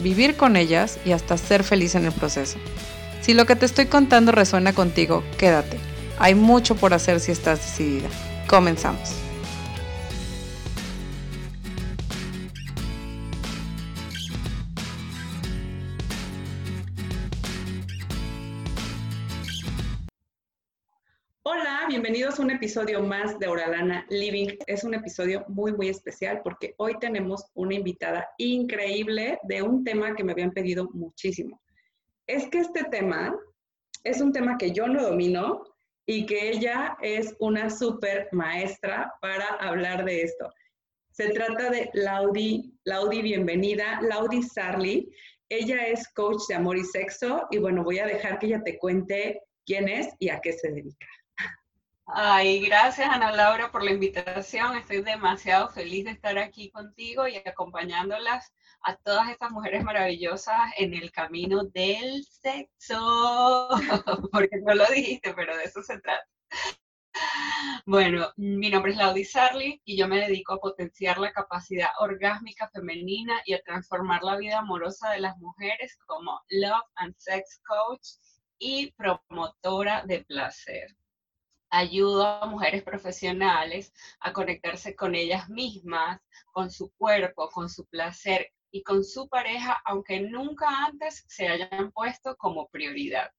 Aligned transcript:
vivir 0.00 0.36
con 0.36 0.56
ellas 0.56 0.98
y 1.04 1.12
hasta 1.12 1.36
ser 1.36 1.64
feliz 1.64 1.94
en 1.94 2.04
el 2.06 2.12
proceso. 2.12 2.58
Si 3.20 3.34
lo 3.34 3.46
que 3.46 3.56
te 3.56 3.66
estoy 3.66 3.86
contando 3.86 4.32
resuena 4.32 4.72
contigo, 4.72 5.22
quédate. 5.38 5.78
Hay 6.18 6.34
mucho 6.34 6.74
por 6.74 6.94
hacer 6.94 7.20
si 7.20 7.32
estás 7.32 7.60
decidida. 7.60 8.08
Comenzamos. 8.48 9.29
Bienvenidos 22.10 22.40
a 22.40 22.42
un 22.42 22.50
episodio 22.50 23.00
más 23.04 23.38
de 23.38 23.46
Oralana 23.46 24.04
Living. 24.10 24.56
Es 24.66 24.82
un 24.82 24.94
episodio 24.94 25.44
muy, 25.46 25.72
muy 25.74 25.88
especial 25.88 26.40
porque 26.42 26.74
hoy 26.76 26.98
tenemos 26.98 27.44
una 27.54 27.74
invitada 27.74 28.28
increíble 28.36 29.38
de 29.44 29.62
un 29.62 29.84
tema 29.84 30.16
que 30.16 30.24
me 30.24 30.32
habían 30.32 30.50
pedido 30.50 30.90
muchísimo. 30.92 31.62
Es 32.26 32.48
que 32.48 32.58
este 32.58 32.82
tema 32.82 33.38
es 34.02 34.20
un 34.20 34.32
tema 34.32 34.58
que 34.58 34.72
yo 34.72 34.88
no 34.88 35.04
domino 35.04 35.62
y 36.04 36.26
que 36.26 36.50
ella 36.50 36.96
es 37.00 37.36
una 37.38 37.70
súper 37.70 38.28
maestra 38.32 39.14
para 39.20 39.46
hablar 39.60 40.04
de 40.04 40.22
esto. 40.22 40.52
Se 41.12 41.28
trata 41.28 41.70
de 41.70 41.90
Laudi, 41.92 42.76
Laudi, 42.82 43.22
bienvenida, 43.22 44.00
Laudi 44.02 44.42
Sarli. 44.42 45.14
Ella 45.48 45.86
es 45.86 46.08
coach 46.08 46.42
de 46.48 46.56
amor 46.56 46.76
y 46.76 46.82
sexo 46.82 47.46
y 47.52 47.58
bueno, 47.58 47.84
voy 47.84 48.00
a 48.00 48.06
dejar 48.06 48.40
que 48.40 48.46
ella 48.46 48.64
te 48.64 48.78
cuente 48.78 49.42
quién 49.64 49.88
es 49.88 50.08
y 50.18 50.30
a 50.30 50.40
qué 50.40 50.52
se 50.52 50.72
dedica. 50.72 51.06
Ay, 52.12 52.60
gracias 52.66 53.08
Ana 53.08 53.30
Laura 53.30 53.70
por 53.70 53.84
la 53.84 53.92
invitación. 53.92 54.76
Estoy 54.76 55.02
demasiado 55.02 55.68
feliz 55.68 56.04
de 56.06 56.10
estar 56.10 56.36
aquí 56.38 56.70
contigo 56.70 57.28
y 57.28 57.36
acompañándolas 57.36 58.52
a 58.82 58.96
todas 58.96 59.28
estas 59.30 59.52
mujeres 59.52 59.84
maravillosas 59.84 60.72
en 60.76 60.94
el 60.94 61.12
camino 61.12 61.64
del 61.64 62.24
sexo, 62.24 63.68
porque 64.32 64.58
no 64.64 64.74
lo 64.74 64.86
dijiste, 64.86 65.34
pero 65.34 65.56
de 65.56 65.64
eso 65.64 65.82
se 65.82 66.00
trata. 66.00 66.26
Bueno, 67.86 68.32
mi 68.36 68.70
nombre 68.70 68.92
es 68.92 68.98
Laudi 68.98 69.24
Sarli 69.24 69.80
y 69.84 69.96
yo 69.96 70.08
me 70.08 70.18
dedico 70.18 70.54
a 70.54 70.60
potenciar 70.60 71.18
la 71.18 71.32
capacidad 71.32 71.90
orgásmica 72.00 72.68
femenina 72.70 73.40
y 73.44 73.54
a 73.54 73.62
transformar 73.62 74.22
la 74.24 74.36
vida 74.36 74.58
amorosa 74.58 75.10
de 75.10 75.20
las 75.20 75.38
mujeres 75.38 75.96
como 76.06 76.40
Love 76.48 76.88
and 76.96 77.14
Sex 77.18 77.60
Coach 77.64 78.08
y 78.58 78.90
promotora 78.92 80.02
de 80.06 80.24
placer 80.24 80.96
ayudo 81.70 82.26
a 82.26 82.46
mujeres 82.46 82.82
profesionales 82.82 83.92
a 84.20 84.32
conectarse 84.32 84.94
con 84.94 85.14
ellas 85.14 85.48
mismas, 85.48 86.20
con 86.52 86.70
su 86.70 86.90
cuerpo, 86.96 87.48
con 87.50 87.68
su 87.68 87.86
placer 87.86 88.50
y 88.72 88.82
con 88.82 89.04
su 89.04 89.28
pareja, 89.28 89.80
aunque 89.84 90.20
nunca 90.20 90.66
antes 90.86 91.24
se 91.28 91.48
hayan 91.48 91.90
puesto 91.92 92.36
como 92.36 92.68
prioridad. 92.68 93.30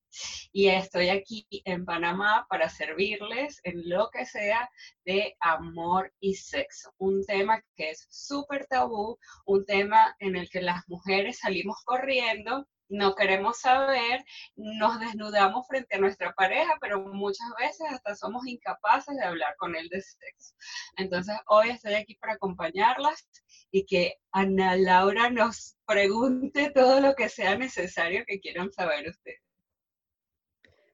Y 0.51 0.67
estoy 0.67 1.07
aquí 1.09 1.47
en 1.63 1.85
Panamá 1.85 2.45
para 2.49 2.67
servirles 2.67 3.61
en 3.63 3.87
lo 3.89 4.09
que 4.09 4.25
sea 4.25 4.69
de 5.05 5.37
amor 5.39 6.13
y 6.19 6.35
sexo. 6.35 6.93
Un 6.97 7.25
tema 7.25 7.63
que 7.75 7.91
es 7.91 8.07
súper 8.09 8.65
tabú, 8.67 9.17
un 9.45 9.65
tema 9.65 10.13
en 10.19 10.35
el 10.35 10.49
que 10.49 10.61
las 10.61 10.83
mujeres 10.87 11.39
salimos 11.39 11.77
corriendo 11.85 12.67
no 12.91 13.15
queremos 13.15 13.59
saber, 13.59 14.23
nos 14.55 14.99
desnudamos 14.99 15.67
frente 15.67 15.95
a 15.95 15.99
nuestra 15.99 16.33
pareja, 16.33 16.77
pero 16.79 16.99
muchas 16.99 17.47
veces 17.59 17.87
hasta 17.89 18.15
somos 18.15 18.45
incapaces 18.45 19.15
de 19.15 19.23
hablar 19.23 19.55
con 19.57 19.75
él 19.75 19.87
de 19.89 20.01
sexo. 20.01 20.53
Entonces, 20.97 21.35
hoy 21.47 21.69
estoy 21.69 21.95
aquí 21.95 22.15
para 22.15 22.33
acompañarlas 22.33 23.27
y 23.71 23.85
que 23.85 24.15
Ana 24.31 24.75
Laura 24.75 25.29
nos 25.29 25.77
pregunte 25.85 26.71
todo 26.71 26.99
lo 26.99 27.15
que 27.15 27.29
sea 27.29 27.57
necesario 27.57 28.23
que 28.27 28.39
quieran 28.39 28.71
saber 28.71 29.09
ustedes. 29.09 29.41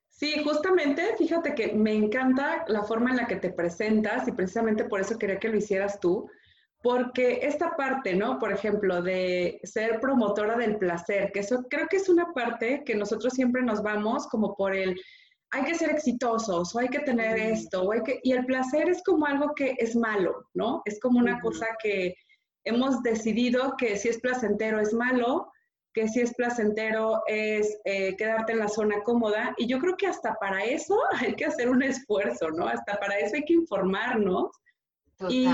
Sí, 0.09 0.41
justamente, 0.43 1.15
fíjate 1.15 1.53
que 1.53 1.73
me 1.73 1.93
encanta 1.93 2.65
la 2.67 2.83
forma 2.83 3.11
en 3.11 3.17
la 3.17 3.27
que 3.27 3.35
te 3.35 3.51
presentas 3.51 4.27
y 4.27 4.31
precisamente 4.31 4.85
por 4.85 4.99
eso 4.99 5.19
quería 5.19 5.37
que 5.37 5.49
lo 5.49 5.57
hicieras 5.57 5.99
tú, 5.99 6.27
porque 6.81 7.39
esta 7.41 7.75
parte, 7.75 8.15
¿no? 8.15 8.39
Por 8.39 8.51
ejemplo, 8.51 9.01
de 9.01 9.59
ser 9.63 9.99
promotora 9.99 10.55
del 10.55 10.77
placer, 10.77 11.31
que 11.31 11.39
eso 11.39 11.65
creo 11.69 11.87
que 11.87 11.97
es 11.97 12.09
una 12.09 12.33
parte 12.33 12.83
que 12.85 12.95
nosotros 12.95 13.33
siempre 13.33 13.61
nos 13.63 13.81
vamos 13.81 14.27
como 14.27 14.55
por 14.55 14.75
el, 14.75 14.99
hay 15.51 15.63
que 15.63 15.75
ser 15.75 15.89
exitosos, 15.89 16.75
o 16.75 16.79
hay 16.79 16.89
que 16.89 16.99
tener 16.99 17.37
esto, 17.37 17.83
o 17.83 17.91
hay 17.91 18.03
que, 18.03 18.19
y 18.23 18.31
el 18.33 18.45
placer 18.45 18.89
es 18.89 19.01
como 19.03 19.25
algo 19.25 19.53
que 19.55 19.75
es 19.77 19.95
malo, 19.95 20.47
¿no? 20.53 20.81
Es 20.85 20.99
como 20.99 21.19
una 21.19 21.39
cosa 21.39 21.65
que 21.81 22.15
hemos 22.63 23.01
decidido 23.01 23.75
que 23.77 23.97
si 23.97 24.09
es 24.09 24.19
placentero 24.19 24.79
es 24.79 24.93
malo, 24.93 25.51
que 25.93 26.07
si 26.07 26.19
es 26.19 26.35
placentero 26.35 27.23
es 27.25 27.79
eh, 27.85 28.15
quedarte 28.17 28.51
en 28.51 28.59
la 28.59 28.67
zona 28.67 29.01
cómoda, 29.03 29.55
y 29.57 29.67
yo 29.67 29.79
creo 29.79 29.97
que 29.97 30.07
hasta 30.07 30.35
para 30.35 30.63
eso 30.63 30.99
hay 31.19 31.33
que 31.33 31.45
hacer 31.45 31.69
un 31.69 31.81
esfuerzo, 31.81 32.51
¿no? 32.51 32.67
Hasta 32.67 32.99
para 32.99 33.17
eso 33.17 33.35
hay 33.35 33.45
que 33.45 33.53
informarnos. 33.53 34.51
Total. 35.17 35.33
Y 35.33 35.47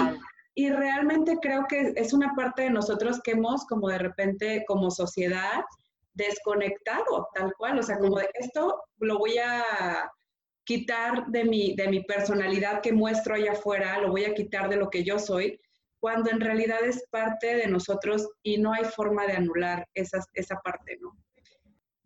realmente 0.55 1.37
creo 1.41 1.65
que 1.67 1.93
es 1.95 2.13
una 2.13 2.33
parte 2.35 2.63
de 2.63 2.69
nosotros 2.69 3.19
que 3.23 3.31
hemos 3.31 3.65
como 3.65 3.89
de 3.89 3.97
repente 3.97 4.63
como 4.67 4.91
sociedad 4.91 5.63
desconectado, 6.13 7.27
tal 7.33 7.53
cual. 7.57 7.79
O 7.79 7.83
sea, 7.83 7.97
como 7.97 8.19
de 8.19 8.29
esto 8.35 8.83
lo 8.99 9.17
voy 9.17 9.37
a 9.37 9.63
quitar 10.63 11.25
de 11.27 11.43
mi, 11.43 11.75
de 11.75 11.87
mi 11.87 12.03
personalidad 12.03 12.81
que 12.81 12.93
muestro 12.93 13.35
allá 13.35 13.53
afuera, 13.53 13.99
lo 13.99 14.11
voy 14.11 14.25
a 14.25 14.33
quitar 14.33 14.69
de 14.69 14.77
lo 14.77 14.89
que 14.89 15.03
yo 15.03 15.19
soy, 15.19 15.59
cuando 15.99 16.29
en 16.29 16.39
realidad 16.39 16.83
es 16.83 17.05
parte 17.09 17.55
de 17.55 17.67
nosotros 17.67 18.29
y 18.43 18.57
no 18.57 18.73
hay 18.73 18.85
forma 18.85 19.25
de 19.25 19.33
anular 19.33 19.87
esa, 19.93 20.19
esa 20.33 20.55
parte, 20.57 20.97
¿no? 21.01 21.17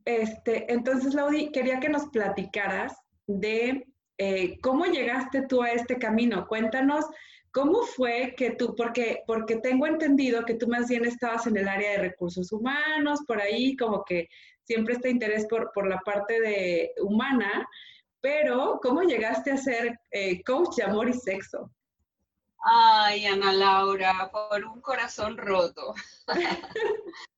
Este, 0.06 0.72
entonces, 0.72 1.14
Laudi, 1.14 1.52
quería 1.52 1.80
que 1.80 1.90
nos 1.90 2.08
platicaras 2.08 2.96
de 3.28 3.86
eh, 4.18 4.58
cómo 4.62 4.86
llegaste 4.86 5.46
tú 5.48 5.62
a 5.62 5.72
este 5.72 5.98
camino. 5.98 6.48
Cuéntanos 6.48 7.06
¿Cómo 7.52 7.84
fue 7.84 8.36
que 8.38 8.52
tú, 8.52 8.76
porque, 8.76 9.24
porque 9.26 9.58
tengo 9.58 9.88
entendido 9.88 10.46
que 10.46 10.54
tú 10.54 10.68
más 10.68 10.88
bien 10.88 11.06
estabas 11.06 11.48
en 11.48 11.58
el 11.58 11.68
área 11.68 11.92
de 11.92 11.98
recursos 12.10 12.52
humanos, 12.52 13.22
por 13.26 13.42
ahí 13.42 13.76
como 13.76 14.04
que 14.04 14.30
siempre 14.64 14.96
este 14.96 15.10
interés 15.10 15.48
por, 15.48 15.72
por 15.72 15.88
la 15.88 16.00
parte 16.00 16.40
de 16.42 16.92
humana, 17.02 17.68
pero 18.22 18.80
¿cómo 18.82 19.02
llegaste 19.04 19.52
a 19.52 19.58
ser 19.58 20.00
eh, 20.12 20.44
coach 20.44 20.76
de 20.76 20.84
amor 20.84 21.10
y 21.10 21.14
sexo? 21.14 21.72
Ay, 22.60 23.26
Ana 23.26 23.54
Laura, 23.54 24.30
por 24.32 24.66
un 24.66 24.82
corazón 24.82 25.38
roto. 25.38 25.94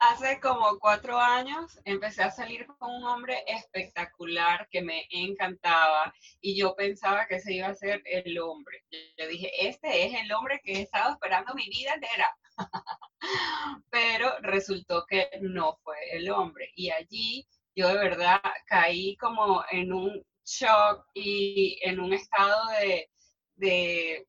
Hace 0.00 0.38
como 0.38 0.78
cuatro 0.78 1.18
años 1.18 1.76
empecé 1.84 2.22
a 2.22 2.30
salir 2.30 2.66
con 2.66 2.88
un 2.88 3.04
hombre 3.04 3.42
espectacular 3.48 4.68
que 4.70 4.80
me 4.80 5.08
encantaba 5.10 6.14
y 6.40 6.56
yo 6.56 6.76
pensaba 6.76 7.26
que 7.26 7.36
ese 7.36 7.54
iba 7.54 7.66
a 7.66 7.74
ser 7.74 8.00
el 8.04 8.38
hombre. 8.38 8.84
Yo 9.16 9.26
dije, 9.26 9.50
este 9.68 10.06
es 10.06 10.14
el 10.22 10.30
hombre 10.32 10.60
que 10.62 10.74
he 10.74 10.82
estado 10.82 11.14
esperando 11.14 11.52
mi 11.54 11.68
vida 11.68 11.94
entera. 11.94 12.32
Pero 13.90 14.38
resultó 14.42 15.04
que 15.04 15.30
no 15.40 15.76
fue 15.82 15.96
el 16.12 16.30
hombre. 16.30 16.70
Y 16.76 16.90
allí 16.90 17.48
yo 17.74 17.88
de 17.88 17.98
verdad 17.98 18.40
caí 18.66 19.16
como 19.16 19.64
en 19.68 19.92
un 19.92 20.24
shock 20.44 21.06
y 21.12 21.80
en 21.82 21.98
un 21.98 22.12
estado 22.12 22.68
de, 22.80 23.10
de 23.56 24.27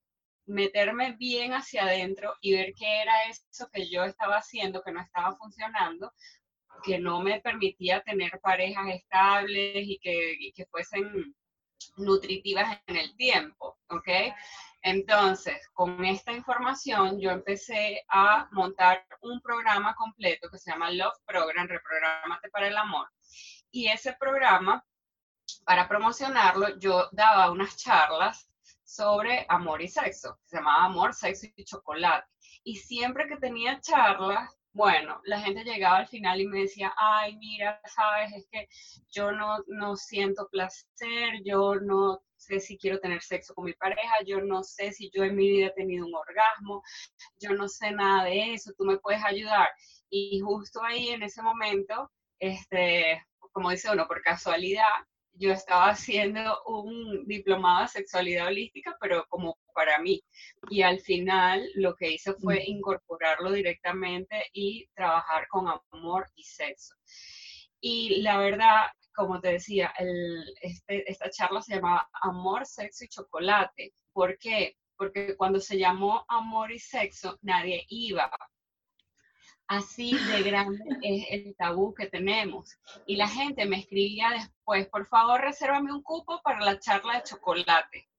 meterme 0.50 1.14
bien 1.14 1.54
hacia 1.54 1.84
adentro 1.84 2.34
y 2.42 2.54
ver 2.54 2.74
qué 2.74 3.02
era 3.02 3.14
eso 3.30 3.70
que 3.72 3.90
yo 3.90 4.04
estaba 4.04 4.38
haciendo, 4.38 4.82
que 4.82 4.92
no 4.92 5.00
estaba 5.00 5.36
funcionando, 5.38 6.12
que 6.84 6.98
no 7.00 7.22
me 7.22 7.40
permitía 7.40 8.02
tener 8.02 8.40
parejas 8.42 8.88
estables 8.90 9.88
y 9.88 10.00
que, 10.00 10.52
que 10.56 10.66
fuesen 10.66 11.36
nutritivas 11.98 12.80
en 12.88 12.98
el 12.98 13.16
tiempo, 13.16 13.78
¿ok? 13.90 14.10
Entonces, 14.82 15.68
con 15.74 16.04
esta 16.06 16.32
información 16.32 17.20
yo 17.20 17.32
empecé 17.32 18.04
a 18.10 18.48
montar 18.52 19.06
un 19.22 19.42
programa 19.42 19.94
completo 19.96 20.50
que 20.50 20.58
se 20.58 20.72
llama 20.72 20.92
Love 20.92 21.20
Program, 21.26 21.68
Reprogramate 21.68 22.50
para 22.50 22.68
el 22.68 22.78
Amor. 22.78 23.08
Y 23.72 23.88
ese 23.88 24.14
programa, 24.14 24.84
para 25.66 25.88
promocionarlo, 25.88 26.80
yo 26.80 27.10
daba 27.12 27.52
unas 27.52 27.76
charlas 27.78 28.49
sobre 28.90 29.46
amor 29.50 29.82
y 29.84 29.88
sexo. 29.88 30.40
Se 30.46 30.58
llamaba 30.58 30.86
Amor, 30.86 31.14
Sexo 31.14 31.48
y 31.56 31.64
Chocolate. 31.64 32.28
Y 32.64 32.76
siempre 32.78 33.28
que 33.28 33.38
tenía 33.38 33.80
charlas, 33.82 34.56
Bueno, 34.72 35.20
la 35.26 35.40
gente 35.42 35.64
llegaba 35.64 35.98
al 35.98 36.08
final 36.08 36.40
y 36.42 36.48
me 36.48 36.62
decía, 36.62 36.94
ay, 36.98 37.36
mira, 37.38 37.80
sabes, 37.96 38.32
es 38.34 38.48
que 38.52 38.68
yo 39.10 39.32
no, 39.32 39.58
no 39.68 39.96
siento 39.96 40.48
placer, 40.52 41.42
yo 41.44 41.76
no 41.76 42.20
sé 42.36 42.60
si 42.60 42.78
quiero 42.78 43.00
tener 43.00 43.22
sexo 43.22 43.54
con 43.56 43.66
mi 43.66 43.74
pareja, 43.74 44.24
yo 44.26 44.42
no 44.42 44.64
sé 44.64 44.92
si 44.92 45.10
yo 45.14 45.24
en 45.24 45.36
mi 45.36 45.50
vida 45.50 45.68
he 45.68 45.74
tenido 45.74 46.06
un 46.06 46.16
orgasmo, 46.16 46.84
yo 47.40 47.52
no 47.54 47.68
sé 47.68 47.92
nada 47.92 48.26
de 48.26 48.54
eso, 48.54 48.72
tú 48.78 48.86
me 48.86 48.98
puedes 49.00 49.24
ayudar. 49.24 49.70
Y 50.10 50.40
justo 50.40 50.82
ahí 50.84 51.10
en 51.10 51.24
ese 51.24 51.42
momento, 51.42 52.12
este, 52.40 53.24
como 53.52 53.72
dice 53.72 53.92
uno, 53.92 54.08
por 54.08 54.22
casualidad, 54.22 54.86
yo 55.40 55.54
estaba 55.54 55.90
haciendo 55.90 56.62
un 56.66 57.26
diplomado 57.26 57.84
de 57.84 57.88
sexualidad 57.88 58.48
holística, 58.48 58.96
pero 59.00 59.26
como 59.30 59.58
para 59.74 60.00
mí. 60.00 60.22
Y 60.70 60.82
al 60.82 61.00
final 61.00 61.66
lo 61.76 61.96
que 61.96 62.12
hice 62.12 62.34
fue 62.34 62.64
incorporarlo 62.66 63.52
directamente 63.52 64.46
y 64.52 64.88
trabajar 64.94 65.48
con 65.48 65.68
amor 65.94 66.28
y 66.36 66.44
sexo. 66.44 66.94
Y 67.80 68.22
la 68.22 68.38
verdad, 68.38 68.88
como 69.16 69.40
te 69.40 69.54
decía, 69.54 69.94
este, 70.62 71.10
esta 71.10 71.30
charla 71.30 71.62
se 71.62 71.76
llamaba 71.76 72.10
Amor, 72.22 72.66
Sexo 72.66 73.06
y 73.06 73.08
Chocolate. 73.08 73.94
¿Por 74.12 74.38
qué? 74.38 74.76
Porque 74.98 75.38
cuando 75.38 75.62
se 75.62 75.78
llamó 75.78 76.26
Amor 76.28 76.72
y 76.74 76.80
Sexo, 76.80 77.38
nadie 77.42 77.86
iba. 77.88 78.30
Así 79.70 80.18
de 80.18 80.42
grande 80.42 80.84
es 81.04 81.28
el 81.30 81.56
tabú 81.56 81.94
que 81.94 82.08
tenemos. 82.08 82.76
Y 83.06 83.18
la 83.18 83.28
gente 83.28 83.68
me 83.68 83.78
escribía 83.78 84.32
después, 84.32 84.88
por 84.88 85.06
favor, 85.06 85.42
resérvame 85.42 85.94
un 85.94 86.02
cupo 86.02 86.42
para 86.42 86.66
la 86.66 86.80
charla 86.80 87.18
de 87.18 87.24
chocolate. 87.24 88.10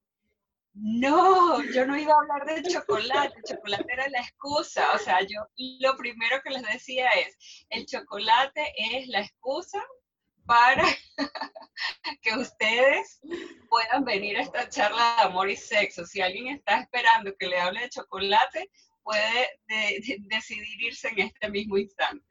No, 0.75 1.61
yo 1.73 1.87
no 1.87 1.99
iba 1.99 2.12
a 2.12 2.20
hablar 2.20 2.47
de 2.47 2.70
chocolate, 2.70 3.35
el 3.37 3.43
chocolate 3.43 3.93
era 3.93 4.08
la 4.11 4.20
excusa. 4.20 4.93
O 4.94 4.99
sea, 4.99 5.23
yo 5.23 5.41
lo 5.81 5.97
primero 5.97 6.41
que 6.44 6.50
les 6.50 6.62
decía 6.62 7.08
es, 7.08 7.67
el 7.70 7.85
chocolate 7.85 8.73
es 8.76 9.08
la 9.08 9.23
excusa 9.23 9.85
para 10.46 10.85
que 12.23 12.37
ustedes 12.37 13.20
puedan 13.69 14.05
venir 14.05 14.37
a 14.37 14.43
esta 14.43 14.69
charla 14.69 15.17
de 15.17 15.23
amor 15.23 15.50
y 15.50 15.56
sexo. 15.56 16.06
Si 16.06 16.20
alguien 16.20 16.46
está 16.46 16.79
esperando 16.79 17.35
que 17.37 17.49
le 17.49 17.58
hable 17.58 17.81
de 17.81 17.91
chocolate, 17.91 18.70
puede 19.02 19.49
decidir 20.29 20.82
irse 20.82 21.08
en 21.08 21.20
este 21.20 21.50
mismo 21.50 21.79
instante. 21.79 22.31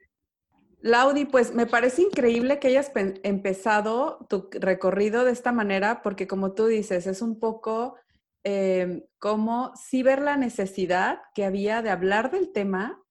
Laudi, 0.82 1.26
pues 1.26 1.54
me 1.54 1.66
parece 1.66 2.02
increíble 2.02 2.58
que 2.58 2.68
hayas 2.68 2.90
empezado 2.94 4.26
tu 4.30 4.48
recorrido 4.52 5.24
de 5.24 5.32
esta 5.32 5.52
manera, 5.52 6.00
porque 6.02 6.26
como 6.26 6.54
tú 6.54 6.66
dices, 6.66 7.06
es 7.06 7.20
un 7.20 7.38
poco 7.38 7.96
eh, 8.44 9.06
como 9.18 9.72
sí 9.76 10.02
ver 10.02 10.22
la 10.22 10.38
necesidad 10.38 11.20
que 11.34 11.44
había 11.44 11.82
de 11.82 11.90
hablar 11.90 12.30
del 12.30 12.52
tema 12.52 13.02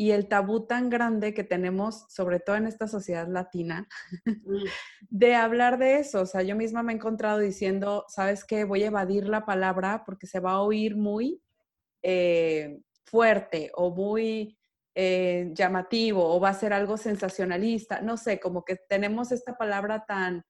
y 0.00 0.12
el 0.12 0.28
tabú 0.28 0.66
tan 0.66 0.88
grande 0.88 1.34
que 1.34 1.44
tenemos, 1.44 2.06
sobre 2.08 2.40
todo 2.40 2.56
en 2.56 2.66
esta 2.66 2.86
sociedad 2.86 3.28
latina, 3.28 3.86
mm. 4.24 4.64
de 5.10 5.34
hablar 5.34 5.78
de 5.78 5.98
eso. 5.98 6.22
O 6.22 6.26
sea, 6.26 6.42
yo 6.42 6.56
misma 6.56 6.82
me 6.82 6.92
he 6.92 6.96
encontrado 6.96 7.40
diciendo, 7.40 8.04
¿sabes 8.08 8.44
qué? 8.44 8.64
Voy 8.64 8.84
a 8.84 8.86
evadir 8.86 9.28
la 9.28 9.44
palabra 9.44 10.04
porque 10.06 10.26
se 10.26 10.40
va 10.40 10.52
a 10.52 10.62
oír 10.62 10.96
muy 10.96 11.42
eh, 12.02 12.78
fuerte 13.10 13.70
o 13.74 13.90
muy 13.90 14.58
eh, 14.94 15.50
llamativo 15.52 16.34
o 16.34 16.40
va 16.40 16.50
a 16.50 16.54
ser 16.54 16.72
algo 16.72 16.96
sensacionalista. 16.96 18.00
No 18.00 18.16
sé, 18.16 18.40
como 18.40 18.64
que 18.64 18.76
tenemos 18.88 19.32
esta 19.32 19.56
palabra 19.56 20.04
tan... 20.06 20.44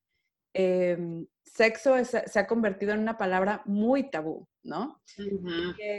Em, 0.54 1.26
sexo 1.44 1.94
se 2.04 2.38
ha 2.38 2.46
convertido 2.46 2.92
en 2.92 3.00
una 3.00 3.18
palabra 3.18 3.62
muy 3.66 4.10
tabú, 4.10 4.48
¿no? 4.62 5.00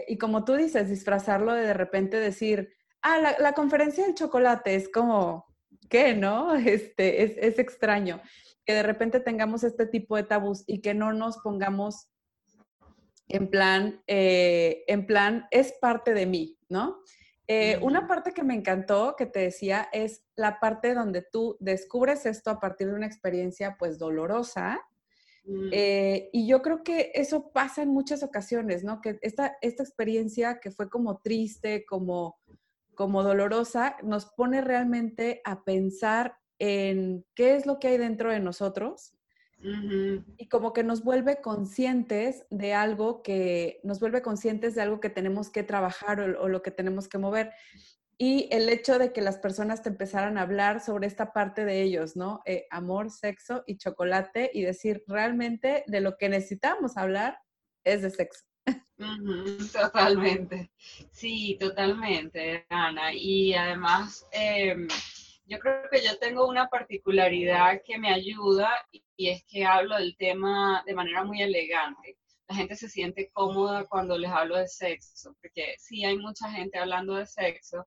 y, 0.07 0.17
como 0.17 0.45
tú 0.45 0.53
dices, 0.53 0.89
disfrazarlo 0.89 1.53
de 1.53 1.65
de 1.65 1.73
repente 1.73 2.17
decir, 2.17 2.73
ah, 3.01 3.35
la, 3.39 3.53
conferencia 3.53 4.05
del 4.05 4.15
chocolate 4.15 4.75
es 4.75 4.89
como, 4.89 5.45
¿qué, 5.89 6.13
no? 6.13 6.53
Este, 6.55 7.23
es, 7.23 7.33
es 7.37 7.59
extraño 7.59 8.21
que 8.65 8.73
de 8.73 8.83
repente 8.83 9.19
tengamos 9.19 9.63
este 9.63 9.85
tipo 9.85 10.15
de 10.15 10.23
tabús 10.23 10.63
y 10.67 10.81
que 10.81 10.93
no 10.93 11.13
nos 11.13 11.37
pongamos 11.39 12.09
en 13.29 13.49
plan, 13.49 14.03
eh, 14.07 14.83
en 14.87 15.05
plan, 15.05 15.47
es 15.51 15.73
parte 15.79 16.13
de 16.13 16.25
mí, 16.25 16.57
¿no? 16.67 16.99
Eh, 17.47 17.79
una 17.81 18.07
parte 18.07 18.31
que 18.31 18.43
me 18.43 18.53
encantó, 18.53 19.15
que 19.17 19.25
te 19.25 19.39
decía, 19.39 19.87
es 19.91 20.23
la 20.35 20.59
parte 20.59 20.93
donde 20.93 21.23
tú 21.23 21.57
descubres 21.59 22.25
esto 22.25 22.51
a 22.51 22.59
partir 22.59 22.87
de 22.87 22.93
una 22.93 23.07
experiencia 23.07 23.75
pues 23.79 23.97
dolorosa. 23.97 24.79
Mm. 25.45 25.69
Eh, 25.71 26.29
y 26.31 26.47
yo 26.47 26.61
creo 26.61 26.83
que 26.83 27.11
eso 27.15 27.51
pasa 27.51 27.81
en 27.81 27.89
muchas 27.89 28.21
ocasiones, 28.21 28.83
¿no? 28.83 29.01
Que 29.01 29.17
esta, 29.21 29.57
esta 29.61 29.81
experiencia 29.81 30.59
que 30.59 30.69
fue 30.69 30.89
como 30.89 31.19
triste, 31.19 31.85
como 31.85 32.37
como 32.99 33.23
dolorosa, 33.23 33.95
nos 34.03 34.25
pone 34.25 34.59
realmente 34.59 35.41
a 35.45 35.63
pensar 35.63 36.35
en 36.59 37.25
qué 37.33 37.55
es 37.55 37.65
lo 37.65 37.79
que 37.79 37.87
hay 37.87 37.97
dentro 37.97 38.29
de 38.29 38.41
nosotros 38.41 39.13
y 39.61 40.47
como 40.47 40.71
que 40.73 40.83
nos 40.83 41.03
vuelve 41.03 41.41
conscientes 41.41 42.45
de 42.49 42.73
algo 42.73 43.21
que 43.21 43.81
nos 43.83 43.99
vuelve 43.99 44.21
conscientes 44.21 44.75
de 44.75 44.81
algo 44.81 44.99
que 44.99 45.09
tenemos 45.09 45.49
que 45.49 45.63
trabajar 45.63 46.21
o, 46.21 46.47
lo 46.47 46.61
que 46.61 46.71
tenemos 46.71 47.07
que 47.07 47.17
mover. 47.17 47.51
Y 48.17 48.47
el 48.51 48.67
hecho 48.69 48.99
de 48.99 49.13
que 49.13 49.21
las 49.21 49.37
personas 49.37 49.81
te 49.81 49.89
empezaran 49.89 50.37
a 50.37 50.41
hablar 50.41 50.81
sobre 50.81 51.07
esta 51.07 51.31
parte 51.31 51.63
de 51.65 51.81
ellos, 51.81 52.15
¿no? 52.15 52.41
Eh, 52.45 52.67
amor, 52.69 53.11
sexo 53.11 53.63
y 53.65 53.77
chocolate 53.77 54.51
y 54.53 54.63
decir 54.63 55.03
realmente 55.07 55.83
de 55.87 56.01
lo 56.01 56.17
que 56.17 56.29
necesitamos 56.29 56.97
hablar 56.97 57.39
es 57.85 58.01
de 58.01 58.09
sexo 58.09 58.49
totalmente, 59.71 60.71
sí, 61.11 61.57
totalmente, 61.59 62.65
Ana. 62.69 63.13
Y 63.13 63.53
además, 63.53 64.25
em, 64.31 64.87
yo 65.49 65.59
creo 65.59 65.89
que 65.91 66.01
yo 66.01 66.17
tengo 66.19 66.47
una 66.47 66.67
particularidad 66.67 67.81
que 67.83 67.97
me 67.97 68.13
ayuda 68.13 68.69
y 69.15 69.29
es 69.29 69.43
que 69.45 69.65
hablo 69.65 69.95
del 69.95 70.15
tema 70.17 70.83
de 70.85 70.93
manera 70.93 71.23
muy 71.23 71.41
elegante. 71.41 72.17
La 72.47 72.55
gente 72.55 72.75
se 72.75 72.89
siente 72.89 73.29
cómoda 73.33 73.85
cuando 73.85 74.17
les 74.17 74.31
hablo 74.31 74.57
de 74.57 74.67
sexo, 74.67 75.35
porque 75.41 75.75
sí 75.79 76.05
hay 76.05 76.17
mucha 76.17 76.49
gente 76.51 76.77
hablando 76.79 77.15
de 77.15 77.25
sexo, 77.25 77.85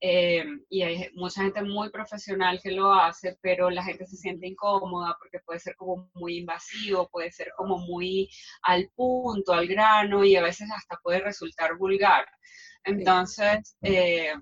eh, 0.00 0.44
y 0.68 0.82
hay 0.82 1.10
mucha 1.14 1.42
gente 1.42 1.62
muy 1.62 1.90
profesional 1.90 2.60
que 2.62 2.70
lo 2.70 2.92
hace, 2.92 3.36
pero 3.42 3.68
la 3.68 3.82
gente 3.82 4.06
se 4.06 4.16
siente 4.16 4.46
incómoda 4.46 5.16
porque 5.18 5.40
puede 5.40 5.58
ser 5.58 5.74
como 5.76 6.08
muy 6.14 6.38
invasivo, 6.38 7.08
puede 7.08 7.32
ser 7.32 7.50
como 7.56 7.78
muy 7.78 8.28
al 8.62 8.88
punto, 8.94 9.52
al 9.52 9.66
grano 9.66 10.24
y 10.24 10.36
a 10.36 10.42
veces 10.42 10.68
hasta 10.74 10.98
puede 11.02 11.20
resultar 11.20 11.76
vulgar. 11.76 12.26
Entonces, 12.84 13.76
eh, 13.82 14.34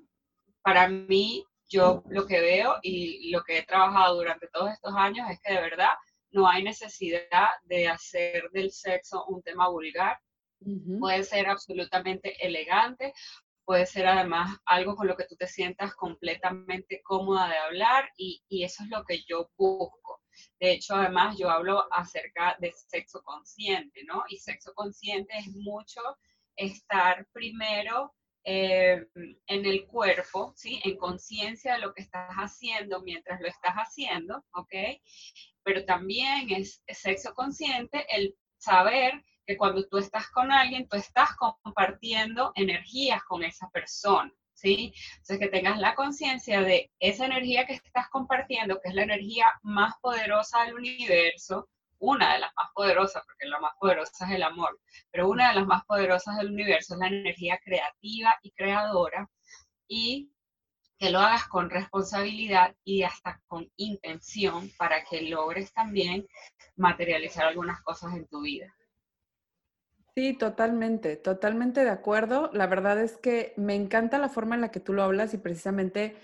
para 0.62 0.88
mí, 0.88 1.42
yo 1.68 2.02
lo 2.08 2.26
que 2.26 2.40
veo 2.40 2.76
y 2.82 3.30
lo 3.30 3.42
que 3.42 3.58
he 3.58 3.62
trabajado 3.62 4.16
durante 4.16 4.49
todos 4.49 4.73
estos 4.73 4.94
años 4.94 5.28
es 5.30 5.40
que 5.40 5.54
de 5.54 5.61
verdad 5.61 5.94
no 6.30 6.49
hay 6.49 6.62
necesidad 6.62 7.49
de 7.64 7.88
hacer 7.88 8.50
del 8.52 8.70
sexo 8.70 9.25
un 9.26 9.42
tema 9.42 9.68
vulgar. 9.68 10.18
Puede 10.99 11.23
ser 11.23 11.49
absolutamente 11.49 12.35
elegante, 12.44 13.12
puede 13.64 13.85
ser 13.85 14.06
además 14.06 14.56
algo 14.64 14.96
con 14.96 15.06
lo 15.06 15.16
que 15.16 15.26
tú 15.26 15.37
te 15.37 15.46
sientas 15.46 15.94
completamente 15.94 17.02
cómoda 17.02 17.49
de 17.49 17.58
hablar 17.58 18.08
y, 18.16 18.42
eso 18.64 18.85
es 18.85 18.88
lo 18.88 19.04
que 19.04 19.23
yo 19.28 19.50
busco. 19.56 20.23
De 20.61 20.73
hecho, 20.73 20.94
además, 20.94 21.37
yo 21.38 21.50
hablo 21.50 21.87
acerca 21.92 22.56
de 22.58 22.73
sexo 22.73 23.23
consciente, 23.23 24.04
¿no? 24.04 24.25
Y 24.28 24.38
sexo 24.38 24.73
consciente 24.75 25.37
es 25.37 25.49
mucho 25.49 26.00
estar 26.56 27.26
primero 27.32 28.14
eh, 28.48 29.04
en 29.48 29.66
el 29.66 29.86
cuerpo, 29.88 30.52
¿sí? 30.54 30.80
En 30.84 30.96
conciencia 30.96 31.74
de 31.74 31.80
lo 31.80 31.92
que 31.92 32.02
estás 32.02 32.30
haciendo 32.30 33.02
mientras 33.02 33.40
lo 33.40 33.48
estás 33.48 33.74
haciendo, 33.74 34.44
¿ok? 34.52 34.72
Pero 35.64 35.84
también 35.84 36.48
es 36.52 36.80
sexo 36.86 37.34
consciente 37.34 38.06
el 38.08 38.36
saber 38.56 39.20
que 39.44 39.56
cuando 39.56 39.84
tú 39.88 39.98
estás 39.98 40.28
con 40.30 40.52
alguien, 40.52 40.88
tú 40.88 40.96
estás 40.96 41.30
compartiendo 41.36 42.52
energías 42.54 43.24
con 43.24 43.42
esa 43.42 43.68
persona, 43.70 44.32
¿sí? 44.54 44.92
Entonces, 45.10 45.38
que 45.40 45.48
tengas 45.48 45.80
la 45.80 45.96
conciencia 45.96 46.60
de 46.60 46.92
esa 47.00 47.26
energía 47.26 47.66
que 47.66 47.72
estás 47.74 48.08
compartiendo, 48.10 48.80
que 48.80 48.90
es 48.90 48.94
la 48.94 49.02
energía 49.02 49.46
más 49.62 49.94
poderosa 50.00 50.62
del 50.62 50.74
universo, 50.74 51.68
una 51.98 52.34
de 52.34 52.40
las 52.40 52.52
más 52.56 52.70
poderosas, 52.74 53.22
porque 53.26 53.46
la 53.46 53.60
más 53.60 53.72
poderosa 53.78 54.26
es 54.26 54.34
el 54.34 54.42
amor, 54.42 54.78
pero 55.10 55.28
una 55.28 55.48
de 55.48 55.56
las 55.56 55.66
más 55.66 55.84
poderosas 55.84 56.36
del 56.36 56.52
universo 56.52 56.94
es 56.94 57.00
la 57.00 57.08
energía 57.08 57.58
creativa 57.64 58.36
y 58.42 58.52
creadora, 58.52 59.28
y 59.88 60.30
que 60.98 61.10
lo 61.10 61.20
hagas 61.20 61.46
con 61.48 61.68
responsabilidad 61.68 62.74
y 62.84 63.02
hasta 63.02 63.40
con 63.46 63.70
intención 63.76 64.70
para 64.78 65.04
que 65.04 65.22
logres 65.22 65.72
también 65.72 66.26
materializar 66.76 67.46
algunas 67.46 67.82
cosas 67.82 68.14
en 68.14 68.26
tu 68.26 68.40
vida. 68.42 68.74
Sí, 70.14 70.32
totalmente, 70.32 71.16
totalmente 71.16 71.84
de 71.84 71.90
acuerdo. 71.90 72.50
La 72.54 72.66
verdad 72.66 72.98
es 72.98 73.18
que 73.18 73.52
me 73.56 73.74
encanta 73.74 74.18
la 74.18 74.30
forma 74.30 74.54
en 74.54 74.62
la 74.62 74.70
que 74.70 74.80
tú 74.80 74.94
lo 74.94 75.02
hablas 75.02 75.34
y 75.34 75.38
precisamente 75.38 76.16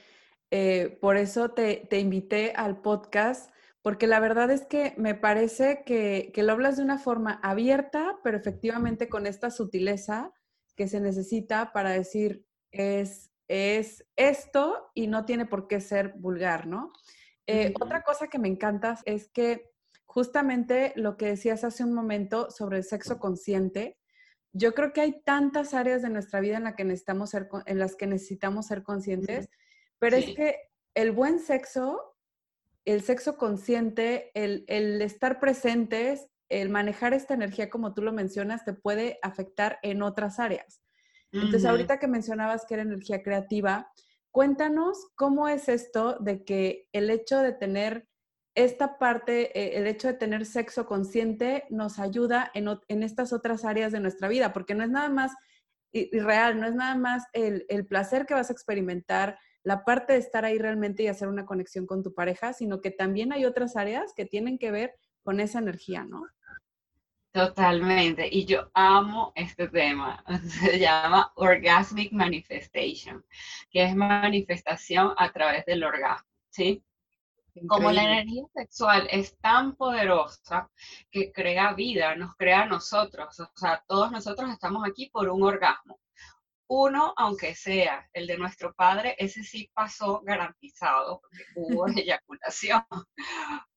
eh, 0.50 0.96
por 1.00 1.18
eso 1.18 1.50
te, 1.50 1.86
invité 1.98 2.52
al 2.56 2.80
podcast, 2.80 3.51
porque 3.82 4.06
la 4.06 4.20
verdad 4.20 4.50
es 4.50 4.64
que 4.64 4.94
me 4.96 5.14
parece 5.14 5.82
que, 5.84 6.30
que 6.32 6.42
lo 6.42 6.52
hablas 6.52 6.76
de 6.76 6.84
una 6.84 6.98
forma 6.98 7.40
abierta, 7.42 8.18
pero 8.22 8.36
efectivamente 8.36 9.08
con 9.08 9.26
esta 9.26 9.50
sutileza 9.50 10.32
que 10.76 10.88
se 10.88 11.00
necesita 11.00 11.72
para 11.72 11.90
decir 11.90 12.46
es 12.70 13.32
es 13.52 14.06
esto 14.16 14.90
y 14.94 15.08
no 15.08 15.26
tiene 15.26 15.44
por 15.44 15.68
qué 15.68 15.80
ser 15.80 16.14
vulgar, 16.16 16.66
¿no? 16.66 16.90
Eh, 17.46 17.74
otra 17.78 18.02
cosa 18.02 18.28
que 18.28 18.38
me 18.38 18.48
encanta 18.48 18.98
es 19.04 19.28
que 19.28 19.70
justamente 20.06 20.94
lo 20.96 21.18
que 21.18 21.26
decías 21.26 21.62
hace 21.62 21.84
un 21.84 21.92
momento 21.92 22.50
sobre 22.50 22.78
el 22.78 22.84
sexo 22.84 23.18
consciente, 23.18 23.98
yo 24.54 24.72
creo 24.72 24.94
que 24.94 25.02
hay 25.02 25.22
tantas 25.22 25.74
áreas 25.74 26.00
de 26.00 26.08
nuestra 26.08 26.40
vida 26.40 26.56
en, 26.56 26.64
la 26.64 26.76
que 26.76 26.84
necesitamos 26.84 27.28
ser, 27.28 27.50
en 27.66 27.78
las 27.78 27.94
que 27.94 28.06
necesitamos 28.06 28.68
ser 28.68 28.82
conscientes, 28.82 29.50
pero 29.98 30.16
es 30.16 30.34
que 30.34 30.56
el 30.94 31.12
buen 31.12 31.38
sexo, 31.38 32.11
el 32.84 33.02
sexo 33.02 33.36
consciente, 33.36 34.30
el, 34.34 34.64
el 34.68 35.00
estar 35.02 35.40
presentes, 35.40 36.28
el 36.48 36.68
manejar 36.68 37.14
esta 37.14 37.34
energía 37.34 37.70
como 37.70 37.94
tú 37.94 38.02
lo 38.02 38.12
mencionas, 38.12 38.64
te 38.64 38.72
puede 38.72 39.18
afectar 39.22 39.78
en 39.82 40.02
otras 40.02 40.38
áreas. 40.38 40.82
Entonces, 41.32 41.64
ahorita 41.64 41.98
que 41.98 42.08
mencionabas 42.08 42.66
que 42.66 42.74
era 42.74 42.82
energía 42.82 43.22
creativa, 43.22 43.90
cuéntanos 44.30 44.98
cómo 45.14 45.48
es 45.48 45.70
esto 45.70 46.18
de 46.20 46.44
que 46.44 46.88
el 46.92 47.08
hecho 47.08 47.38
de 47.38 47.52
tener 47.52 48.06
esta 48.54 48.98
parte, 48.98 49.58
eh, 49.58 49.78
el 49.78 49.86
hecho 49.86 50.08
de 50.08 50.14
tener 50.14 50.44
sexo 50.44 50.84
consciente 50.84 51.64
nos 51.70 51.98
ayuda 51.98 52.50
en, 52.52 52.68
en, 52.88 53.02
estas 53.02 53.32
otras 53.32 53.64
áreas 53.64 53.92
de 53.92 54.00
nuestra 54.00 54.28
vida, 54.28 54.52
porque 54.52 54.74
no 54.74 54.84
es 54.84 54.90
nada 54.90 55.08
más 55.08 55.32
real, 56.12 56.60
no 56.60 56.66
es 56.66 56.74
nada 56.74 56.96
más 56.96 57.24
el, 57.32 57.64
el, 57.68 57.86
placer 57.86 58.26
que 58.26 58.34
vas 58.34 58.50
a 58.50 58.52
experimentar, 58.52 59.38
la 59.64 59.84
parte 59.84 60.14
de 60.14 60.18
estar 60.18 60.44
ahí 60.44 60.58
realmente 60.58 61.02
y 61.02 61.08
hacer 61.08 61.28
una 61.28 61.46
conexión 61.46 61.86
con 61.86 62.02
tu 62.02 62.14
pareja, 62.14 62.52
sino 62.52 62.80
que 62.80 62.90
también 62.90 63.32
hay 63.32 63.44
otras 63.44 63.76
áreas 63.76 64.12
que 64.14 64.24
tienen 64.24 64.58
que 64.58 64.70
ver 64.70 64.94
con 65.22 65.40
esa 65.40 65.58
energía, 65.58 66.04
¿no? 66.04 66.22
Totalmente. 67.32 68.28
Y 68.30 68.44
yo 68.44 68.70
amo 68.74 69.32
este 69.34 69.68
tema. 69.68 70.22
Se 70.48 70.78
llama 70.78 71.32
Orgasmic 71.36 72.12
Manifestation, 72.12 73.24
que 73.70 73.84
es 73.84 73.96
manifestación 73.96 75.14
a 75.16 75.32
través 75.32 75.64
del 75.64 75.82
orgasmo, 75.82 76.28
¿sí? 76.50 76.84
Como 77.68 77.90
la 77.90 78.04
energía 78.04 78.44
sexual 78.54 79.08
es 79.10 79.36
tan 79.38 79.76
poderosa 79.76 80.70
que 81.10 81.32
crea 81.32 81.74
vida, 81.74 82.14
nos 82.16 82.34
crea 82.36 82.62
a 82.62 82.66
nosotros. 82.66 83.38
O 83.40 83.50
sea, 83.54 83.82
todos 83.86 84.10
nosotros 84.10 84.50
estamos 84.50 84.86
aquí 84.86 85.10
por 85.10 85.28
un 85.28 85.42
orgasmo. 85.42 85.98
Uno, 86.74 87.12
aunque 87.18 87.54
sea 87.54 88.08
el 88.14 88.26
de 88.26 88.38
nuestro 88.38 88.72
padre, 88.72 89.14
ese 89.18 89.44
sí 89.44 89.70
pasó 89.74 90.22
garantizado, 90.22 91.20
porque 91.20 91.44
hubo 91.54 91.86
eyaculación 91.98 92.82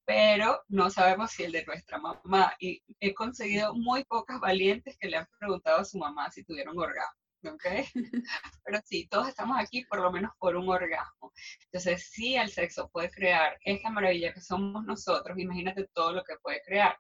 pero 0.06 0.62
no 0.70 0.90
sabemos 0.90 1.32
si 1.32 1.44
el 1.44 1.52
de 1.52 1.66
nuestra 1.66 1.98
mamá. 1.98 2.54
Y 2.60 2.82
he 3.00 3.14
conseguido 3.14 3.74
muy 3.74 4.06
pocas 4.06 4.40
valientes 4.40 4.98
que 4.98 5.10
le 5.10 5.18
han 5.18 5.28
preguntado 5.40 5.80
a 5.80 5.86
su 5.86 5.98
mamá 5.98 6.32
si 6.32 6.44
tuvieron 6.44 6.78
orgasmo. 6.78 7.25
¿Ok? 7.48 7.66
Pero 8.64 8.80
sí, 8.86 9.08
todos 9.10 9.28
estamos 9.28 9.58
aquí 9.60 9.86
por 9.86 10.00
lo 10.00 10.12
menos 10.12 10.32
por 10.40 10.56
un 10.56 10.70
orgasmo. 10.70 11.34
Entonces, 11.66 12.10
sí, 12.12 12.36
el 12.36 12.50
sexo 12.50 12.90
puede 12.90 13.10
crear 13.10 13.58
esta 13.64 13.90
maravilla 13.90 14.34
que 14.34 14.42
somos 14.42 14.84
nosotros, 14.86 15.38
imagínate 15.38 15.88
todo 15.94 16.14
lo 16.14 16.24
que 16.24 16.36
puede 16.42 16.62
crear. 16.66 16.98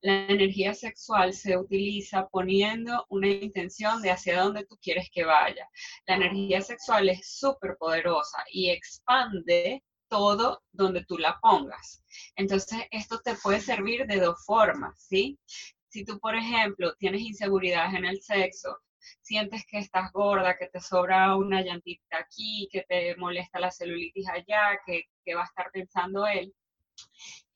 La 0.00 0.26
energía 0.26 0.74
sexual 0.74 1.32
se 1.32 1.56
utiliza 1.56 2.28
poniendo 2.28 3.06
una 3.08 3.28
intención 3.28 4.02
de 4.02 4.10
hacia 4.10 4.40
dónde 4.40 4.66
tú 4.66 4.76
quieres 4.80 5.08
que 5.12 5.24
vaya. 5.24 5.68
La 6.06 6.16
energía 6.16 6.60
sexual 6.60 7.08
es 7.08 7.38
súper 7.38 7.76
poderosa 7.78 8.44
y 8.52 8.70
expande 8.70 9.82
todo 10.08 10.62
donde 10.72 11.04
tú 11.04 11.18
la 11.18 11.38
pongas. 11.40 12.04
Entonces, 12.36 12.80
esto 12.90 13.20
te 13.20 13.34
puede 13.34 13.60
servir 13.60 14.06
de 14.06 14.20
dos 14.20 14.44
formas, 14.44 14.94
¿sí? 15.08 15.38
Si 15.88 16.04
tú, 16.04 16.18
por 16.20 16.34
ejemplo, 16.34 16.94
tienes 16.98 17.22
inseguridades 17.22 17.94
en 17.94 18.04
el 18.04 18.20
sexo, 18.22 18.76
sientes 19.20 19.64
que 19.66 19.78
estás 19.78 20.12
gorda, 20.12 20.56
que 20.56 20.68
te 20.68 20.80
sobra 20.80 21.36
una 21.36 21.62
llantita 21.62 22.18
aquí, 22.18 22.68
que 22.70 22.82
te 22.88 23.16
molesta 23.16 23.60
la 23.60 23.70
celulitis 23.70 24.28
allá, 24.28 24.80
que, 24.84 25.04
que 25.24 25.34
va 25.34 25.42
a 25.42 25.46
estar 25.46 25.70
pensando 25.72 26.26
él, 26.26 26.54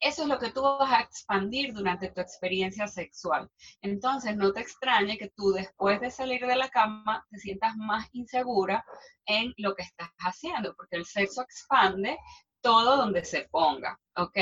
eso 0.01 0.23
es 0.23 0.29
lo 0.29 0.39
que 0.39 0.51
tú 0.51 0.63
vas 0.63 0.93
a 0.93 1.01
expandir 1.01 1.73
durante 1.73 2.11
tu 2.11 2.21
experiencia 2.21 2.87
sexual. 2.87 3.51
Entonces, 3.83 4.37
no 4.37 4.53
te 4.53 4.61
extrañe 4.61 5.19
que 5.19 5.31
tú 5.37 5.53
después 5.53 6.01
de 6.01 6.11
salir 6.11 6.47
de 6.47 6.57
la 6.57 6.69
cama 6.69 7.27
te 7.31 7.39
sientas 7.39 7.77
más 7.77 8.09
insegura 8.13 8.85
en 9.27 9.53
lo 9.59 9.75
que 9.75 9.83
estás 9.83 10.11
haciendo, 10.19 10.75
porque 10.75 10.97
el 10.97 11.07
sexo 11.07 11.43
expande 11.43 12.19
todo 12.61 12.97
donde 12.97 13.25
se 13.25 13.49
ponga, 13.51 13.99
¿ok? 14.17 14.39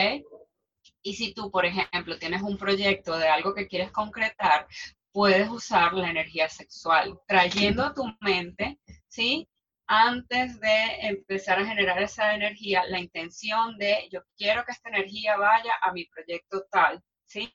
Y 1.02 1.14
si 1.14 1.34
tú, 1.34 1.50
por 1.50 1.64
ejemplo, 1.64 2.18
tienes 2.18 2.42
un 2.42 2.56
proyecto 2.56 3.16
de 3.16 3.28
algo 3.28 3.54
que 3.54 3.68
quieres 3.68 3.90
concretar, 3.92 4.66
puedes 5.12 5.48
usar 5.50 5.94
la 5.94 6.10
energía 6.10 6.48
sexual, 6.48 7.18
trayendo 7.26 7.84
a 7.84 7.94
tu 7.94 8.04
mente, 8.20 8.78
¿sí? 9.08 9.48
antes 9.88 10.60
de 10.60 10.84
empezar 11.00 11.58
a 11.58 11.66
generar 11.66 12.00
esa 12.02 12.34
energía, 12.34 12.84
la 12.88 13.00
intención 13.00 13.78
de 13.78 14.08
yo 14.12 14.20
quiero 14.36 14.64
que 14.64 14.72
esta 14.72 14.90
energía 14.90 15.36
vaya 15.38 15.72
a 15.82 15.92
mi 15.92 16.04
proyecto 16.04 16.64
tal, 16.70 17.02
¿sí? 17.24 17.50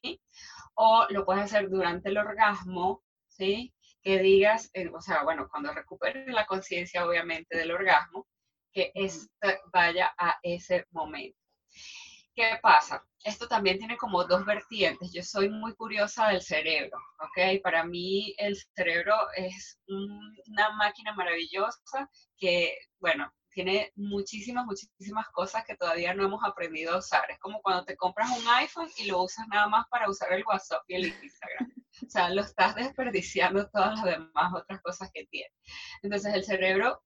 O 0.73 1.05
lo 1.09 1.25
puedes 1.25 1.43
hacer 1.43 1.69
durante 1.69 2.09
el 2.09 2.17
orgasmo, 2.17 3.03
¿sí? 3.27 3.73
Que 4.01 4.19
digas, 4.19 4.71
eh, 4.73 4.89
o 4.93 4.99
sea, 4.99 5.23
bueno, 5.23 5.47
cuando 5.49 5.71
recuperes 5.73 6.27
la 6.27 6.47
conciencia, 6.47 7.05
obviamente, 7.05 7.55
del 7.55 7.71
orgasmo, 7.71 8.27
que 8.73 8.91
esta 8.95 9.59
vaya 9.71 10.11
a 10.17 10.39
ese 10.41 10.87
momento. 10.89 11.37
¿Qué 12.35 12.57
pasa? 12.63 13.05
Esto 13.23 13.47
también 13.47 13.77
tiene 13.77 13.97
como 13.97 14.25
dos 14.25 14.45
vertientes. 14.45 15.11
Yo 15.13 15.23
soy 15.23 15.49
muy 15.49 15.73
curiosa 15.75 16.27
del 16.27 16.41
cerebro, 16.41 16.97
¿ok? 17.19 17.61
Para 17.63 17.85
mí 17.85 18.35
el 18.37 18.57
cerebro 18.75 19.15
es 19.35 19.79
una 19.87 20.71
máquina 20.71 21.13
maravillosa 21.13 22.09
que, 22.37 22.77
bueno, 22.99 23.31
tiene 23.53 23.91
muchísimas, 23.95 24.65
muchísimas 24.65 25.29
cosas 25.29 25.63
que 25.65 25.77
todavía 25.77 26.13
no 26.13 26.25
hemos 26.25 26.43
aprendido 26.43 26.95
a 26.95 26.97
usar. 26.97 27.29
Es 27.29 27.39
como 27.39 27.61
cuando 27.61 27.85
te 27.85 27.95
compras 27.95 28.29
un 28.37 28.47
iPhone 28.47 28.89
y 28.97 29.05
lo 29.05 29.23
usas 29.23 29.47
nada 29.47 29.67
más 29.67 29.85
para 29.89 30.09
usar 30.09 30.33
el 30.33 30.43
WhatsApp 30.45 30.83
y 30.87 30.95
el 30.95 31.05
Instagram. 31.05 31.71
O 32.05 32.09
sea, 32.09 32.29
lo 32.29 32.41
estás 32.41 32.75
desperdiciando 32.75 33.69
todas 33.69 33.95
las 33.95 34.05
demás 34.05 34.53
otras 34.53 34.81
cosas 34.81 35.09
que 35.13 35.25
tiene. 35.27 35.53
Entonces, 36.01 36.33
el 36.33 36.43
cerebro 36.43 37.01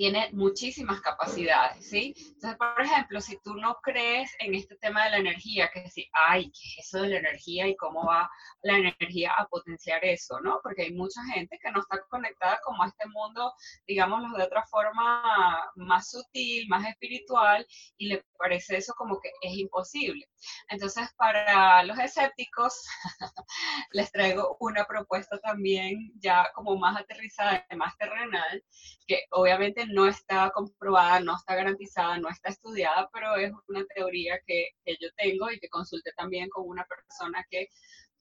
tiene 0.00 0.30
muchísimas 0.32 1.02
capacidades, 1.02 1.86
¿sí? 1.86 2.14
Entonces, 2.16 2.56
por 2.56 2.80
ejemplo, 2.80 3.20
si 3.20 3.38
tú 3.42 3.52
no 3.56 3.76
crees 3.82 4.34
en 4.38 4.54
este 4.54 4.74
tema 4.76 5.04
de 5.04 5.10
la 5.10 5.16
energía, 5.18 5.70
que 5.70 5.82
decir, 5.82 6.06
ay, 6.26 6.44
¿qué 6.44 6.80
es 6.80 6.86
eso 6.86 7.02
de 7.02 7.10
la 7.10 7.18
energía 7.18 7.68
y 7.68 7.76
cómo 7.76 8.06
va 8.06 8.30
la 8.62 8.78
energía 8.78 9.34
a 9.36 9.46
potenciar 9.46 10.02
eso, 10.02 10.40
¿no? 10.40 10.58
Porque 10.62 10.84
hay 10.84 10.94
mucha 10.94 11.22
gente 11.34 11.58
que 11.62 11.70
no 11.70 11.80
está 11.80 12.02
conectada 12.08 12.58
como 12.64 12.82
a 12.82 12.86
este 12.86 13.06
mundo, 13.08 13.52
digámoslo 13.86 14.38
de 14.38 14.44
otra 14.44 14.64
forma, 14.68 15.70
más 15.74 16.08
sutil, 16.08 16.66
más 16.70 16.88
espiritual, 16.88 17.66
y 17.98 18.06
le 18.06 18.24
parece 18.38 18.78
eso 18.78 18.94
como 18.96 19.20
que 19.20 19.30
es 19.42 19.52
imposible. 19.54 20.26
Entonces, 20.70 21.10
para 21.18 21.84
los 21.84 21.98
escépticos, 21.98 22.86
les 23.92 24.10
traigo 24.10 24.56
una 24.60 24.86
propuesta 24.86 25.38
también 25.40 26.10
ya 26.22 26.50
como 26.54 26.78
más 26.78 26.98
aterrizada, 26.98 27.66
más 27.76 27.94
terrenal, 27.98 28.64
que 29.06 29.24
obviamente 29.32 29.89
no 29.92 30.06
está 30.06 30.50
comprobada, 30.50 31.20
no 31.20 31.36
está 31.36 31.54
garantizada, 31.54 32.18
no 32.18 32.28
está 32.28 32.50
estudiada, 32.50 33.08
pero 33.12 33.36
es 33.36 33.52
una 33.68 33.84
teoría 33.94 34.40
que, 34.46 34.68
yo 34.86 35.08
tengo 35.16 35.50
y 35.50 35.58
que 35.58 35.68
consulté 35.68 36.12
también 36.16 36.48
con 36.50 36.68
una 36.68 36.84
persona 36.84 37.44
que 37.50 37.68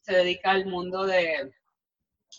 se 0.01 0.13
dedica 0.13 0.51
al 0.51 0.65
mundo 0.65 1.05
de, 1.05 1.51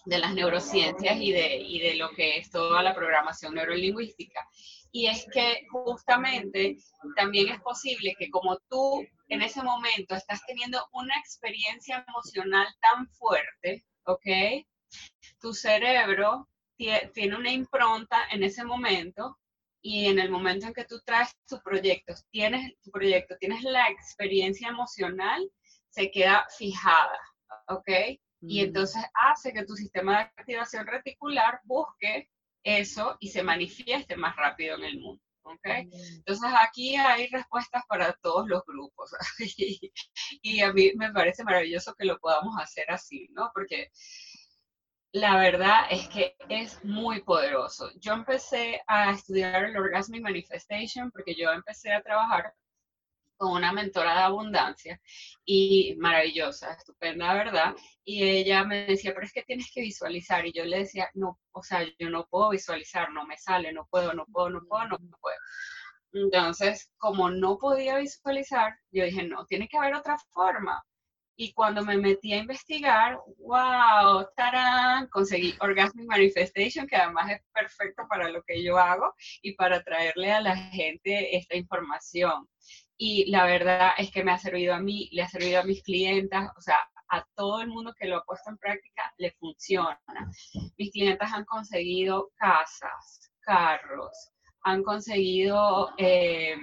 las 0.06 0.34
neurociencias 0.34 1.16
y 1.20 1.32
de, 1.32 1.56
y 1.56 1.80
de 1.80 1.94
lo 1.96 2.10
que 2.10 2.38
es 2.38 2.50
toda 2.50 2.82
la 2.82 2.94
programación 2.94 3.54
neurolingüística. 3.54 4.46
Y 4.92 5.06
es 5.06 5.26
que 5.32 5.66
justamente 5.70 6.78
también 7.16 7.48
es 7.48 7.60
posible 7.60 8.14
que 8.18 8.30
como 8.30 8.58
tú 8.68 9.04
en 9.28 9.42
ese 9.42 9.62
momento 9.62 10.14
estás 10.14 10.44
teniendo 10.46 10.84
una 10.92 11.16
experiencia 11.18 12.04
emocional 12.08 12.66
tan 12.80 13.08
fuerte, 13.10 13.84
¿ok? 14.04 14.66
Tu 15.40 15.54
cerebro 15.54 16.48
tiene 17.12 17.36
una 17.36 17.50
impronta 17.50 18.28
en 18.30 18.42
ese 18.42 18.64
momento 18.64 19.38
y 19.82 20.06
en 20.06 20.18
el 20.18 20.30
momento 20.30 20.66
en 20.66 20.74
que 20.74 20.84
tú 20.84 21.00
traes 21.04 21.34
tu 21.46 21.60
proyecto, 21.62 22.14
tienes 22.30 22.78
tu 22.82 22.90
proyecto, 22.90 23.36
tienes 23.38 23.62
la 23.62 23.88
experiencia 23.88 24.68
emocional, 24.68 25.50
se 25.88 26.10
queda 26.10 26.46
fijada, 26.56 27.18
¿ok? 27.68 27.88
Y 28.42 28.62
mm. 28.62 28.66
entonces 28.66 29.02
hace 29.14 29.52
que 29.52 29.64
tu 29.64 29.74
sistema 29.74 30.18
de 30.18 30.24
activación 30.24 30.86
reticular 30.86 31.60
busque 31.64 32.28
eso 32.62 33.16
y 33.20 33.28
se 33.28 33.42
manifieste 33.42 34.16
más 34.16 34.36
rápido 34.36 34.76
en 34.76 34.84
el 34.84 35.00
mundo. 35.00 35.22
¿ok? 35.42 35.66
Mm. 35.84 36.16
Entonces 36.18 36.50
aquí 36.60 36.96
hay 36.96 37.26
respuestas 37.28 37.82
para 37.88 38.12
todos 38.22 38.48
los 38.48 38.62
grupos 38.66 39.10
y, 40.42 40.60
a 40.60 40.72
mí 40.72 40.92
me 40.96 41.12
parece 41.12 41.44
maravilloso 41.44 41.94
que 41.94 42.04
lo 42.04 42.18
podamos 42.18 42.54
hacer 42.60 42.90
así, 42.90 43.28
¿no? 43.32 43.50
Porque 43.54 43.90
la 45.12 45.36
verdad 45.36 45.86
es 45.90 46.08
que 46.08 46.36
es 46.48 46.84
muy 46.84 47.22
poderoso. 47.22 47.90
Yo 47.98 48.12
empecé 48.12 48.80
a 48.86 49.10
estudiar 49.12 49.64
el 49.64 49.76
Orgasmic 49.76 50.22
Manifestation 50.22 51.10
porque 51.10 51.34
yo 51.34 51.50
empecé 51.50 51.92
a 51.92 52.02
trabajar 52.02 52.54
con 53.36 53.52
una 53.52 53.72
mentora 53.72 54.14
de 54.14 54.20
abundancia 54.20 55.00
y 55.46 55.96
maravillosa, 55.98 56.74
estupenda, 56.74 57.32
¿verdad? 57.32 57.74
Y 58.04 58.22
ella 58.22 58.64
me 58.64 58.84
decía, 58.86 59.12
pero 59.14 59.24
es 59.24 59.32
que 59.32 59.42
tienes 59.42 59.70
que 59.72 59.80
visualizar. 59.80 60.46
Y 60.46 60.52
yo 60.52 60.64
le 60.64 60.80
decía, 60.80 61.08
no, 61.14 61.40
o 61.52 61.62
sea, 61.62 61.82
yo 61.98 62.10
no 62.10 62.26
puedo 62.26 62.50
visualizar, 62.50 63.10
no 63.12 63.26
me 63.26 63.38
sale, 63.38 63.72
no 63.72 63.86
puedo, 63.90 64.12
no 64.12 64.26
puedo, 64.26 64.50
no 64.50 64.60
puedo, 64.68 64.86
no 64.86 64.98
puedo. 65.20 65.36
Entonces, 66.12 66.92
como 66.98 67.30
no 67.30 67.56
podía 67.58 67.96
visualizar, 67.98 68.74
yo 68.90 69.04
dije, 69.04 69.22
no, 69.24 69.46
tiene 69.46 69.68
que 69.68 69.78
haber 69.78 69.94
otra 69.94 70.18
forma. 70.32 70.82
Y 71.42 71.54
cuando 71.54 71.82
me 71.82 71.96
metí 71.96 72.34
a 72.34 72.36
investigar, 72.36 73.18
wow, 73.38 74.26
tarán, 74.36 75.08
conseguí 75.08 75.54
Orgasmic 75.60 76.06
Manifestation, 76.06 76.86
que 76.86 76.96
además 76.96 77.30
es 77.30 77.40
perfecto 77.54 78.02
para 78.10 78.28
lo 78.28 78.42
que 78.42 78.62
yo 78.62 78.76
hago 78.76 79.14
y 79.40 79.54
para 79.54 79.82
traerle 79.82 80.32
a 80.32 80.42
la 80.42 80.54
gente 80.54 81.34
esta 81.34 81.56
información. 81.56 82.46
Y 82.98 83.30
la 83.30 83.46
verdad 83.46 83.92
es 83.96 84.10
que 84.10 84.22
me 84.22 84.32
ha 84.32 84.38
servido 84.38 84.74
a 84.74 84.80
mí, 84.80 85.08
le 85.12 85.22
ha 85.22 85.28
servido 85.30 85.60
a 85.60 85.64
mis 85.64 85.82
clientas, 85.82 86.50
o 86.58 86.60
sea, 86.60 86.76
a 87.08 87.24
todo 87.34 87.62
el 87.62 87.68
mundo 87.68 87.94
que 87.98 88.06
lo 88.06 88.18
ha 88.18 88.24
puesto 88.24 88.50
en 88.50 88.58
práctica, 88.58 89.10
le 89.16 89.30
funciona. 89.30 89.98
Mis 90.76 90.92
clientas 90.92 91.32
han 91.32 91.46
conseguido 91.46 92.32
casas, 92.36 93.32
carros, 93.40 94.30
han 94.60 94.82
conseguido 94.82 95.94
eh, 95.96 96.54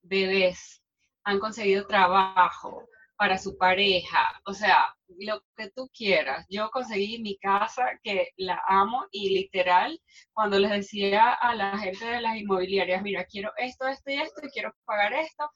bebés, 0.00 0.82
han 1.24 1.38
conseguido 1.38 1.86
trabajo, 1.86 2.88
para 3.22 3.38
su 3.38 3.56
pareja, 3.56 4.18
o 4.46 4.52
sea, 4.52 4.96
lo 5.06 5.40
que 5.56 5.70
tú 5.70 5.88
quieras. 5.96 6.44
Yo 6.50 6.70
conseguí 6.72 7.22
mi 7.22 7.38
casa 7.38 7.84
que 8.02 8.30
la 8.36 8.60
amo 8.66 9.06
y 9.12 9.30
literal, 9.30 10.00
cuando 10.32 10.58
les 10.58 10.72
decía 10.72 11.30
a 11.30 11.54
la 11.54 11.78
gente 11.78 12.04
de 12.04 12.20
las 12.20 12.36
inmobiliarias, 12.36 13.00
mira, 13.00 13.24
quiero 13.26 13.52
esto, 13.58 13.86
esto 13.86 14.10
y 14.10 14.14
esto, 14.14 14.40
y 14.44 14.50
quiero 14.50 14.74
pagar 14.84 15.12
esto, 15.12 15.48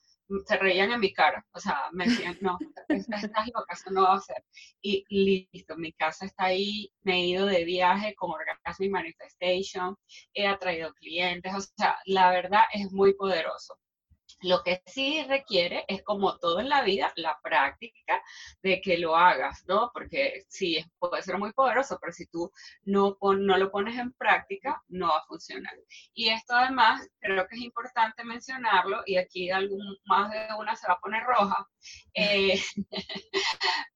se 0.45 0.57
reían 0.57 0.93
en 0.93 1.01
mi 1.01 1.11
cara, 1.11 1.45
o 1.51 1.59
sea, 1.59 1.89
me 1.91 2.05
decían, 2.05 2.37
no, 2.39 2.57
estás 2.87 3.47
loca, 3.53 3.73
eso 3.73 3.91
no 3.91 4.03
va 4.03 4.15
a 4.15 4.21
ser. 4.21 4.41
Y 4.81 5.03
listo, 5.51 5.75
mi 5.75 5.91
casa 5.91 6.25
está 6.25 6.45
ahí, 6.45 6.89
me 7.01 7.15
he 7.15 7.25
ido 7.25 7.47
de 7.47 7.65
viaje 7.65 8.15
con 8.15 8.31
Orgasmic 8.31 8.91
Manifestation, 8.91 9.97
he 10.33 10.47
atraído 10.47 10.93
clientes, 10.93 11.53
o 11.53 11.59
sea, 11.59 11.97
la 12.05 12.31
verdad 12.31 12.63
es 12.71 12.93
muy 12.93 13.13
poderoso. 13.13 13.77
Lo 14.41 14.63
que 14.63 14.81
sí 14.85 15.23
requiere 15.27 15.83
es, 15.87 16.03
como 16.03 16.37
todo 16.37 16.59
en 16.59 16.69
la 16.69 16.83
vida, 16.83 17.11
la 17.15 17.39
práctica 17.41 18.21
de 18.61 18.81
que 18.81 18.97
lo 18.97 19.15
hagas, 19.15 19.63
¿no? 19.67 19.91
Porque 19.93 20.45
sí, 20.47 20.83
puede 20.99 21.23
ser 21.23 21.37
muy 21.37 21.53
poderoso, 21.53 21.97
pero 21.99 22.13
si 22.13 22.27
tú 22.27 22.51
no, 22.83 23.17
no 23.21 23.57
lo 23.57 23.71
pones 23.71 23.97
en 23.97 24.13
práctica, 24.13 24.83
no 24.89 25.07
va 25.07 25.17
a 25.17 25.25
funcionar. 25.25 25.73
Y 26.13 26.29
esto 26.29 26.55
además 26.55 27.07
creo 27.19 27.47
que 27.47 27.55
es 27.55 27.61
importante 27.61 28.23
mencionarlo, 28.23 29.01
y 29.05 29.17
aquí 29.17 29.49
algún, 29.49 29.81
más 30.05 30.31
de 30.31 30.47
una 30.59 30.75
se 30.75 30.87
va 30.87 30.93
a 30.95 30.99
poner 30.99 31.23
roja, 31.23 31.67
eh, 32.13 32.61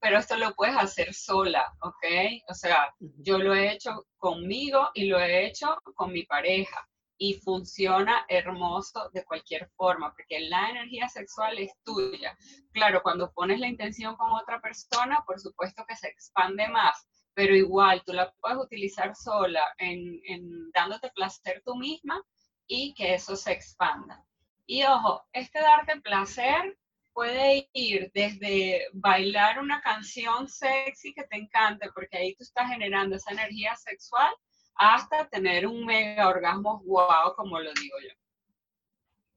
pero 0.02 0.18
esto 0.18 0.38
lo 0.38 0.56
puedes 0.56 0.76
hacer 0.76 1.14
sola, 1.14 1.66
¿ok? 1.82 2.06
O 2.50 2.54
sea, 2.54 2.94
yo 3.00 3.38
lo 3.38 3.54
he 3.54 3.72
hecho 3.74 4.08
conmigo 4.18 4.90
y 4.94 5.06
lo 5.06 5.20
he 5.20 5.46
hecho 5.46 5.78
con 5.96 6.12
mi 6.12 6.24
pareja 6.24 6.88
y 7.24 7.36
funciona 7.36 8.26
hermoso 8.28 9.12
de 9.14 9.24
cualquier 9.24 9.70
forma, 9.78 10.12
porque 10.12 10.40
la 10.40 10.72
energía 10.72 11.08
sexual 11.08 11.60
es 11.60 11.72
tuya. 11.84 12.36
Claro, 12.72 13.04
cuando 13.04 13.32
pones 13.32 13.60
la 13.60 13.68
intención 13.68 14.16
con 14.16 14.32
otra 14.32 14.60
persona, 14.60 15.24
por 15.28 15.40
supuesto 15.40 15.86
que 15.88 15.96
se 15.96 16.08
expande 16.08 16.68
más, 16.70 17.06
pero 17.36 17.56
igual 17.56 18.02
tú 18.04 18.14
la 18.14 18.34
puedes 18.42 18.58
utilizar 18.58 19.16
sola 19.16 19.72
en, 19.78 20.20
en 20.26 20.72
dándote 20.72 21.12
placer 21.12 21.62
tú 21.64 21.76
misma 21.76 22.20
y 22.66 22.96
que 22.96 23.14
eso 23.14 23.36
se 23.36 23.52
expanda. 23.52 24.26
Y 24.66 24.84
ojo, 24.84 25.24
este 25.32 25.62
darte 25.62 26.02
placer 26.02 26.76
puede 27.14 27.70
ir 27.72 28.10
desde 28.16 28.88
bailar 28.94 29.60
una 29.60 29.80
canción 29.84 30.50
sexy 30.50 31.14
que 31.14 31.26
te 31.26 31.36
encante, 31.38 31.92
porque 31.94 32.18
ahí 32.18 32.34
tú 32.34 32.44
estás 32.44 32.68
generando 32.68 33.16
esa 33.16 33.30
energía 33.30 33.76
sexual, 33.76 34.34
hasta 34.82 35.28
tener 35.30 35.68
un 35.68 35.86
mega 35.86 36.28
orgasmo 36.28 36.82
guau, 36.84 37.36
como 37.36 37.60
lo 37.60 37.72
digo 37.74 37.96
yo. 38.02 38.16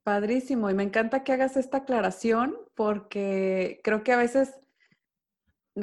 Padrísimo, 0.02 0.70
y 0.70 0.74
me 0.74 0.82
encanta 0.82 1.22
que 1.22 1.32
hagas 1.32 1.58
esta 1.58 1.78
aclaración 1.78 2.56
porque 2.74 3.80
creo 3.85 4.02
que 4.02 4.12
a 4.12 4.16
veces 4.16 4.59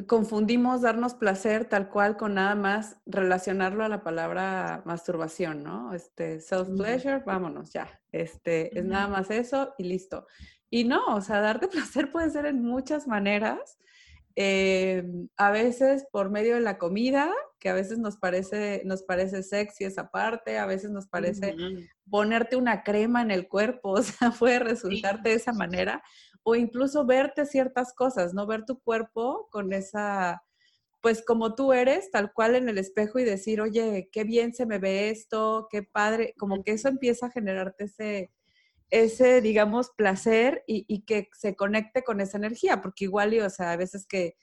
confundimos 0.08 0.82
darnos 0.82 1.14
placer 1.14 1.66
tal 1.66 1.90
cual 1.90 2.18
con 2.18 2.36
nada 2.36 2.56
más 2.56 2.98
relacionarlo 3.06 3.84
a 3.84 3.90
la 3.90 4.04
palabra 4.04 4.82
masturbación, 4.86 5.64
¿no? 5.64 5.94
Este, 5.94 6.40
self-pleasure, 6.40 7.24
vámonos, 7.24 7.72
ya. 7.72 8.02
Este, 8.12 8.78
es 8.78 8.86
nada 8.86 9.08
más 9.08 9.30
eso 9.30 9.76
y 9.78 9.84
listo. 9.84 10.26
Y 10.72 10.86
no, 10.86 11.06
o 11.16 11.22
sea, 11.22 11.40
darte 11.40 11.68
placer 11.68 12.12
puede 12.12 12.32
ser 12.32 12.48
en 12.48 12.64
muchas 12.64 13.08
maneras 13.08 13.78
Em, 14.36 15.28
a 15.38 15.52
veces 15.52 16.06
por 16.12 16.30
medio 16.30 16.56
de 16.56 16.62
la 16.62 16.78
comida, 16.78 17.32
que 17.60 17.70
a 17.70 17.74
veces 17.74 18.00
nos 18.00 18.18
parece, 18.18 18.82
nos 18.86 19.04
parece 19.04 19.44
sexy 19.44 19.84
esa 19.84 20.10
parte, 20.10 20.58
a 20.58 20.66
veces 20.66 20.92
nos 20.92 21.08
parece 21.08 21.56
ponerte 22.10 22.56
una 22.56 22.84
crema 22.84 23.22
en 23.22 23.32
el 23.32 23.48
cuerpo, 23.48 23.92
o 24.00 24.04
sea, 24.04 24.32
puede 24.32 24.60
resultarte 24.60 25.30
de 25.30 25.36
esa 25.36 25.54
manera, 25.54 26.04
o 26.44 26.56
incluso 26.56 27.06
verte 27.06 27.46
ciertas 27.46 27.94
cosas, 27.94 28.34
¿no? 28.34 28.48
Ver 28.48 28.66
tu 28.66 28.80
cuerpo 28.80 29.48
con 29.52 29.74
esa, 29.74 30.44
pues 31.02 31.24
como 31.24 31.56
tú 31.56 31.74
eres, 31.74 32.10
tal 32.12 32.34
cual 32.34 32.56
en 32.56 32.70
el 32.70 32.78
espejo 32.78 33.20
y 33.20 33.24
decir, 33.24 33.62
oye, 33.62 34.10
qué 34.12 34.24
bien 34.24 34.54
se 34.54 34.66
me 34.66 34.80
ve 34.80 35.10
esto, 35.10 35.68
qué 35.70 35.84
padre, 35.84 36.34
como 36.38 36.64
que 36.64 36.72
eso 36.72 36.88
empieza 36.88 37.28
a 37.28 37.32
generarte 37.32 37.86
ese, 37.86 38.32
ese, 38.92 39.42
digamos, 39.42 39.90
placer 39.92 40.64
y, 40.68 41.04
que 41.06 41.30
se 41.34 41.56
conecte 41.56 42.04
con 42.04 42.20
esa 42.20 42.38
energía, 42.38 42.82
porque 42.82 43.06
igual, 43.06 43.34
y, 43.34 43.40
o 43.40 43.50
sea, 43.50 43.72
a 43.72 43.78
veces 43.78 44.06
que 44.06 44.36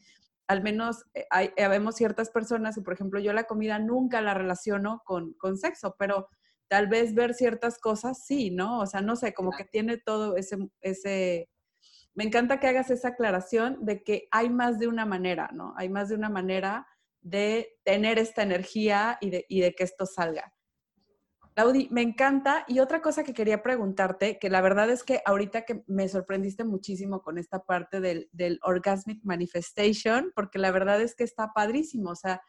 al 0.49 0.63
menos 0.63 1.05
eh, 1.13 1.27
hay, 1.31 1.51
vemos 1.57 1.97
ciertas 1.97 2.31
personas, 2.31 2.77
y 2.79 2.81
por 2.81 2.95
ejemplo, 2.95 3.21
yo 3.21 3.35
la 3.35 3.45
comida 3.45 3.79
nunca 3.79 4.23
la 4.23 4.33
relaciono 4.33 5.03
con, 5.05 5.35
con 5.35 5.59
sexo, 5.59 5.95
pero 5.99 6.29
tal 6.67 6.89
vez 6.89 7.15
ver 7.15 7.35
ciertas 7.35 7.79
cosas 7.79 8.25
sí, 8.25 8.51
¿no? 8.51 8.81
O 8.81 8.87
sea, 8.87 9.03
no 9.03 9.17
sé, 9.17 9.35
como 9.35 9.51
que 9.53 9.65
tiene 9.67 9.99
todo 9.99 10.37
ese, 10.37 10.57
ese, 10.81 11.51
me 12.15 12.25
encanta 12.25 12.59
que 12.59 12.69
hagas 12.69 12.91
esa 12.91 13.09
aclaración 13.09 13.85
de 13.85 14.03
que 14.03 14.29
hay 14.31 14.49
más 14.49 14.79
de 14.79 14.89
una 14.89 15.05
manera, 15.05 15.51
¿no? 15.53 15.75
Hay 15.77 15.91
más 15.91 16.09
de 16.09 16.15
una 16.15 16.31
manera 16.31 16.87
de 17.21 17.79
tener 17.85 18.19
esta 18.19 18.43
energía 18.43 19.19
y 19.21 19.29
de, 19.31 19.45
y 19.49 19.61
de 19.61 19.75
que 19.75 19.85
esto 19.85 20.07
salga. 20.07 20.55
Claudi, 21.59 21.89
me 21.91 22.03
encanta. 22.03 22.65
Y 22.69 22.79
otra 22.79 23.03
cosa 23.03 23.25
que 23.25 23.35
quería 23.35 23.65
preguntarte, 23.65 24.39
que 24.39 24.49
la 24.49 24.61
verdad 24.61 24.91
es 24.91 25.03
que 25.03 25.23
ahorita 25.27 25.63
que 25.63 25.83
me 25.89 26.09
sorprendiste 26.09 26.63
muchísimo 26.63 27.21
con 27.21 27.37
esta 27.37 27.65
parte 27.65 28.01
del, 28.01 28.61
Orgasmic 28.63 29.19
Manifestation, 29.25 30.31
porque 30.37 30.61
la 30.61 30.71
verdad 30.71 31.03
es 31.03 31.17
que 31.17 31.25
está 31.25 31.53
padrísimo. 31.53 32.11
O 32.11 32.15
sea, 32.15 32.41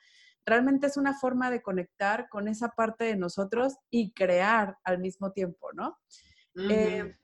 realmente 0.45 0.85
es 0.85 0.95
una 0.95 1.17
forma 1.17 1.49
de 1.49 1.63
conectar 1.63 2.29
con 2.29 2.47
esa 2.47 2.69
parte 2.69 3.05
de 3.05 3.15
nosotros 3.15 3.77
y 3.89 4.13
crear 4.13 4.77
al 4.83 4.99
mismo 4.99 5.31
tiempo, 5.31 5.69
¿no? 5.73 5.97
Eh, 6.69 7.17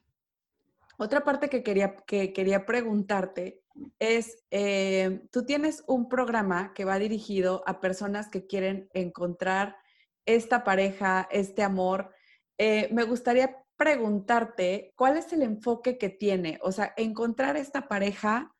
otra 0.97 1.23
parte 1.23 1.49
que 1.49 1.61
quería, 1.61 1.95
que 2.07 2.33
quería 2.33 2.65
preguntarte 2.65 3.61
es, 3.99 4.43
eh, 4.49 5.21
tú 5.31 5.45
tienes 5.45 5.83
un 5.85 6.09
programa 6.09 6.73
que 6.73 6.83
va 6.83 6.97
dirigido 6.97 7.61
a 7.67 7.79
personas 7.79 8.27
que 8.27 8.47
quieren 8.47 8.89
encontrar 8.95 9.75
esta 10.25 10.63
pareja, 10.63 11.27
este 11.31 11.63
amor. 11.63 12.13
Eh, 12.57 12.89
me 12.91 13.03
gustaría 13.03 13.57
preguntarte, 13.77 14.93
¿cuál 14.95 15.17
es 15.17 15.33
el 15.33 15.41
enfoque 15.41 15.97
que 15.97 16.09
tiene? 16.09 16.59
O 16.61 16.71
sea, 16.71 16.93
encontrar 16.97 17.57
esta 17.57 17.87
pareja, 17.87 18.53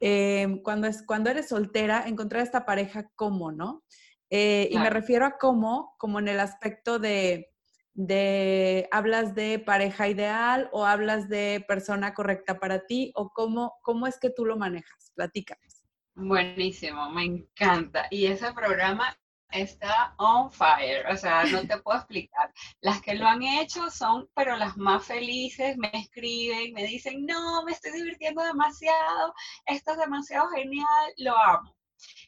em, 0.00 0.62
cuando, 0.62 0.86
es, 0.86 1.02
cuando 1.06 1.30
eres 1.30 1.48
soltera, 1.48 2.04
encontrar 2.06 2.42
esta 2.42 2.66
pareja, 2.66 3.10
¿cómo, 3.14 3.52
no? 3.52 3.84
Eh, 4.30 4.68
y 4.72 4.78
me 4.78 4.90
refiero 4.90 5.24
a 5.24 5.38
cómo, 5.38 5.94
como 5.98 6.18
en 6.18 6.28
el 6.28 6.40
aspecto 6.40 6.98
de, 6.98 7.52
de, 7.94 8.88
hablas 8.90 9.34
de 9.34 9.60
pareja 9.60 10.08
ideal 10.08 10.68
o 10.72 10.84
hablas 10.84 11.28
de 11.28 11.64
persona 11.68 12.12
correcta 12.12 12.58
para 12.58 12.86
ti 12.86 13.12
o 13.14 13.30
cómo, 13.30 13.74
cómo 13.82 14.06
es 14.08 14.18
que 14.18 14.30
tú 14.30 14.44
lo 14.44 14.56
manejas. 14.56 15.12
Platícanos. 15.14 15.82
Buenísimo, 16.14 17.10
me 17.10 17.24
encanta. 17.24 18.06
Y 18.10 18.26
ese 18.26 18.52
programa 18.52 19.16
está 19.50 20.14
on 20.18 20.50
fire, 20.50 21.06
o 21.10 21.16
sea, 21.16 21.44
no 21.44 21.66
te 21.66 21.78
puedo 21.78 21.98
explicar. 21.98 22.52
Las 22.80 23.00
que 23.02 23.14
lo 23.14 23.26
han 23.26 23.42
hecho 23.42 23.90
son, 23.90 24.28
pero 24.34 24.56
las 24.56 24.76
más 24.76 25.06
felices, 25.06 25.76
me 25.76 25.90
escriben, 25.94 26.72
me 26.74 26.84
dicen, 26.86 27.24
no, 27.26 27.62
me 27.64 27.72
estoy 27.72 27.92
divirtiendo 27.92 28.42
demasiado, 28.42 29.34
esto 29.66 29.92
es 29.92 29.98
demasiado 29.98 30.48
genial, 30.50 31.12
lo 31.18 31.36
amo. 31.38 31.76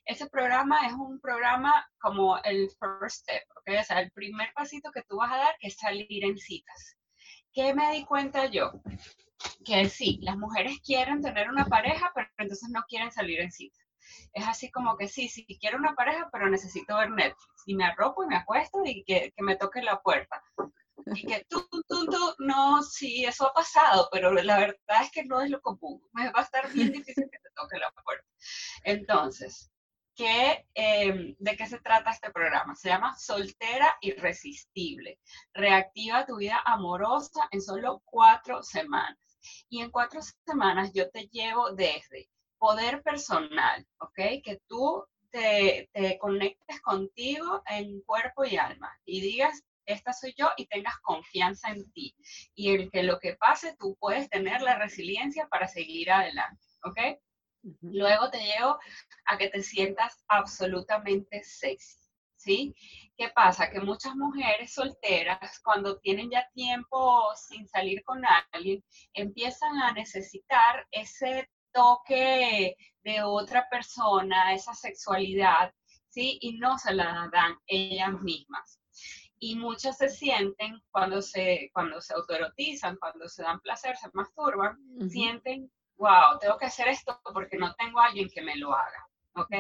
Ese 0.07 0.29
programa 0.31 0.87
es 0.87 0.95
un 0.95 1.21
programa 1.21 1.87
como 2.01 2.39
el 2.39 2.71
first 2.81 3.21
step, 3.21 3.43
¿ok? 3.59 3.81
O 3.81 3.85
sea, 3.85 4.01
el 4.01 4.11
primer 4.13 4.53
pasito 4.55 4.91
que 4.91 5.03
tú 5.03 5.19
vas 5.19 5.33
a 5.33 5.37
dar 5.37 5.57
es 5.61 5.77
salir 5.77 6.25
en 6.25 6.39
citas. 6.39 6.97
¿Qué 7.53 7.75
me 7.75 7.93
di 7.93 8.05
cuenta 8.05 8.47
yo? 8.47 8.73
Que 9.65 9.89
sí, 9.89 10.19
las 10.23 10.39
mujeres 10.39 10.81
quieren 10.81 11.21
tener 11.21 11.51
una 11.51 11.67
pareja, 11.67 12.11
pero 12.15 12.29
entonces 12.39 12.71
no 12.71 12.83
quieren 12.89 13.13
salir 13.13 13.41
en 13.41 13.53
citas 13.53 13.88
es 14.33 14.47
así 14.47 14.71
como 14.71 14.97
que 14.97 15.09
sí, 15.09 15.29
sí, 15.29 15.47
quiero 15.61 15.79
una 15.79 15.95
pareja, 15.95 16.29
pero 16.33 16.49
necesito 16.49 16.97
ver 16.97 17.11
Netflix. 17.11 17.63
Y 17.67 17.75
me 17.75 17.85
arropo 17.85 18.25
y 18.25 18.27
me 18.27 18.37
acuesto 18.37 18.81
y 18.85 19.05
que, 19.05 19.33
me 19.39 19.57
toque 19.57 19.83
la 19.83 20.01
puerta. 20.01 20.43
Y 21.15 21.27
que 21.27 21.45
tú, 21.49 21.67
tú, 21.71 22.07
tú, 22.07 22.35
no, 22.39 22.83
sí, 22.83 23.25
eso 23.25 23.49
ha 23.49 23.55
pasado, 23.55 24.09
pero 24.13 24.33
la 24.33 24.59
verdad 24.59 25.03
es 25.03 25.11
que 25.11 25.25
no 25.25 25.41
es 25.41 25.51
lo 25.51 25.61
común. 25.61 26.03
Me 26.13 26.31
va 26.31 26.41
a 26.41 26.43
estar 26.43 26.71
bien 26.73 26.93
difícil 26.93 27.29
que 27.31 27.39
te 27.39 27.51
toque 27.55 27.79
la 27.79 27.91
puerta. 28.03 28.27
Entonces, 28.85 29.71
¿qué, 30.15 30.67
em, 30.75 31.37
¿de 31.39 31.57
qué 31.57 31.67
se 31.67 31.81
trata 31.81 32.11
este 32.11 32.31
programa? 32.31 32.75
Se 32.75 32.89
llama 32.89 33.17
Soltera 33.17 33.97
Irresistible. 34.01 35.21
Reactiva 35.55 36.27
tu 36.27 36.37
vida 36.37 36.61
amorosa 36.65 37.49
en 37.53 37.63
solo 37.63 38.03
cuatro 38.05 38.63
semanas. 38.63 39.19
Y 39.69 39.81
en 39.81 39.91
cuatro 39.91 40.21
semanas 40.45 40.93
yo 40.93 41.11
te 41.11 41.29
llevo 41.29 41.71
desde 41.73 42.29
poder 42.59 43.03
personal, 43.03 43.87
¿ok? 43.99 44.43
Que 44.45 44.61
tú 44.67 45.05
te, 45.31 45.89
te, 45.93 46.19
conectes 46.19 46.81
contigo 46.81 47.63
en 47.67 48.01
cuerpo 48.03 48.45
y 48.45 48.57
alma 48.57 48.91
y 49.05 49.21
digas, 49.21 49.63
esta 49.89 50.13
soy 50.13 50.35
yo 50.37 50.51
y 50.57 50.67
tengas 50.67 50.99
confianza 51.01 51.71
en 51.71 51.91
ti. 51.93 52.15
Y 52.55 52.75
el 52.75 52.91
que 52.91 53.03
lo 53.03 53.19
que 53.19 53.37
pase, 53.37 53.75
tú 53.79 53.97
puedes 53.99 54.29
tener 54.29 54.61
la 54.61 54.79
resiliencia 54.79 55.49
para 55.49 55.67
seguir 55.67 56.11
adelante, 56.11 56.63
¿ok? 56.85 56.99
Luego 57.81 58.31
te 58.31 58.39
llevo 58.39 58.79
a 59.27 59.39
que 59.39 59.49
te 59.49 59.63
sientas 59.63 60.25
absolutamente 60.29 61.43
sexy, 61.43 61.99
¿sí? 62.37 62.75
¿Qué 63.17 63.31
pasa? 63.31 63.71
Que 63.71 63.81
muchas 63.81 64.15
mujeres 64.15 64.73
solteras, 64.73 65.59
cuando 65.61 65.99
tienen 65.99 66.31
ya 66.31 66.49
tiempo 66.55 67.35
sin 67.35 67.67
salir 67.67 68.05
con 68.05 68.23
alguien, 68.53 68.85
empiezan 69.13 69.77
a 69.79 69.93
necesitar 69.93 70.87
ese 70.93 71.49
toque 71.79 72.77
de 73.05 73.23
otra 73.23 73.69
persona, 73.71 74.53
esa 74.53 74.75
sexualidad, 74.75 75.73
¿sí? 76.09 76.39
Y 76.41 76.59
no 76.59 76.77
se 76.77 76.93
la 76.93 77.29
dan 77.33 77.57
ellas 77.67 78.21
mismas. 78.21 78.81
Y 79.39 79.55
muchas 79.55 79.97
se 79.97 80.09
sienten 80.09 80.83
cuando 80.91 81.23
se, 81.23 81.71
cuando 81.73 82.01
se 82.01 82.15
autoerotizan, 82.15 82.97
cuando 82.97 83.29
se 83.29 83.45
dan 83.45 83.61
placer, 83.61 83.97
se 83.97 84.09
masturban, 84.13 84.77
sienten, 85.09 85.71
wow, 85.97 86.39
tengo 86.41 86.59
que 86.59 86.67
hacer 86.67 86.89
esto 86.89 87.21
porque 87.33 87.57
no 87.57 87.73
tengo 87.77 88.01
a 88.01 88.07
alguien 88.07 88.29
que 88.29 88.43
me 88.43 88.57
lo 88.57 88.75
haga, 88.75 89.07
¿ok? 89.37 89.55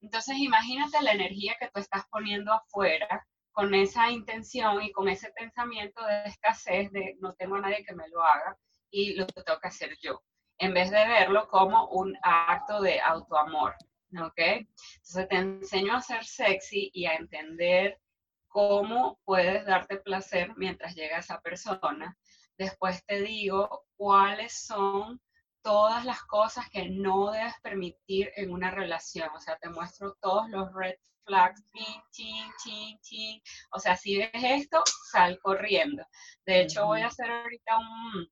Entonces 0.00 0.36
imagínate 0.38 1.02
la 1.02 1.12
energía 1.12 1.56
que 1.58 1.70
tú 1.70 1.80
estás 1.80 2.04
poniendo 2.08 2.52
afuera 2.52 3.26
con 3.50 3.74
esa 3.74 4.10
intención 4.10 4.80
y 4.80 4.92
con 4.92 5.08
ese 5.08 5.32
pensamiento 5.32 6.04
de 6.06 6.24
escasez 6.24 6.92
de 6.92 7.16
no 7.20 7.34
tengo 7.34 7.56
a 7.56 7.60
nadie 7.60 7.84
que 7.84 7.94
me 7.94 8.08
lo 8.08 8.22
haga 8.22 8.56
y 8.90 9.14
lo 9.14 9.26
tengo 9.26 9.58
que 9.60 9.68
hacer 9.68 9.96
yo 10.00 10.22
en 10.62 10.72
vez 10.72 10.92
de 10.92 11.08
verlo 11.08 11.48
como 11.48 11.88
un 11.88 12.16
acto 12.22 12.80
de 12.80 13.00
autoamor, 13.00 13.74
¿ok? 14.16 14.38
Entonces 14.38 15.28
te 15.28 15.36
enseño 15.36 15.96
a 15.96 16.00
ser 16.00 16.24
sexy 16.24 16.88
y 16.94 17.06
a 17.06 17.16
entender 17.16 17.98
cómo 18.46 19.18
puedes 19.24 19.66
darte 19.66 19.96
placer 19.96 20.52
mientras 20.56 20.94
llega 20.94 21.18
esa 21.18 21.40
persona. 21.40 22.16
Después 22.56 23.04
te 23.06 23.22
digo 23.22 23.86
cuáles 23.96 24.64
son 24.64 25.20
todas 25.62 26.04
las 26.04 26.22
cosas 26.22 26.70
que 26.70 26.88
no 26.88 27.32
debes 27.32 27.54
permitir 27.60 28.30
en 28.36 28.52
una 28.52 28.70
relación. 28.70 29.30
O 29.34 29.40
sea, 29.40 29.56
te 29.56 29.68
muestro 29.68 30.16
todos 30.20 30.48
los 30.48 30.72
red 30.74 30.94
flags, 31.24 31.60
ching, 31.72 32.02
ching, 32.12 32.52
ching, 32.62 32.98
ching. 33.00 33.42
O 33.72 33.80
sea, 33.80 33.96
si 33.96 34.16
ves 34.16 34.30
esto, 34.32 34.80
sal 35.10 35.40
corriendo. 35.42 36.04
De 36.46 36.60
hecho, 36.60 36.86
voy 36.86 37.00
a 37.00 37.08
hacer 37.08 37.28
ahorita 37.28 37.78
un, 37.78 38.28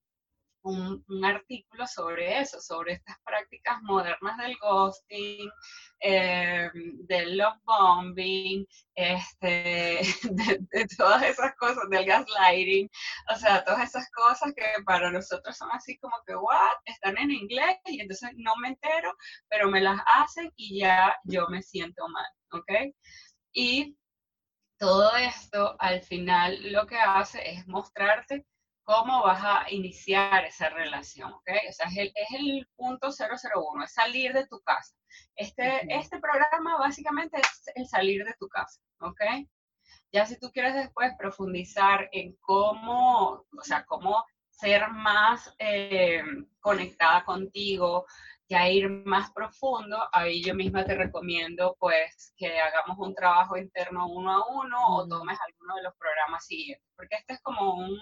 un, 0.62 1.05
artículo 1.25 1.87
sobre 1.87 2.40
eso, 2.40 2.61
sobre 2.61 2.94
estas 2.94 3.16
prácticas 3.25 3.81
modernas 3.83 4.37
del 4.38 4.57
ghosting, 4.59 5.51
eh, 6.01 6.70
del 6.75 7.37
love 7.37 7.59
bombing, 7.64 8.66
este, 8.94 10.01
de, 10.73 10.87
todas 10.96 11.23
esas 11.23 11.55
cosas, 11.57 11.88
del 11.90 12.05
gaslighting, 12.05 12.88
o 13.33 13.37
sea, 13.37 13.64
todas 13.64 13.88
esas 13.88 14.11
cosas 14.11 14.53
que 14.55 14.64
para 14.85 15.11
nosotros 15.11 15.57
son 15.57 15.70
así 15.73 15.99
como 15.99 16.14
que, 16.27 16.35
what, 16.37 16.77
están 16.85 17.18
en 17.18 17.31
inglés 17.31 17.77
y 17.87 18.01
entonces 18.01 18.31
no 18.37 18.57
me 18.57 18.68
entero, 18.68 19.14
pero 19.49 19.70
me 19.70 19.81
las 19.81 20.01
hacen 20.14 20.53
y 20.57 20.81
ya 20.81 21.14
yo 21.25 21.49
me 21.49 21.62
siento 21.62 22.07
mal, 22.09 22.27
¿ok? 22.53 22.94
Y 23.53 23.96
todo 24.79 25.14
esto 25.16 25.77
al 25.79 26.03
final 26.03 26.73
lo 26.73 26.87
que 26.87 26.96
hace 26.96 27.51
es 27.51 27.66
mostrarte 27.68 28.46
cómo 28.85 29.23
vas 29.23 29.43
a 29.45 29.71
iniciar 29.71 30.45
esa 30.45 30.69
relación, 30.69 31.33
¿ok? 31.33 31.51
O 31.69 31.73
sea, 31.73 31.87
es 31.87 31.97
el, 31.97 32.12
es 32.14 32.31
el 32.38 32.69
punto 32.77 33.09
001, 33.11 33.85
es 33.85 33.93
salir 33.93 34.33
de 34.33 34.47
tu 34.47 34.61
casa. 34.61 34.95
Este, 35.37 35.87
este 35.95 36.19
programa 36.19 36.79
básicamente 36.79 37.38
es 37.38 37.62
el 37.75 37.87
salir 37.87 38.25
de 38.25 38.35
tu 38.38 38.49
casa, 38.49 38.81
¿ok? 39.01 39.21
Ya 40.12 40.27
si 40.27 40.38
tú 40.38 40.51
quieres 40.51 40.75
después 40.75 41.12
profundizar 41.19 42.09
en 42.12 42.37
cómo, 42.40 43.45
o 43.57 43.62
sea, 43.62 43.85
cómo 43.85 44.25
ser 44.51 44.88
más 44.90 45.55
eh, 45.59 46.23
conectada 46.61 47.25
contigo, 47.25 48.07
ya 48.49 48.69
ir 48.69 48.90
más 48.90 49.31
profundo, 49.31 49.97
ahí 50.12 50.43
yo 50.43 50.55
misma 50.55 50.85
te 50.85 50.97
recomiendo 50.97 51.77
pues 51.79 52.35
que 52.37 52.61
hagamos 52.61 52.99
un 52.99 53.14
trabajo 53.14 53.57
interno 53.57 54.09
uno 54.09 54.33
a 54.33 54.47
uno 54.49 54.97
o 54.97 55.07
tomes 55.07 55.38
alguno 55.47 55.77
de 55.77 55.83
los 55.85 55.95
programas 55.95 56.45
siguientes, 56.47 56.85
porque 56.97 57.14
este 57.16 57.35
es 57.35 57.40
como 57.43 57.75
un, 57.75 57.97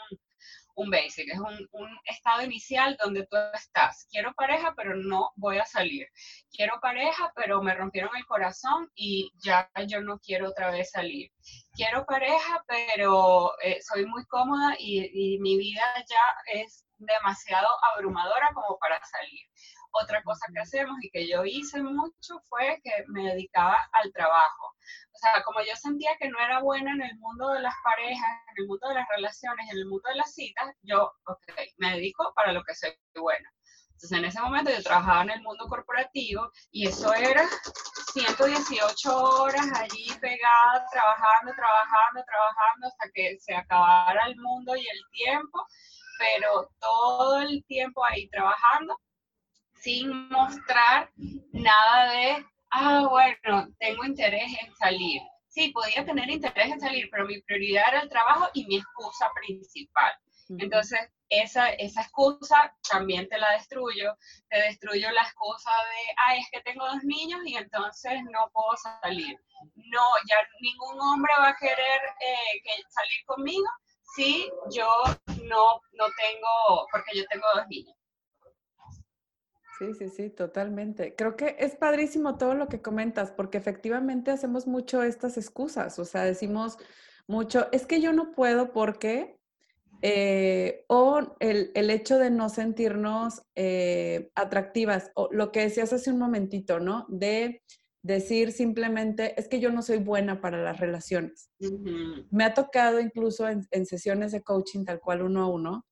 un 0.78 0.90
basic, 0.90 1.28
es 1.32 1.40
un, 1.40 1.98
estado 2.04 2.42
inicial 2.42 2.96
donde 3.02 3.26
tú 3.26 3.36
estás. 3.52 4.06
Quiero 4.10 4.32
pareja, 4.34 4.74
pero 4.76 4.94
no 4.94 5.32
voy 5.34 5.58
a 5.58 5.66
salir. 5.66 6.06
Quiero 6.52 6.78
pareja, 6.80 7.32
pero 7.34 7.60
me 7.62 7.74
rompieron 7.74 8.10
el 8.16 8.24
corazón 8.26 8.88
y 8.94 9.30
ya 9.38 9.68
yo 9.88 10.00
no 10.00 10.18
quiero 10.20 10.48
otra 10.48 10.70
vez 10.70 10.90
salir. 10.90 11.30
Quiero 11.74 12.06
pareja, 12.06 12.64
pero 12.68 13.52
eh, 13.60 13.78
soy 13.82 14.06
muy 14.06 14.24
cómoda 14.26 14.76
y 14.78 15.38
mi 15.40 15.58
vida 15.58 15.82
ya 16.08 16.60
es 16.62 16.84
demasiado 16.96 17.66
abrumadora 17.94 18.50
como 18.54 18.78
para 18.78 19.00
salir. 19.04 19.40
Otra 19.90 20.22
cosa 20.22 20.46
que 20.52 20.60
hacemos 20.60 20.96
y 21.02 21.10
que 21.10 21.28
yo 21.28 21.44
hice 21.44 21.82
mucho 21.82 22.40
fue 22.48 22.80
que 22.84 23.04
me 23.08 23.24
dedicaba 23.24 23.76
al 23.92 24.12
trabajo. 24.12 24.66
O 25.12 25.18
sea, 25.18 25.42
como 25.42 25.60
yo 25.60 25.74
sentía 25.76 26.16
que 26.18 26.28
no 26.28 26.38
era 26.38 26.60
buena 26.60 26.92
en 26.92 27.02
el 27.02 27.18
mundo 27.18 27.50
de 27.50 27.60
las 27.60 27.74
parejas, 27.82 28.42
en 28.48 28.62
el 28.62 28.68
mundo 28.68 28.88
de 28.88 28.94
las 28.94 29.08
relaciones, 29.08 29.66
en 29.72 29.78
el 29.78 29.86
mundo 29.86 30.08
de 30.08 30.16
las 30.16 30.32
citas, 30.32 30.74
yo, 30.82 31.10
ok, 31.26 31.42
me 31.78 31.92
dedico 31.94 32.32
para 32.34 32.52
lo 32.52 32.62
que 32.64 32.74
soy 32.74 32.90
buena. 33.14 33.50
Entonces, 33.98 34.18
en 34.18 34.24
ese 34.26 34.40
momento 34.40 34.70
yo 34.70 34.80
trabajaba 34.80 35.22
en 35.22 35.30
el 35.30 35.42
mundo 35.42 35.66
corporativo 35.66 36.52
y 36.70 36.86
eso 36.86 37.12
era 37.14 37.48
118 38.12 39.16
horas 39.16 39.66
allí 39.74 40.06
pegada, 40.20 40.86
trabajando, 40.92 41.52
trabajando, 41.56 42.22
trabajando 42.24 42.86
hasta 42.86 43.10
que 43.12 43.36
se 43.40 43.56
acabara 43.56 44.26
el 44.28 44.36
mundo 44.36 44.76
y 44.76 44.86
el 44.86 45.00
tiempo, 45.10 45.66
pero 46.16 46.70
todo 46.78 47.40
el 47.40 47.64
tiempo 47.64 48.04
ahí 48.04 48.28
trabajando 48.28 48.96
sin 49.88 50.28
mostrar 50.28 51.10
nada 51.52 52.12
de, 52.12 52.46
ah, 52.72 53.06
bueno, 53.08 53.68
tengo 53.78 54.04
interés 54.04 54.52
en 54.60 54.74
salir. 54.76 55.22
Sí, 55.48 55.70
podía 55.70 56.04
tener 56.04 56.28
interés 56.28 56.70
en 56.70 56.78
salir, 56.78 57.08
pero 57.10 57.24
mi 57.24 57.40
prioridad 57.40 57.84
era 57.88 58.00
el 58.02 58.10
trabajo 58.10 58.50
y 58.52 58.66
mi 58.66 58.76
excusa 58.76 59.30
principal. 59.34 60.12
Entonces, 60.58 61.00
esa, 61.30 61.70
esa 61.70 62.02
excusa 62.02 62.74
también 62.90 63.26
te 63.30 63.38
la 63.38 63.52
destruyo. 63.52 64.14
Te 64.50 64.60
destruyo 64.60 65.10
la 65.10 65.22
excusa 65.22 65.70
de, 65.70 66.14
ay, 66.26 66.40
es 66.40 66.48
que 66.52 66.60
tengo 66.70 66.84
dos 66.86 67.02
niños 67.04 67.40
y 67.46 67.56
entonces 67.56 68.20
no 68.30 68.50
puedo 68.52 68.76
salir. 68.76 69.38
No, 69.74 70.04
ya 70.28 70.36
ningún 70.60 71.00
hombre 71.00 71.32
va 71.38 71.48
a 71.48 71.56
querer 71.56 72.00
eh, 72.20 72.60
que 72.62 72.82
salir 72.90 73.24
conmigo 73.24 73.68
si 74.14 74.50
yo 74.70 74.88
no, 75.44 75.80
no 75.92 76.06
tengo, 76.18 76.86
porque 76.92 77.16
yo 77.16 77.24
tengo 77.30 77.46
dos 77.54 77.66
niños. 77.68 77.97
Sí, 79.78 79.94
sí, 79.94 80.08
sí, 80.08 80.30
totalmente. 80.30 81.14
Creo 81.14 81.36
que 81.36 81.54
es 81.60 81.76
padrísimo 81.76 82.36
todo 82.36 82.54
lo 82.54 82.66
que 82.66 82.82
comentas, 82.82 83.30
porque 83.30 83.58
efectivamente 83.58 84.32
hacemos 84.32 84.66
mucho 84.66 85.04
estas 85.04 85.36
excusas, 85.36 86.00
o 86.00 86.04
sea, 86.04 86.24
decimos 86.24 86.78
mucho, 87.28 87.68
es 87.70 87.86
que 87.86 88.00
yo 88.00 88.12
no 88.12 88.32
puedo 88.32 88.72
porque, 88.72 89.38
eh, 90.02 90.84
o 90.88 91.36
el, 91.38 91.70
el, 91.74 91.90
hecho 91.90 92.18
de 92.18 92.30
no 92.30 92.48
sentirnos 92.48 93.42
eh, 93.54 94.30
atractivas, 94.34 95.12
o 95.14 95.28
lo 95.30 95.52
que 95.52 95.60
decías 95.60 95.92
hace 95.92 96.10
un 96.10 96.18
momentito, 96.18 96.80
¿no? 96.80 97.06
De 97.08 97.62
decir 98.02 98.50
simplemente, 98.50 99.38
es 99.38 99.46
que 99.46 99.60
yo 99.60 99.70
no 99.70 99.82
soy 99.82 99.98
buena 99.98 100.40
para 100.40 100.60
las 100.60 100.80
relaciones. 100.80 101.50
Me 102.30 102.44
ha 102.44 102.54
tocado 102.54 102.98
incluso 102.98 103.48
en, 103.48 103.66
en 103.70 103.86
sesiones 103.86 104.32
de 104.32 104.42
coaching 104.42 104.84
tal 104.84 104.98
cual 104.98 105.22
uno 105.22 105.42
a 105.42 105.48
uno, 105.48 105.86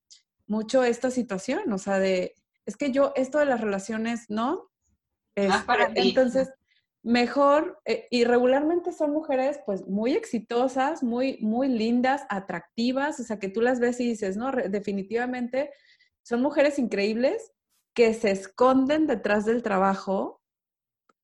mucho 0.45 0.83
esta 0.83 1.09
situación, 1.09 1.71
o 1.71 1.77
sea, 1.77 1.99
de 1.99 2.33
es 2.67 2.75
que 2.75 2.91
yo 2.91 3.13
esto 3.15 3.39
de 3.39 3.45
las 3.45 3.61
relaciones, 3.61 4.29
¿no? 4.29 4.69
para 5.65 5.85
este, 5.85 6.01
Entonces, 6.01 6.51
mejor, 7.03 7.79
eh, 7.85 8.07
y 8.11 8.25
regularmente 8.25 8.91
son 8.91 9.11
mujeres 9.11 9.59
pues 9.65 9.87
muy 9.87 10.13
exitosas, 10.13 11.01
muy, 11.01 11.37
muy 11.41 11.69
lindas, 11.69 12.25
atractivas, 12.29 13.19
o 13.19 13.23
sea, 13.23 13.39
que 13.39 13.49
tú 13.49 13.61
las 13.61 13.79
ves 13.79 13.99
y 13.99 14.09
dices, 14.09 14.35
no, 14.35 14.51
definitivamente 14.51 15.71
son 16.23 16.41
mujeres 16.41 16.77
increíbles 16.77 17.53
que 17.93 18.13
se 18.13 18.31
esconden 18.31 19.07
detrás 19.07 19.45
del 19.45 19.63
trabajo 19.63 20.41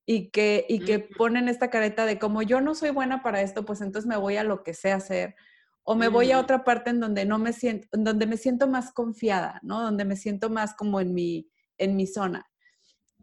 y 0.06 0.30
que, 0.30 0.66
y 0.70 0.80
que 0.80 1.00
ponen 1.00 1.50
esta 1.50 1.70
careta 1.70 2.06
de 2.06 2.20
como 2.20 2.42
yo 2.42 2.62
no 2.62 2.76
soy 2.76 2.92
buena 2.92 3.22
para 3.22 3.42
esto, 3.42 3.66
pues 3.66 3.82
entonces 3.82 4.08
me 4.08 4.18
voy 4.18 4.38
a 4.38 4.44
lo 4.44 4.64
que 4.64 4.74
sé 4.74 4.92
hacer 4.92 5.36
o 5.84 5.96
me 5.96 6.08
voy 6.08 6.32
a 6.32 6.40
otra 6.40 6.64
parte 6.64 6.90
en 6.90 7.00
donde 7.00 7.26
no 7.26 7.38
me 7.40 7.54
siento, 7.54 7.88
donde 7.92 8.26
me 8.26 8.38
siento 8.38 8.68
más 8.68 8.92
confiada, 8.94 9.60
¿no? 9.64 9.82
Donde 9.82 10.06
me 10.06 10.16
siento 10.16 10.50
más 10.50 10.76
como 10.76 11.02
en 11.02 11.14
mi, 11.14 11.50
en 11.78 11.96
mi 11.96 12.08
zona. 12.08 12.50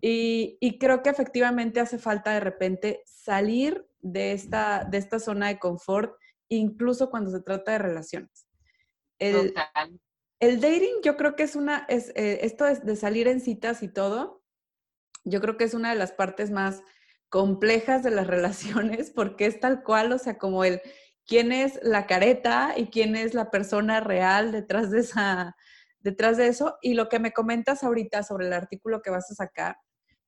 Y, 0.03 0.59
y, 0.61 0.79
creo 0.79 1.03
que 1.03 1.11
efectivamente 1.11 1.81
hace 1.81 1.99
falta 1.99 2.33
de 2.33 2.41
repente 2.41 3.03
salir 3.07 3.87
de 4.01 4.33
esta, 4.33 4.85
de 4.85 4.99
esta 4.99 5.19
zona 5.19 5.49
de 5.49 5.59
confort, 5.59 6.15
incluso 6.49 7.11
cuando 7.11 7.31
se 7.31 7.43
trata 7.43 7.73
de 7.73 7.79
relaciones. 7.79 8.47
El, 9.19 9.55
el 10.41 10.61
dating 10.61 11.03
yo 11.03 11.17
creo 11.17 11.37
que 11.37 11.43
es 11.43 11.55
una, 11.55 11.85
es, 11.89 12.11
eh, 12.17 12.41
esto 12.43 12.67
es 12.67 12.85
de 12.85 12.97
salir 12.97 13.29
en 13.29 13.41
citas 13.41 13.83
y 13.83 13.89
todo, 13.89 14.43
yo 15.25 15.41
creo 15.43 15.59
que 15.59 15.65
es 15.65 15.75
una 15.75 15.91
de 15.91 15.97
las 15.97 16.13
partes 16.13 16.51
más 16.51 16.83
complejas 17.29 18.03
de 18.03 18.11
las 18.11 18.27
relaciones 18.27 19.11
porque 19.11 19.47
es 19.47 19.61
tal 19.61 19.83
cual, 19.83 20.13
o 20.13 20.19
sea, 20.19 20.39
como 20.39 20.65
el 20.65 20.81
quién 21.31 21.53
es 21.53 21.79
la 21.83 22.07
careta 22.07 22.75
y 22.77 22.89
quién 22.89 23.15
es 23.15 23.35
la 23.35 23.51
persona 23.51 24.01
real 24.01 24.51
detrás 24.51 24.91
de 24.91 25.01
esa 25.01 25.57
detrás 26.01 26.37
de 26.37 26.49
eso 26.49 26.77
y 26.83 26.95
lo 26.95 27.09
que 27.09 27.21
me 27.21 27.33
comentas 27.33 27.85
ahorita 27.85 28.25
sobre 28.25 28.49
el 28.49 28.53
artículo 28.53 29.01
que 29.01 29.11
vas 29.11 29.31
a 29.31 29.35
sacar 29.35 29.77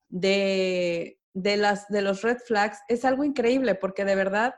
de, 0.07 1.19
de 1.33 1.57
las 1.57 1.89
de 1.89 2.01
los 2.01 2.21
red 2.21 2.37
flags 2.37 2.79
es 2.87 3.03
algo 3.03 3.23
increíble 3.23 3.75
porque 3.75 4.05
de 4.05 4.15
verdad 4.15 4.55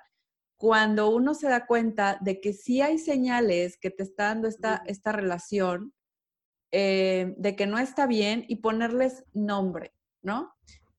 cuando 0.58 1.10
uno 1.10 1.34
se 1.34 1.48
da 1.48 1.66
cuenta 1.66 2.18
de 2.22 2.40
que 2.40 2.54
sí 2.54 2.82
hay 2.82 3.00
señales 3.00 3.78
que 3.78 3.90
te 3.90 4.04
está 4.04 4.26
dando 4.26 4.48
esta, 4.48 4.84
esta 4.86 5.12
relación, 5.12 5.94
eh, 6.72 7.34
de 7.38 7.56
que 7.56 7.68
no 7.68 7.78
está 7.78 8.08
bien 8.08 8.46
y 8.48 8.58
ponerles 8.58 9.26
nombre, 9.34 9.94
¿no? 10.22 10.54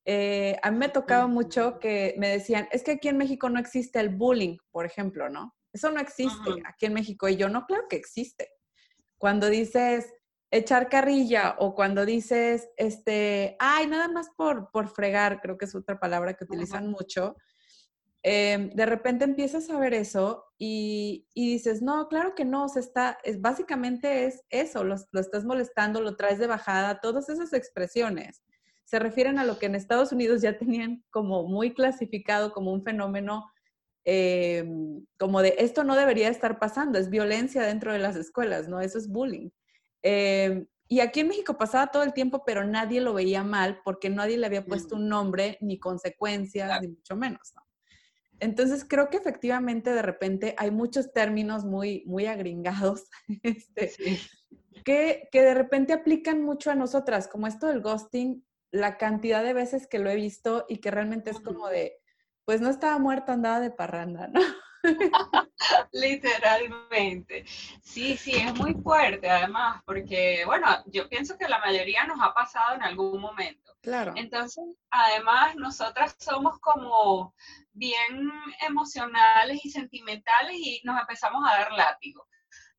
Eh, 0.07 0.57
a 0.63 0.71
mí 0.71 0.79
me 0.79 0.89
tocaba 0.89 1.27
mucho 1.27 1.79
que 1.79 2.15
me 2.17 2.29
decían, 2.29 2.69
es 2.73 2.83
que 2.83 2.93
aquí 2.93 3.09
en 3.09 3.19
México 3.19 3.51
no 3.51 3.59
existe 3.59 4.01
el 4.01 4.09
bullying, 4.09 4.57
por 4.71 4.87
ejemplo, 4.87 5.29
¿no? 5.29 5.55
Eso 5.73 5.91
no 5.91 6.01
existe 6.01 6.51
aquí 6.65 6.87
en 6.87 6.95
México. 6.95 7.29
Y 7.29 7.37
yo, 7.37 7.49
no, 7.49 7.67
claro 7.67 7.85
que 7.91 7.97
existe. 7.97 8.49
Cuando 9.19 9.51
dices 9.51 10.15
echar 10.51 10.89
carrilla 10.89 11.57
o 11.59 11.75
cuando 11.75 12.07
dices, 12.07 12.71
este, 12.77 13.57
ay, 13.59 13.89
nada 13.89 14.09
más 14.09 14.31
por, 14.37 14.71
por 14.71 14.89
fregar, 14.89 15.41
creo 15.41 15.59
que 15.59 15.67
es 15.67 15.75
otra 15.75 15.99
palabra 15.99 16.35
que 16.35 16.45
utilizan 16.45 16.89
mucho, 16.89 17.37
Em, 18.29 18.71
de 18.71 18.87
repente 18.87 19.25
empiezas 19.25 19.71
a 19.71 19.79
ver 19.79 19.95
eso 19.95 20.47
y, 20.59 21.29
dices, 21.37 21.81
no, 21.81 22.09
claro 22.09 22.35
que 22.35 22.45
no, 22.45 22.69
se 22.69 22.81
está, 22.81 23.19
es, 23.23 23.41
básicamente 23.41 24.27
es 24.27 24.43
eso, 24.51 24.83
lo, 24.83 24.97
estás 24.97 25.45
molestando, 25.45 26.01
lo 26.01 26.17
traes 26.17 26.41
de 26.41 26.49
bajada, 26.49 27.01
todas 27.01 27.29
esas 27.29 27.53
expresiones 27.53 28.43
se 28.87 29.01
refieren 29.01 29.39
a 29.39 29.45
lo 29.45 29.59
que 29.59 29.67
en 29.67 29.75
Estados 29.75 30.13
Unidos 30.13 30.41
ya 30.41 30.57
tenían 30.57 31.05
como 31.11 31.43
muy 31.43 31.75
clasificado 31.75 32.53
como 32.53 32.73
un 32.73 32.85
fenómeno 32.85 33.51
em, 34.05 35.05
como 35.19 35.43
de 35.43 35.57
esto 35.59 35.83
no 35.83 35.97
debería 35.97 36.29
estar 36.29 36.61
pasando, 36.61 36.97
es 36.97 37.11
violencia 37.11 37.63
dentro 37.63 37.93
de 37.93 37.99
las 37.99 38.15
escuelas, 38.15 38.69
¿no? 38.69 38.81
Eso 38.81 38.99
es 38.99 39.09
bullying. 39.09 39.51
Em, 40.03 40.67
y 40.87 41.01
aquí 41.01 41.21
en 41.21 41.29
México 41.29 41.59
pasaba 41.59 41.89
todo 41.89 42.05
el 42.05 42.13
tiempo, 42.13 42.45
pero 42.47 42.65
nadie 42.65 43.01
lo 43.01 43.13
veía 43.13 43.43
mal 43.43 43.81
porque 43.85 44.09
nadie 44.09 44.39
le 44.39 44.47
había 44.47 44.65
puesto 44.65 44.95
un 44.95 45.09
nombre 45.09 45.59
ni 45.61 45.81
consecuencias, 45.81 46.81
ni 46.81 46.87
mucho 46.87 47.17
menos, 47.17 47.53
¿no? 47.57 47.63
Entonces 48.39 48.85
creo 48.89 49.11
que 49.11 49.17
efectivamente 49.17 49.91
de 49.91 50.03
repente 50.03 50.55
hay 50.59 50.71
muchos 50.71 51.13
términos 51.13 51.65
muy, 51.65 52.05
muy 52.07 52.27
agringados 52.27 53.09
este, 53.43 53.93
que, 54.85 55.29
que 55.33 55.43
de 55.43 55.55
repente 55.55 55.93
aplican 55.93 56.43
mucho 56.43 56.71
a 56.71 56.77
nosotras, 56.77 57.27
como 57.27 57.49
esto 57.49 57.67
del 57.67 57.81
ghosting, 57.81 58.46
la 58.77 58.97
cantidad 58.99 59.43
de 59.43 59.53
veces 59.53 59.87
que 59.87 59.99
lo 59.99 60.11
he 60.11 60.17
visto 60.17 60.67
y 60.69 60.79
que 60.79 60.91
realmente 60.91 61.31
es 61.31 61.41
como 61.41 61.69
de, 61.69 61.99
pues 62.45 62.61
no 62.61 62.71
estaba 62.71 62.99
muerta, 62.99 63.33
andaba 63.33 63.61
de 63.61 63.71
parranda, 63.71 64.29
¿no? 64.29 64.41
Literalmente. 65.93 67.45
Sí, 67.83 68.17
sí, 68.17 68.37
es 68.37 68.55
muy 68.55 68.75
fuerte 68.75 69.29
además, 69.29 69.83
porque, 69.85 70.45
bueno, 70.47 70.67
yo 70.87 71.09
pienso 71.09 71.37
que 71.37 71.49
la 71.49 71.59
mayoría 71.59 72.05
nos 72.05 72.21
ha 72.21 72.33
pasado 72.35 72.77
en 72.77 72.83
algún 72.83 73.21
momento. 73.21 73.77
Claro. 73.83 74.13
Entonces, 74.17 74.65
además, 74.91 75.57
nosotras 75.57 76.17
somos 76.19 76.59
como 76.61 77.35
bien 77.73 78.31
emocionales 78.67 79.65
y 79.65 79.71
sentimentales 79.71 80.57
y 80.57 80.81
nos 80.85 81.01
empezamos 81.01 81.43
a 81.49 81.59
dar 81.59 81.73
látigo. 81.73 82.27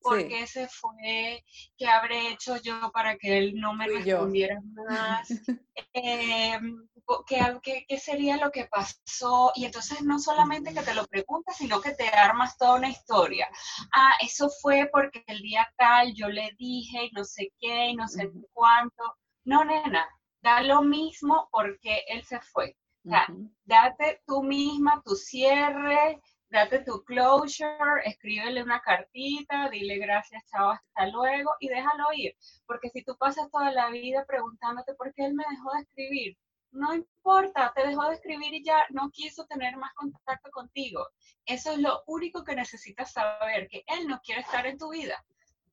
¿Por 0.08 0.28
qué 0.28 0.48
se 0.48 0.67
fue? 0.67 1.43
¿Qué 1.78 1.88
habré 1.88 2.30
hecho 2.30 2.58
yo 2.58 2.91
para 2.93 3.17
que 3.17 3.38
él 3.38 3.56
no 3.56 3.74
me 3.74 3.88
respondiera 3.88 4.62
más? 4.62 5.28
Em, 5.93 6.88
¿qué, 7.28 7.86
qué, 7.88 8.00
sería 8.00 8.38
lo 8.38 8.52
que 8.52 8.65
pasó? 8.65 9.52
Y 9.56 9.65
entonces 9.65 10.02
no 10.02 10.20
solamente 10.20 10.74
que 10.74 10.82
te 10.82 10.93
lo 10.93 11.06
preguntas, 11.08 11.58
sino 11.58 11.82
que 11.82 11.91
te 11.91 12.08
armas 12.08 12.58
toda 12.58 12.76
una 12.76 12.89
historia. 12.89 13.50
Ah, 13.93 14.13
eso 14.22 14.50
fue 14.62 14.89
porque 14.91 15.24
el 15.28 15.41
día 15.41 15.67
tal 15.78 16.13
yo 16.13 16.30
le 16.30 16.52
dije 16.58 17.06
y 17.06 17.12
no 17.12 17.24
sé 17.24 17.52
qué 17.60 17.89
y 17.89 17.96
no 17.96 18.08
sé 18.08 18.32
cuánto. 18.54 19.04
No, 19.46 19.63
nena, 19.65 20.08
da 20.41 20.62
lo 20.62 20.82
mismo 20.82 21.50
porque 21.52 22.04
él 22.08 22.24
se 22.24 22.39
fue. 22.39 22.76
O 23.06 23.10
sea, 23.10 23.28
date 23.63 24.22
tú 24.26 24.43
misma 24.43 25.02
tu 25.06 25.15
cierre, 25.15 26.22
date 26.50 26.80
tu 26.80 27.04
closure, 27.04 28.02
escríbele 28.06 28.64
una 28.64 28.82
cartita, 28.82 29.70
dile 29.70 29.98
gracias, 29.98 30.44
chao, 30.46 30.72
hasta 30.72 31.08
luego 31.08 31.52
y 31.60 31.68
déjalo 31.68 32.06
ir. 32.14 32.36
Porque 32.66 32.90
si 32.90 33.04
tú 33.04 33.16
pasas 33.18 33.50
toda 33.52 33.72
la 33.72 33.90
vida 33.90 34.26
preguntándote 34.26 34.94
por 34.96 35.14
qué 35.14 35.26
él 35.26 35.34
me 35.34 35.46
dejó 35.50 35.74
de 35.74 35.82
escribir, 35.82 36.38
no 36.72 36.94
importa, 36.94 37.72
te 37.76 37.88
dejó 37.88 38.08
de 38.08 38.16
escribir 38.16 38.54
y 38.54 38.64
ya 38.64 38.86
no 38.90 39.10
quiso 39.12 39.46
tener 39.48 39.78
más 39.78 39.94
contacto 39.94 40.52
contigo. 40.52 41.08
Eso 41.46 41.72
es 41.72 41.80
lo 41.80 42.04
único 42.08 42.44
que 42.44 42.56
necesitas 42.56 43.12
saber, 43.14 43.68
que 43.68 43.84
él 43.88 44.08
no 44.08 44.20
quiere 44.22 44.42
estar 44.42 44.66
en 44.66 44.78
tu 44.78 44.92
vida. 44.92 45.24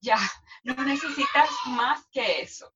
Ya, 0.01 0.19
no 0.63 0.75
necesitas 0.85 1.49
más 1.69 2.07
que 2.13 2.43
eso. 2.43 2.73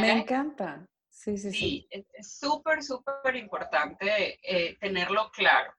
Me 0.00 0.12
encanta. 0.12 0.86
Sí, 1.08 1.38
sí, 1.38 1.50
sí. 1.50 1.88
es 1.90 2.38
súper, 2.38 2.82
súper 2.82 3.34
importante 3.36 4.38
eh, 4.42 4.76
tenerlo 4.78 5.30
claro. 5.30 5.72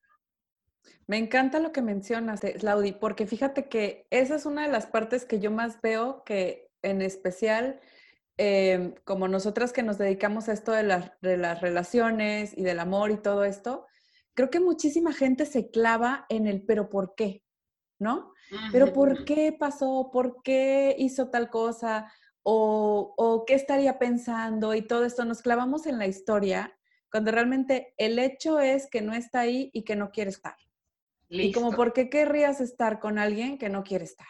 Me 1.08 1.17
encanta 1.17 1.60
lo 1.60 1.72
que 1.72 1.82
mencionas, 1.82 2.41
Laudi, 2.62 2.91
porque 2.91 3.26
fíjate 3.26 3.70
que 3.70 4.08
esa 4.10 4.36
es 4.36 4.46
una 4.46 4.63
de 4.63 4.72
las 4.72 4.88
partes 4.88 5.24
que 5.24 5.39
yo 5.39 5.52
más 5.52 5.82
veo 5.82 6.24
que 6.26 6.70
en 6.82 7.02
especial, 7.02 7.80
em, 8.36 8.93
como 9.06 9.30
nosotras 9.30 9.72
que 9.72 9.84
nos 9.84 9.98
dedicamos 9.98 10.50
a 10.50 10.54
esto 10.54 10.74
de, 10.74 11.10
de, 11.22 11.38
las 11.38 11.62
relaciones 11.62 12.56
y 12.58 12.63
del 12.63 12.80
amor 12.82 13.12
y 13.12 13.17
todo 13.17 13.46
esto, 13.46 13.86
creo 14.34 14.50
que 14.50 14.60
muchísima 14.60 15.13
gente 15.13 15.46
se 15.46 15.72
clava 15.72 16.26
en 16.28 16.46
el 16.46 16.63
pero 16.63 16.89
¿por 16.89 17.15
qué? 17.15 17.41
¿No? 18.00 18.34
Pero 18.72 18.93
¿por 18.93 19.26
qué 19.26 19.56
pasó? 19.58 20.10
¿Por 20.12 20.43
qué 20.43 20.96
hizo 21.00 21.30
tal 21.30 21.50
cosa? 21.50 22.12
O, 22.43 23.13
o 23.17 23.46
qué 23.46 23.56
estaría 23.56 23.98
pensando 23.98 24.76
y 24.76 24.82
todo 24.82 25.06
esto. 25.06 25.26
Nos 25.26 25.41
clavamos 25.41 25.88
en 25.88 25.98
la 25.98 26.08
historia 26.08 26.78
cuando 27.12 27.32
realmente 27.32 27.93
el 27.98 28.20
hecho 28.20 28.60
es 28.60 28.88
que 28.89 29.02
no 29.02 29.13
está 29.13 29.41
ahí 29.41 29.72
y 29.74 29.84
que 29.84 29.96
no 29.96 30.12
quiere 30.12 30.30
estar. 30.30 30.56
Y 31.30 31.52
como, 31.52 31.72
¿por 31.72 31.94
qué 31.94 32.10
querrías 32.10 32.62
estar 32.62 33.00
con 33.00 33.20
alguien 33.20 33.58
que 33.58 33.70
no 33.70 33.84
quiere 33.84 34.06
estar? 34.06 34.28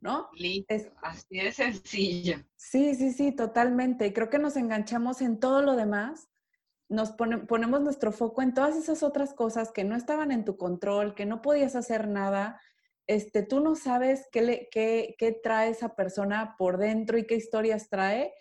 ¿No? 0.00 0.28
Es, 0.68 0.90
Así 1.02 1.38
de 1.38 1.52
sencillo. 1.52 2.36
Sí, 2.56 2.94
sí, 2.94 3.12
sí, 3.12 3.32
totalmente. 3.32 4.06
Y 4.06 4.12
creo 4.12 4.28
que 4.28 4.38
nos 4.38 4.56
enganchamos 4.56 5.22
en 5.22 5.40
todo 5.40 5.62
lo 5.62 5.74
demás. 5.74 6.28
Nos 6.88 7.12
ponemos 7.12 7.80
nuestro 7.80 8.12
foco 8.12 8.42
en 8.42 8.54
todas 8.54 8.76
esas 8.76 9.02
otras 9.02 9.34
cosas 9.34 9.72
que 9.72 9.84
no 9.84 9.96
estaban 9.96 10.30
en 10.30 10.44
tu 10.44 10.56
control, 10.56 11.14
que 11.14 11.26
no 11.26 11.42
podías 11.42 11.74
hacer 11.74 12.06
nada. 12.06 12.60
Este, 13.06 13.42
tú 13.42 13.60
no 13.60 13.74
sabes 13.74 14.28
qué, 14.30 14.42
le, 14.42 14.68
qué, 14.70 15.16
qué 15.18 15.32
trae 15.32 15.70
esa 15.70 15.96
persona 15.96 16.54
por 16.58 16.76
dentro 16.76 17.18
y 17.18 17.26
qué 17.26 17.34
historias 17.34 17.88
trae 17.88 18.34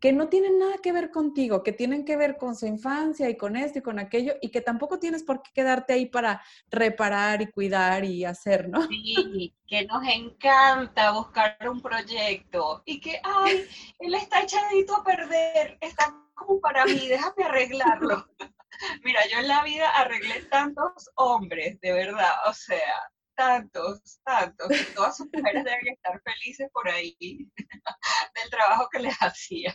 que 0.00 0.12
no 0.12 0.28
tienen 0.28 0.58
nada 0.58 0.78
que 0.78 0.92
ver 0.92 1.10
contigo, 1.10 1.62
que 1.62 1.72
tienen 1.72 2.04
que 2.06 2.16
ver 2.16 2.38
con 2.38 2.56
su 2.56 2.66
infancia 2.66 3.28
y 3.28 3.36
con 3.36 3.54
esto 3.54 3.78
y 3.78 3.82
con 3.82 3.98
aquello, 3.98 4.34
y 4.40 4.48
que 4.48 4.62
tampoco 4.62 4.98
tienes 4.98 5.22
por 5.22 5.42
qué 5.42 5.50
quedarte 5.52 5.92
ahí 5.92 6.06
para 6.06 6.42
reparar 6.70 7.42
y 7.42 7.50
cuidar 7.50 8.04
y 8.04 8.24
hacer, 8.24 8.68
¿no? 8.68 8.86
Sí, 8.88 9.54
que 9.66 9.84
nos 9.84 10.02
encanta 10.06 11.12
buscar 11.12 11.56
un 11.68 11.82
proyecto 11.82 12.82
y 12.86 13.00
que, 13.00 13.20
ay, 13.22 13.66
él 13.98 14.14
está 14.14 14.40
echadito 14.42 14.96
a 14.96 15.04
perder, 15.04 15.76
está 15.82 16.16
como 16.34 16.60
para 16.60 16.86
mí, 16.86 17.06
déjame 17.06 17.44
arreglarlo. 17.44 18.26
Mira, 19.04 19.20
yo 19.30 19.40
en 19.40 19.48
la 19.48 19.62
vida 19.62 19.90
arreglé 19.90 20.42
tantos 20.44 21.10
hombres, 21.16 21.78
de 21.80 21.92
verdad, 21.92 22.32
o 22.46 22.54
sea, 22.54 23.10
tantos, 23.40 24.20
tantos, 24.22 24.68
que 24.68 24.84
todas 24.94 25.16
sus 25.16 25.26
mujeres 25.32 25.64
deben 25.64 25.88
estar 25.88 26.20
felices 26.22 26.68
por 26.74 26.86
ahí 26.90 27.16
del 28.34 28.50
trabajo 28.50 28.86
que 28.92 28.98
les 28.98 29.16
hacía. 29.18 29.72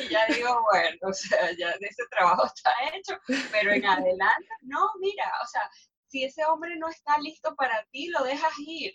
Y 0.00 0.08
ya 0.08 0.24
digo, 0.26 0.64
bueno, 0.70 0.96
o 1.02 1.12
sea, 1.12 1.52
ya 1.58 1.68
ese 1.72 2.02
trabajo 2.10 2.46
está 2.46 2.72
hecho, 2.94 3.18
pero 3.52 3.72
en 3.72 3.84
adelante, 3.84 4.48
no, 4.62 4.88
mira, 5.00 5.30
o 5.44 5.46
sea, 5.46 5.70
si 6.06 6.24
ese 6.24 6.46
hombre 6.46 6.76
no 6.78 6.88
está 6.88 7.18
listo 7.18 7.54
para 7.56 7.84
ti, 7.90 8.08
lo 8.08 8.24
dejas 8.24 8.54
ir. 8.58 8.94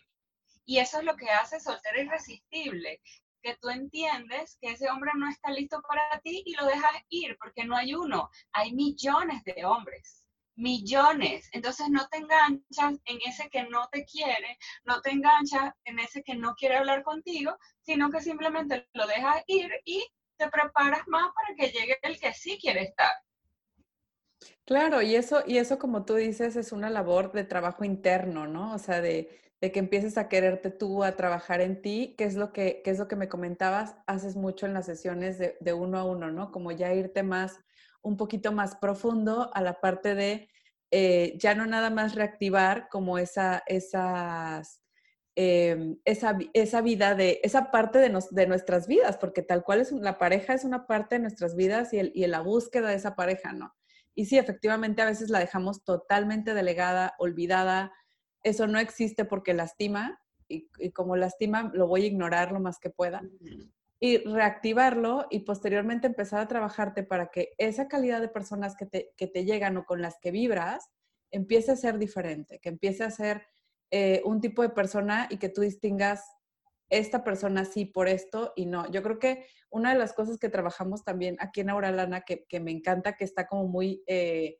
Y 0.65 0.79
eso 0.79 0.97
es 0.97 1.03
lo 1.03 1.15
que 1.15 1.29
hace 1.29 1.59
soltera 1.59 2.01
irresistible, 2.01 2.99
que 3.43 3.57
tú 3.57 3.69
entiendes 3.69 4.57
que 4.59 4.71
ese 4.71 4.89
hombre 4.89 5.11
no 5.15 5.29
está 5.29 5.51
listo 5.51 5.83
para 5.87 6.19
ti 6.21 6.41
y 6.47 6.55
lo 6.55 6.65
dejas 6.65 6.93
ir, 7.09 7.37
porque 7.37 7.63
no 7.63 7.75
hay 7.75 7.93
uno, 7.93 8.31
hay 8.53 8.73
millones 8.73 9.43
de 9.43 9.65
hombres 9.65 10.22
millones. 10.55 11.49
Entonces 11.51 11.89
no 11.89 12.07
te 12.09 12.17
enganchas 12.17 12.99
en 13.05 13.19
ese 13.25 13.49
que 13.49 13.63
no 13.63 13.87
te 13.91 14.05
quiere, 14.05 14.57
no 14.85 15.01
te 15.01 15.11
enganchas 15.11 15.73
en 15.85 15.99
ese 15.99 16.23
que 16.23 16.35
no 16.35 16.55
quiere 16.55 16.77
hablar 16.77 17.03
contigo, 17.03 17.57
sino 17.81 18.09
que 18.09 18.21
simplemente 18.21 18.87
lo 18.93 19.07
dejas 19.07 19.43
ir 19.47 19.71
y 19.85 20.05
te 20.37 20.49
preparas 20.49 21.01
más 21.07 21.31
para 21.33 21.55
que 21.55 21.71
llegue 21.77 21.97
el 22.01 22.19
que 22.19 22.33
sí 22.33 22.57
quiere 22.59 22.83
estar. 22.83 23.11
Claro, 24.65 25.01
y 25.01 25.15
eso, 25.15 25.43
y 25.45 25.57
eso 25.57 25.77
como 25.77 26.05
tú 26.05 26.15
dices, 26.15 26.55
es 26.55 26.71
una 26.71 26.89
labor 26.89 27.31
de 27.33 27.43
trabajo 27.43 27.83
interno, 27.83 28.47
¿no? 28.47 28.73
O 28.73 28.79
sea, 28.79 29.01
de, 29.01 29.29
que 29.59 29.79
empieces 29.79 30.17
a 30.17 30.27
quererte 30.27 30.71
tú, 30.71 31.03
a 31.03 31.15
trabajar 31.15 31.61
en 31.61 31.81
ti, 31.81 32.15
que 32.17 32.25
es 32.25 32.35
lo 32.35 32.51
que, 32.51 32.81
es 32.85 32.99
lo 32.99 33.07
que 33.07 33.15
me 33.15 33.29
comentabas, 33.29 33.95
haces 34.07 34.35
mucho 34.35 34.65
en 34.65 34.73
las 34.73 34.85
sesiones 34.85 35.37
de, 35.37 35.57
de 35.59 35.73
uno 35.73 35.97
a 35.97 36.03
uno, 36.03 36.31
¿no? 36.31 36.51
Como 36.51 36.71
ya 36.71 36.93
irte 36.93 37.23
más 37.23 37.59
un 38.03 38.17
poquito 38.17 38.51
más 38.51 38.75
profundo 38.75 39.49
a 39.53 39.61
la 39.61 39.79
parte 39.79 40.13
de 40.13 40.49
eh, 40.91 41.35
ya 41.39 41.55
no 41.55 41.65
nada 41.65 41.89
más 41.89 42.13
reactivar 42.13 42.87
como 42.89 43.17
esa, 43.17 43.63
esas, 43.65 44.81
em, 45.35 45.97
esa, 46.05 46.37
esa, 46.53 46.81
vida 46.81 47.15
de, 47.15 47.39
esa 47.41 47.71
parte 47.71 47.97
de, 47.97 48.15
de, 48.31 48.47
nuestras 48.47 48.87
vidas, 48.87 49.17
porque 49.17 49.41
tal 49.41 49.63
cual 49.63 49.79
es 49.81 49.91
la 49.91 50.19
pareja 50.19 50.53
es 50.53 50.63
una 50.63 50.85
parte 50.85 51.15
de 51.15 51.21
nuestras 51.21 51.55
vidas 51.55 51.93
y, 51.93 51.99
el, 51.99 52.11
y 52.13 52.27
la 52.27 52.41
búsqueda 52.41 52.89
de 52.89 52.95
esa 52.95 53.15
pareja, 53.15 53.53
¿no? 53.53 53.73
Y 54.13 54.25
sí, 54.25 54.37
efectivamente 54.37 55.01
a 55.01 55.07
veces 55.07 55.31
la 55.31 55.39
dejamos 55.39 55.83
totalmente 55.83 56.53
delegada, 56.53 57.15
olvidada, 57.17 57.91
eso 58.43 58.67
no 58.67 58.77
existe 58.77 59.25
porque 59.25 59.55
lastima 59.55 60.19
y 60.47 60.91
como 60.91 61.15
lastima 61.15 61.71
lo 61.73 61.87
voy 61.87 62.03
a 62.03 62.07
ignorar 62.07 62.51
lo 62.51 62.59
más 62.59 62.77
que 62.77 62.91
pueda 62.91 63.23
y 64.03 64.17
reactivarlo 64.17 65.27
y 65.29 65.39
posteriormente 65.45 66.07
empezar 66.07 66.41
a 66.41 66.47
trabajarte 66.49 67.03
para 67.03 67.27
que 67.27 67.53
esa 67.57 67.87
calidad 67.87 68.19
de 68.19 68.27
personas 68.27 68.75
que 68.75 68.85
te, 68.85 69.13
que 69.15 69.27
te 69.27 69.45
llegan 69.45 69.77
o 69.77 69.85
con 69.85 70.01
las 70.01 70.19
que 70.19 70.29
vibras 70.29 70.89
empiece 71.31 71.71
a 71.71 71.77
ser 71.77 71.97
diferente, 71.97 72.59
que 72.59 72.67
empiece 72.67 73.05
a 73.05 73.09
ser 73.09 73.47
eh, 73.91 74.21
un 74.25 74.41
tipo 74.41 74.61
de 74.61 74.71
persona 74.71 75.27
y 75.29 75.37
que 75.37 75.47
tú 75.47 75.61
distingas 75.61 76.21
esta 76.89 77.23
persona 77.23 77.63
sí 77.63 77.85
por 77.85 78.09
esto 78.09 78.51
y 78.57 78.65
no. 78.65 78.91
Yo 78.91 79.01
creo 79.03 79.19
que 79.19 79.45
una 79.69 79.93
de 79.93 79.99
las 79.99 80.11
cosas 80.11 80.37
que 80.37 80.49
trabajamos 80.49 81.05
también 81.05 81.37
aquí 81.39 81.61
en 81.61 81.69
Auralana, 81.69 82.25
que, 82.25 82.43
que 82.49 82.59
me 82.59 82.71
encanta, 82.71 83.15
que 83.15 83.23
está 83.23 83.47
como 83.47 83.69
muy, 83.69 84.03
eh, 84.07 84.57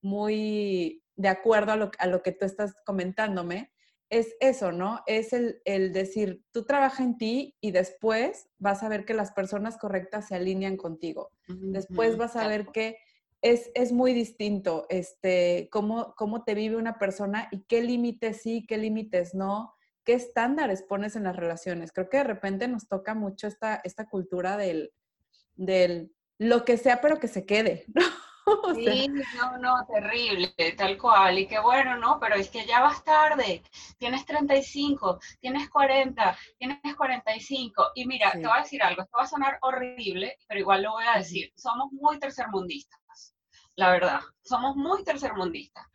muy 0.00 1.04
de 1.16 1.28
acuerdo 1.28 1.72
a 1.72 1.76
lo, 1.76 1.90
a 1.98 2.06
lo 2.06 2.22
que 2.22 2.32
tú 2.32 2.46
estás 2.46 2.74
comentándome, 2.86 3.74
es 4.10 4.36
eso, 4.40 4.72
¿no? 4.72 5.02
Es 5.06 5.32
el, 5.32 5.60
decir, 5.92 6.42
tú 6.52 6.64
trabaja 6.64 7.02
en 7.02 7.18
ti 7.18 7.56
y 7.60 7.72
después 7.72 8.48
vas 8.58 8.82
a 8.82 8.88
ver 8.88 9.04
que 9.04 9.14
las 9.14 9.32
personas 9.32 9.78
correctas 9.78 10.28
se 10.28 10.36
alinean 10.36 10.76
contigo. 10.76 11.32
Después 11.48 12.16
vas 12.16 12.36
a 12.36 12.46
ver 12.46 12.66
que 12.68 12.98
es, 13.42 13.70
es, 13.74 13.92
muy 13.92 14.12
distinto 14.12 14.86
este, 14.88 15.68
cómo, 15.70 16.14
cómo 16.16 16.44
te 16.44 16.54
vive 16.54 16.76
una 16.76 16.98
persona 16.98 17.48
y 17.50 17.64
qué 17.64 17.82
límites 17.82 18.42
sí, 18.42 18.64
qué 18.66 18.78
límites 18.78 19.34
no, 19.34 19.74
qué 20.04 20.14
estándares 20.14 20.82
pones 20.82 21.16
en 21.16 21.24
las 21.24 21.36
relaciones. 21.36 21.92
Creo 21.92 22.08
que 22.08 22.18
de 22.18 22.24
repente 22.24 22.68
nos 22.68 22.88
toca 22.88 23.14
mucho 23.14 23.46
esta, 23.46 23.80
esta 23.84 24.08
cultura 24.08 24.56
del, 24.56 24.92
del 25.54 26.12
lo 26.38 26.64
que 26.64 26.76
sea, 26.76 27.00
pero 27.00 27.18
que 27.18 27.28
se 27.28 27.44
quede, 27.44 27.84
¿no? 27.94 28.02
Sí, 28.74 29.08
no, 29.36 29.58
no, 29.58 29.86
terrible, 29.86 30.54
tal 30.76 30.96
cual. 30.98 31.38
Y 31.38 31.46
que 31.46 31.58
bueno, 31.58 31.96
no, 31.98 32.18
pero 32.20 32.36
es 32.36 32.48
que 32.50 32.64
ya 32.66 32.80
vas 32.80 33.02
tarde. 33.02 33.62
Tienes 33.98 34.24
35, 34.24 35.18
tienes 35.40 35.68
40, 35.68 36.36
tienes 36.58 36.96
45. 36.96 37.90
Y 37.94 38.06
mira, 38.06 38.32
te 38.32 38.46
voy 38.46 38.58
a 38.58 38.62
decir 38.62 38.82
algo, 38.82 39.02
esto 39.02 39.18
va 39.18 39.24
a 39.24 39.26
sonar 39.26 39.58
horrible, 39.62 40.36
pero 40.46 40.60
igual 40.60 40.82
lo 40.82 40.92
voy 40.92 41.04
a 41.06 41.18
decir. 41.18 41.52
Somos 41.56 41.92
muy 41.92 42.18
tercermundistas 42.18 43.00
la 43.76 43.90
verdad. 43.90 44.20
Somos 44.42 44.74
muy 44.74 45.04
tercermundistas. 45.04 45.86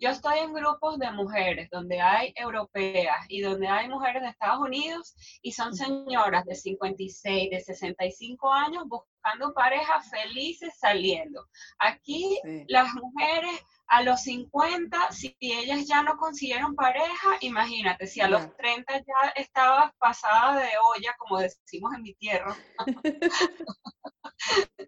Yo 0.00 0.10
estoy 0.10 0.38
en 0.38 0.52
grupos 0.52 0.98
de 0.98 1.10
mujeres 1.10 1.68
donde 1.70 2.00
hay 2.00 2.32
europeas 2.36 3.26
y 3.28 3.40
donde 3.40 3.66
hay 3.66 3.88
mujeres 3.88 4.22
de 4.22 4.28
Estados 4.28 4.60
Unidos 4.60 5.14
y 5.42 5.50
son 5.50 5.74
señoras 5.74 6.44
de 6.44 6.54
56, 6.54 7.50
de 7.50 7.60
65 7.60 8.52
años 8.52 8.84
buscando 8.86 9.52
parejas 9.54 10.08
felices 10.08 10.72
saliendo. 10.78 11.44
Aquí 11.80 12.38
las 12.68 12.94
mujeres 12.94 13.60
a 13.88 14.02
los 14.02 14.22
50, 14.22 15.12
si 15.12 15.34
ellas 15.40 15.86
ya 15.86 16.02
no 16.02 16.18
consiguieron 16.18 16.74
pareja, 16.74 17.36
imagínate, 17.40 18.06
si 18.06 18.20
a 18.20 18.28
los 18.28 18.54
30 18.56 18.98
ya 18.98 19.28
estabas 19.34 19.92
pasada 19.96 20.60
de 20.60 20.68
olla, 20.94 21.16
como 21.18 21.38
decimos 21.40 21.94
en 21.94 22.02
mi 22.02 22.14
tierra, 22.14 22.54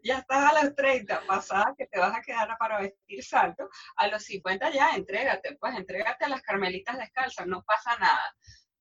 ya 0.05 0.19
estás 0.19 0.53
a 0.53 0.65
los 0.65 0.75
30, 0.75 1.23
pasada 1.27 1.75
que 1.77 1.87
te 1.87 1.99
vas 1.99 2.15
a 2.15 2.21
quedar 2.21 2.57
para 2.59 2.81
vestir 2.81 3.25
salto, 3.25 3.69
a 3.97 4.07
los 4.09 4.23
50 4.25 4.71
ya 4.71 4.91
entrégate, 4.91 5.57
pues 5.57 5.75
entrégate 5.77 6.27
a 6.27 6.29
las 6.29 6.43
carmelitas 6.43 6.99
descalzas, 6.99 7.47
no 7.47 7.63
pasa 7.63 7.97
nada. 7.99 8.37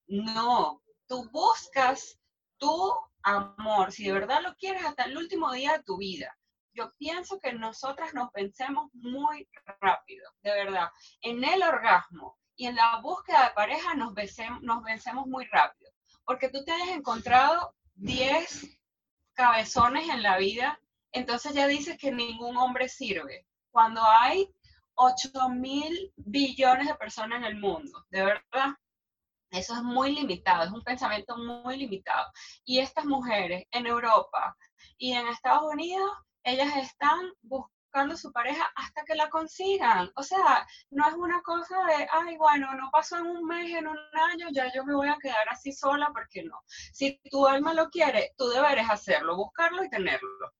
No, 0.07 0.81
tú 1.07 1.29
buscas 1.31 2.19
tu 2.57 2.93
amor, 3.23 3.91
si 3.91 4.05
de 4.05 4.13
verdad 4.13 4.41
lo 4.41 4.55
quieres 4.55 4.83
hasta 4.83 5.03
el 5.03 5.17
último 5.17 5.51
día 5.53 5.77
de 5.77 5.83
tu 5.83 5.97
vida. 5.97 6.35
Yo 6.73 6.93
pienso 6.97 7.39
que 7.39 7.53
nosotras 7.53 8.13
nos 8.13 8.31
pensemos 8.31 8.89
muy 8.93 9.47
rápido, 9.81 10.08
de 10.43 10.51
verdad. 10.51 10.89
En 11.21 11.43
el 11.43 11.63
orgasmo 11.63 12.37
y 12.55 12.67
en 12.67 12.75
la 12.75 12.99
búsqueda 13.01 13.45
de 13.45 13.53
pareja 13.53 13.93
nos 13.95 14.13
vencemos, 14.13 14.61
nos 14.61 14.83
vencemos 14.83 15.27
muy 15.27 15.45
rápido. 15.45 15.91
Porque 16.25 16.49
tú 16.49 16.63
te 16.63 16.71
hayas 16.71 16.89
encontrado 16.89 17.73
10 17.95 18.77
cabezones 19.33 20.09
en 20.09 20.21
la 20.21 20.37
vida, 20.37 20.79
entonces 21.11 21.53
ya 21.53 21.67
dices 21.67 21.97
que 21.97 22.11
ningún 22.11 22.57
hombre 22.57 22.89
sirve. 22.89 23.45
Cuando 23.71 24.03
hay 24.03 24.53
8 24.95 25.49
mil 25.49 26.11
billones 26.17 26.87
de 26.87 26.95
personas 26.95 27.39
en 27.39 27.45
el 27.45 27.57
mundo, 27.57 28.05
de 28.09 28.25
verdad. 28.25 28.75
Eso 29.49 29.73
es 29.73 29.81
muy 29.81 30.13
limitado, 30.13 30.65
es 30.65 30.71
un 30.71 30.83
pensamiento 30.83 31.35
muy 31.37 31.77
limitado. 31.77 32.31
Y 32.65 32.79
estas 32.79 33.05
mujeres 33.05 33.65
en 33.71 33.87
Europa 33.87 34.55
y 34.97 35.13
en 35.13 35.27
Estados 35.27 35.63
Unidos 35.71 36.11
ellas 36.43 36.75
están 36.77 37.19
buscando 37.41 37.78
su 38.15 38.31
pareja 38.31 38.63
hasta 38.75 39.03
que 39.03 39.15
la 39.15 39.29
consigan. 39.29 40.09
O 40.15 40.23
sea, 40.23 40.65
no 40.91 41.07
es 41.07 41.13
una 41.15 41.41
cosa 41.41 41.75
de, 41.85 42.07
ay, 42.11 42.37
bueno, 42.37 42.73
no 42.75 42.89
pasó 42.91 43.17
en 43.17 43.25
un 43.25 43.45
mes, 43.45 43.71
en 43.75 43.87
un 43.87 43.97
año, 44.13 44.47
ya 44.51 44.71
yo 44.73 44.85
me 44.85 44.95
voy 44.95 45.07
a 45.07 45.17
quedar 45.21 45.49
así 45.49 45.71
sola, 45.71 46.09
porque 46.13 46.43
no. 46.43 46.57
Si 46.67 47.19
tu 47.29 47.47
alma 47.47 47.73
lo 47.73 47.89
quiere, 47.89 48.33
tú 48.37 48.47
deberes 48.49 48.89
hacerlo, 48.89 49.35
buscarlo 49.35 49.83
y 49.83 49.89
tenerlo. 49.89 50.53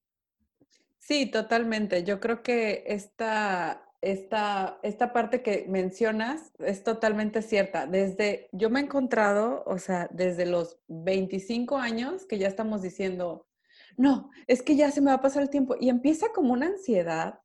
Sí, 0.97 1.25
totalmente. 1.25 2.03
Yo 2.03 2.19
creo 2.19 2.43
que 2.43 2.83
esta, 2.87 3.89
esta, 4.01 4.79
esta 4.83 5.11
parte 5.13 5.41
que 5.41 5.65
mencionas 5.67 6.51
es 6.59 6.83
totalmente 6.83 7.41
cierta. 7.41 7.87
Desde, 7.87 8.49
yo 8.51 8.69
me 8.69 8.79
he 8.79 8.83
encontrado, 8.83 9.63
o 9.65 9.79
sea, 9.79 10.07
desde 10.11 10.45
los 10.45 10.77
25 10.87 11.77
años 11.77 12.25
que 12.25 12.37
ya 12.37 12.47
estamos 12.47 12.81
diciendo, 12.81 13.48
no, 13.99 14.29
es 14.47 14.61
que 14.61 14.77
ya 14.77 14.91
se 14.91 15.01
me 15.01 15.07
va 15.07 15.15
a 15.15 15.21
pasar 15.21 15.43
el 15.43 15.49
tiempo. 15.49 15.75
Y 15.77 15.89
empieza 15.89 16.29
como 16.33 16.53
una 16.53 16.67
ansiedad 16.67 17.41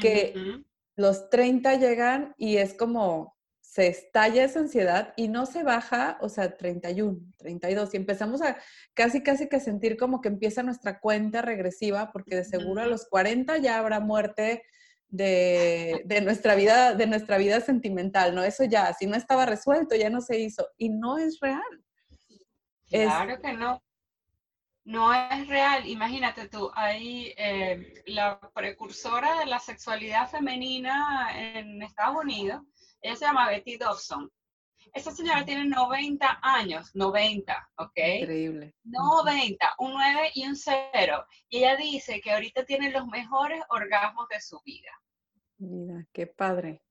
que 0.00 0.64
los 0.96 1.28
30 1.28 1.74
llegan 1.74 2.34
y 2.38 2.56
es 2.56 2.72
como 2.72 3.36
se 3.60 3.88
estalla 3.88 4.44
esa 4.44 4.60
ansiedad 4.60 5.12
y 5.14 5.28
no 5.28 5.44
se 5.44 5.62
baja, 5.62 6.16
o 6.22 6.30
sea, 6.30 6.56
31, 6.56 7.20
32, 7.36 7.92
y 7.92 7.96
empezamos 7.98 8.40
a 8.40 8.56
casi, 8.94 9.22
casi 9.22 9.46
que 9.46 9.60
sentir 9.60 9.98
como 9.98 10.22
que 10.22 10.28
empieza 10.28 10.62
nuestra 10.62 11.00
cuenta 11.00 11.42
regresiva, 11.42 12.10
porque 12.12 12.36
de 12.36 12.44
seguro 12.44 12.80
a 12.80 12.86
los 12.86 13.06
40 13.06 13.58
ya 13.58 13.78
habrá 13.78 14.00
muerte 14.00 14.62
de, 15.08 16.00
de, 16.06 16.22
nuestra 16.22 16.54
vida, 16.54 16.94
de 16.94 17.06
nuestra 17.06 17.36
vida 17.36 17.60
sentimental, 17.60 18.34
¿no? 18.34 18.42
Eso 18.42 18.64
ya, 18.64 18.90
si 18.94 19.04
no 19.04 19.16
estaba 19.16 19.44
resuelto, 19.44 19.94
ya 19.96 20.08
no 20.08 20.22
se 20.22 20.38
hizo, 20.38 20.66
y 20.78 20.88
no 20.88 21.18
es 21.18 21.40
real. 21.40 21.60
Claro 22.88 23.38
que 23.38 23.52
no 23.52 23.83
no 24.84 25.12
es 25.14 25.48
real. 25.48 25.86
Imagínate 25.86 26.48
tú, 26.48 26.70
hay 26.74 27.34
eh, 27.36 28.02
la 28.06 28.38
precursora 28.54 29.38
de 29.40 29.46
la 29.46 29.58
sexualidad 29.58 30.30
femenina 30.30 31.28
en 31.34 31.82
Estados 31.82 32.16
Unidos, 32.22 32.62
ella 33.00 33.16
se 33.16 33.24
llama 33.24 33.48
Betty 33.48 33.76
Dobson. 33.76 34.30
Esa 34.92 35.10
señora 35.10 35.44
tiene 35.44 35.64
90 35.64 36.38
años, 36.42 36.94
90, 36.94 37.70
¿ok? 37.78 37.98
Increíble. 38.20 38.74
90, 38.84 39.74
un 39.78 39.92
9 39.92 40.30
y 40.34 40.46
un 40.46 40.54
0. 40.54 41.26
Y 41.48 41.58
ella 41.58 41.76
dice 41.76 42.20
que 42.20 42.32
ahorita 42.32 42.64
tiene 42.64 42.90
los 42.90 43.06
mejores 43.06 43.62
orgasmos 43.70 44.28
de 44.28 44.40
su 44.40 44.60
vida. 44.64 44.90
Mira, 45.58 46.06
qué 46.12 46.26
padre. 46.26 46.82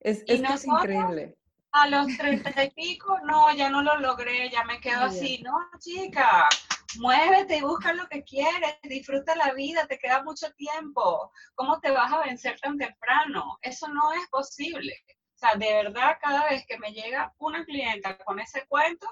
Es, 0.00 0.22
es, 0.26 0.40
es 0.40 0.64
increíble. 0.64 1.36
A 1.72 1.86
los 1.88 2.06
30 2.16 2.64
y 2.64 2.70
pico, 2.70 3.18
no, 3.24 3.54
ya 3.54 3.68
no 3.68 3.82
lo 3.82 3.98
logré, 3.98 4.48
ya 4.50 4.64
me 4.64 4.80
quedo 4.80 5.02
así. 5.02 5.42
No, 5.42 5.52
chica, 5.78 6.48
muévete 6.96 7.58
y 7.58 7.62
busca 7.62 7.92
lo 7.92 8.06
que 8.08 8.24
quieres, 8.24 8.76
disfruta 8.82 9.36
la 9.36 9.52
vida, 9.52 9.86
te 9.86 9.98
queda 9.98 10.22
mucho 10.22 10.50
tiempo. 10.54 11.30
¿Cómo 11.54 11.80
te 11.80 11.90
vas 11.90 12.12
a 12.12 12.24
vencer 12.24 12.58
tan 12.60 12.78
temprano? 12.78 13.58
Eso 13.62 13.88
no 13.88 14.12
es 14.12 14.28
posible. 14.30 14.94
O 15.08 15.38
sea, 15.38 15.54
de 15.54 15.72
verdad, 15.72 16.18
cada 16.20 16.48
vez 16.48 16.64
que 16.66 16.78
me 16.78 16.90
llega 16.92 17.32
una 17.38 17.64
clienta 17.64 18.18
con 18.18 18.40
ese 18.40 18.66
cuento, 18.66 19.06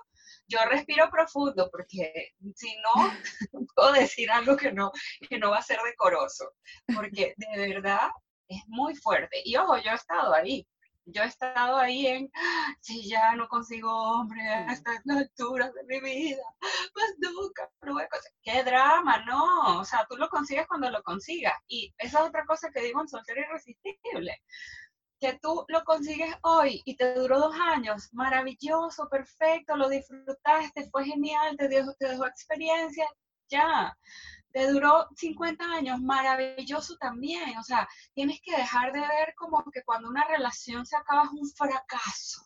yo 0.48 0.58
respiro 0.68 1.08
profundo 1.10 1.68
porque 1.70 2.34
si 2.54 2.74
no, 2.76 2.92
puedo 3.76 3.92
decir 3.92 4.30
algo 4.30 4.56
que 4.56 4.72
no, 4.72 4.90
que 5.28 5.38
no 5.38 5.50
va 5.50 5.58
a 5.58 5.62
ser 5.62 5.78
decoroso. 5.84 6.52
Porque 6.94 7.34
de 7.36 7.74
verdad, 7.74 8.10
es 8.48 8.62
muy 8.66 8.94
fuerte. 8.96 9.40
Y 9.44 9.56
ojo, 9.56 9.76
yo 9.78 9.90
he 9.90 9.94
estado 9.94 10.34
ahí. 10.34 10.66
Yo 11.06 11.22
he 11.22 11.26
estado 11.26 11.76
ahí 11.76 12.06
en, 12.06 12.30
si 12.80 13.08
ya 13.08 13.34
no 13.36 13.48
consigo 13.48 13.90
hombre 13.90 14.42
a 14.42 14.72
estas 14.72 15.00
alturas 15.08 15.72
de 15.74 15.84
mi 15.84 16.00
vida, 16.00 16.42
pues 16.92 17.14
nunca 17.18 17.70
voy 17.82 18.02
a 18.02 18.08
¡Qué 18.42 18.64
drama! 18.64 19.24
No, 19.24 19.80
o 19.80 19.84
sea, 19.84 20.06
tú 20.08 20.16
lo 20.16 20.28
consigues 20.28 20.66
cuando 20.66 20.90
lo 20.90 21.02
consigas. 21.02 21.54
Y 21.68 21.94
esa 21.98 22.20
es 22.20 22.26
otra 22.26 22.44
cosa 22.44 22.70
que 22.72 22.82
digo 22.82 23.00
en 23.00 23.08
Soltero 23.08 23.40
Irresistible 23.40 24.42
que 25.20 25.38
tú 25.40 25.64
lo 25.68 25.82
consigues 25.84 26.34
hoy 26.42 26.82
y 26.84 26.96
te 26.96 27.14
duró 27.14 27.38
dos 27.38 27.54
años, 27.58 28.08
maravilloso, 28.12 29.08
perfecto, 29.08 29.76
lo 29.76 29.88
disfrutaste, 29.88 30.90
fue 30.90 31.04
genial, 31.04 31.56
te 31.56 31.68
dejó, 31.68 31.94
te 31.94 32.08
dejó 32.08 32.26
experiencia, 32.26 33.06
ya. 33.48 33.96
Te 34.56 34.68
duró 34.68 35.06
50 35.14 35.62
años, 35.64 36.00
maravilloso 36.00 36.96
también. 36.96 37.58
O 37.58 37.62
sea, 37.62 37.86
tienes 38.14 38.40
que 38.40 38.56
dejar 38.56 38.90
de 38.90 39.00
ver 39.00 39.34
como 39.36 39.62
que 39.70 39.82
cuando 39.82 40.08
una 40.08 40.24
relación 40.24 40.86
se 40.86 40.96
acaba 40.96 41.24
es 41.24 41.30
un 41.30 41.46
fracaso. 41.50 42.42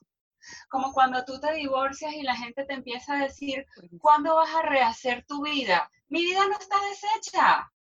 Como 0.69 0.93
cuando 0.93 1.25
tú 1.25 1.39
te 1.39 1.53
divorcias 1.53 2.13
y 2.15 2.25
la 2.25 2.35
gente 2.35 2.65
te 2.65 2.75
empieza 2.75 3.15
a 3.15 3.23
decir, 3.23 3.65
¿cuándo 4.01 4.35
vas 4.35 4.53
a 4.57 4.63
rehacer 4.63 5.25
tu 5.25 5.45
vida? 5.45 5.89
Mi 6.09 6.23
vida 6.23 6.41
no 6.49 6.59
está 6.59 6.77
deshecha 6.89 7.71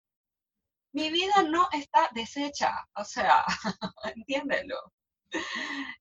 mi 0.93 1.11
vida 1.11 1.43
no 1.49 1.69
está 1.73 2.11
deshecha, 2.13 2.73
o 2.97 3.05
sea, 3.05 3.45
entiéndelo, 4.17 4.93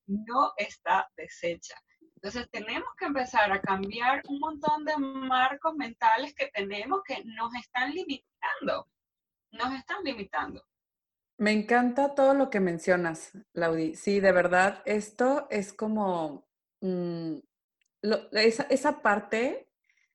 no 0.07 0.53
está 0.57 1.07
deshecha. 1.15 1.75
Entonces 2.21 2.49
tenemos 2.51 2.89
que 2.97 3.05
empezar 3.05 3.49
a 3.49 3.61
cambiar 3.61 4.21
un 4.27 4.39
montón 4.39 4.83
de 4.83 4.97
marcos 4.97 5.73
mentales 5.75 6.33
que 6.35 6.47
tenemos 6.53 7.01
que 7.07 7.23
nos 7.23 7.55
están 7.55 7.93
limitando, 7.93 8.89
nos 9.51 9.73
están 9.73 10.03
limitando. 10.03 10.61
Me 11.37 11.53
encanta 11.53 12.15
todo 12.15 12.33
lo 12.33 12.49
que 12.49 12.59
mencionas, 12.59 13.31
Laudi. 13.53 13.95
Sí, 13.95 14.19
de 14.19 14.33
verdad, 14.33 14.83
esto 14.83 15.47
es 15.49 15.71
como 15.71 16.45
mm, 16.81 17.35
esa, 18.33 19.01
parte 19.01 19.69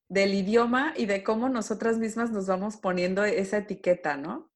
del 0.06 0.34
idioma 0.34 0.92
y 0.98 1.06
de 1.06 1.24
cómo 1.24 1.48
nosotras 1.48 1.96
mismas 1.96 2.30
nos 2.30 2.46
vamos 2.46 2.76
poniendo 2.76 3.24
esa 3.24 3.56
etiqueta, 3.56 4.18
¿no? 4.18 4.52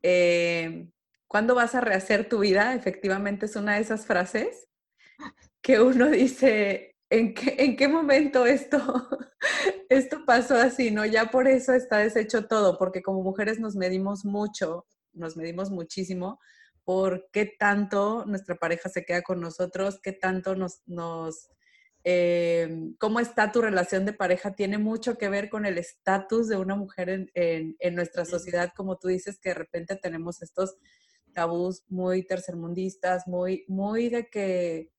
Eh, 0.00 0.86
¿cuándo 1.26 1.56
vas 1.56 1.74
a 1.74 1.80
rehacer 1.80 2.28
tu 2.28 2.38
vida? 2.38 2.72
Efectivamente 2.72 3.46
es 3.46 3.56
una 3.56 3.74
de 3.74 3.80
esas 3.80 4.06
frases 4.06 4.68
que 5.62 5.80
uno 5.80 6.10
dice, 6.10 6.96
¿en 7.10 7.34
qué, 7.34 7.56
en 7.58 7.76
qué 7.76 7.88
momento 7.88 8.46
esto, 8.46 8.78
esto 9.88 10.24
pasó 10.26 10.56
así? 10.56 10.90
¿no? 10.90 11.04
Ya 11.04 11.26
por 11.26 11.48
eso 11.48 11.72
está 11.72 11.98
deshecho 11.98 12.46
todo, 12.46 12.78
porque 12.78 13.02
como 13.02 13.22
mujeres 13.22 13.60
nos 13.60 13.76
medimos 13.76 14.24
mucho, 14.24 14.86
nos 15.12 15.36
medimos 15.36 15.70
muchísimo 15.70 16.38
por 16.84 17.28
qué 17.32 17.46
tanto 17.58 18.24
nuestra 18.26 18.56
pareja 18.56 18.88
se 18.88 19.04
queda 19.04 19.22
con 19.22 19.40
nosotros, 19.40 20.00
qué 20.02 20.12
tanto 20.12 20.54
nos, 20.54 20.82
nos 20.86 21.48
eh, 22.06 22.92
cómo 22.98 23.18
está 23.18 23.50
tu 23.50 23.62
relación 23.62 24.04
de 24.04 24.12
pareja 24.12 24.54
tiene 24.54 24.76
mucho 24.76 25.16
que 25.16 25.30
ver 25.30 25.48
con 25.48 25.64
el 25.64 25.78
estatus 25.78 26.48
de 26.48 26.58
una 26.58 26.76
mujer 26.76 27.30
en, 27.32 27.94
nuestra 27.94 28.26
sociedad, 28.26 28.72
como 28.76 28.98
tú 28.98 29.08
dices, 29.08 29.38
que 29.40 29.50
de 29.50 29.54
repente 29.54 29.96
tenemos 29.96 30.42
estos 30.42 30.76
tabús 31.32 31.82
muy 31.88 32.22
tercermundistas, 32.26 33.26
muy, 33.26 33.64
muy 33.68 34.10
de 34.10 34.28
que, 34.28 34.92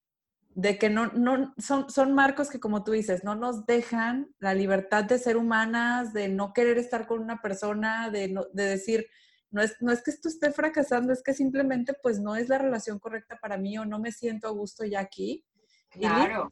de 0.56 0.78
que 0.78 0.88
no, 0.88 1.08
no, 1.12 1.54
son, 1.58 1.90
son 1.90 2.14
marcos 2.14 2.48
que, 2.48 2.58
como 2.58 2.82
tú 2.82 2.92
dices, 2.92 3.24
no 3.24 3.34
nos 3.34 3.66
dejan 3.66 4.34
la 4.38 4.54
libertad 4.54 5.04
de 5.04 5.18
ser 5.18 5.36
humanas, 5.36 6.12
de 6.12 6.28
no 6.28 6.52
querer 6.52 6.78
estar 6.78 7.06
con 7.06 7.20
una 7.20 7.42
persona, 7.42 8.10
de, 8.10 8.34
de 8.52 8.64
decir, 8.64 9.06
no 9.50 9.62
es, 9.62 9.76
no 9.80 9.92
es 9.92 10.02
que 10.02 10.10
esto 10.10 10.28
esté 10.28 10.50
fracasando, 10.50 11.12
es 11.12 11.22
que 11.22 11.34
simplemente 11.34 11.94
pues 12.02 12.18
no 12.20 12.36
es 12.36 12.48
la 12.48 12.58
relación 12.58 12.98
correcta 12.98 13.38
para 13.40 13.58
mí 13.58 13.76
o 13.78 13.84
no 13.84 13.98
me 13.98 14.12
siento 14.12 14.48
a 14.48 14.52
gusto 14.52 14.84
ya 14.84 15.00
aquí. 15.00 15.44
Claro 15.90 16.48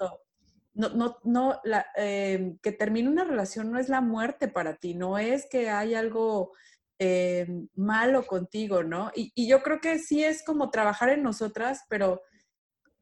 no, 0.74 0.88
no, 0.90 1.16
no, 1.22 1.60
la, 1.64 1.86
em, 1.96 2.58
que 2.58 2.72
termine 2.72 3.08
una 3.08 3.24
relación 3.24 3.70
no 3.70 3.78
es 3.78 3.88
la 3.88 4.00
muerte 4.00 4.48
para 4.48 4.76
ti, 4.76 4.94
no 4.94 5.18
es 5.18 5.46
que 5.48 5.70
hay 5.70 5.94
algo 5.94 6.52
em, 6.98 7.68
malo 7.74 8.26
contigo, 8.26 8.82
¿no? 8.82 9.10
Y, 9.14 9.32
y, 9.34 9.48
yo 9.48 9.62
creo 9.62 9.80
que 9.80 9.98
sí 9.98 10.24
es 10.24 10.44
como 10.44 10.70
trabajar 10.70 11.10
en 11.10 11.22
nosotras, 11.22 11.84
pero 11.88 12.22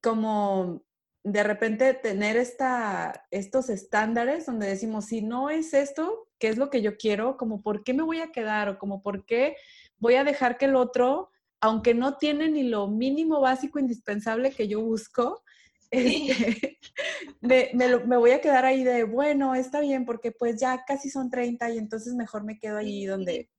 como 0.03 0.85
de 1.25 1.43
repente 1.43 1.95
tener 1.95 2.37
esta, 2.37 3.27
estos 3.31 3.69
estándares 3.69 4.47
donde 4.47 4.67
decimos, 4.67 5.07
si 5.07 5.23
no 5.23 5.51
es 5.51 5.73
esto, 5.73 6.29
¿qué 6.39 6.49
es 6.49 6.57
lo 6.57 6.69
que 6.69 6.83
yo 6.83 6.97
quiero? 6.97 7.37
Como, 7.37 7.63
¿por 7.63 7.85
qué 7.85 7.95
me 7.95 8.03
voy 8.03 8.21
a 8.21 8.33
quedar? 8.33 8.69
O 8.69 8.79
como, 8.79 9.03
¿por 9.03 9.25
qué 9.25 9.57
voy 9.99 10.15
a 10.17 10.25
dejar 10.25 10.59
que 10.59 10.65
el 10.65 10.75
otro, 10.75 11.31
aunque 11.61 11.95
no 11.95 12.17
tiene 12.17 12.51
ni 12.51 12.65
lo 12.65 12.89
mínimo 12.89 13.41
básico 13.41 13.79
indispensable 13.79 14.51
que 14.51 14.67
yo 14.67 14.81
busco, 14.81 15.43
este, 15.93 16.79
me, 17.43 18.17
voy 18.17 18.31
a 18.31 18.41
quedar 18.41 18.65
ahí 18.65 18.83
de, 18.83 19.05
bueno, 19.05 19.55
está 19.55 19.81
bien, 19.81 20.05
porque 20.05 20.33
pues 20.33 20.59
ya 20.59 20.85
casi 20.87 21.11
son 21.11 21.31
30 21.31 21.71
y 21.71 21.79
entonces 21.79 22.15
mejor 22.15 22.45
me 22.45 22.59
quedo 22.59 22.79
ahí 22.79 23.05
donde 23.05 23.51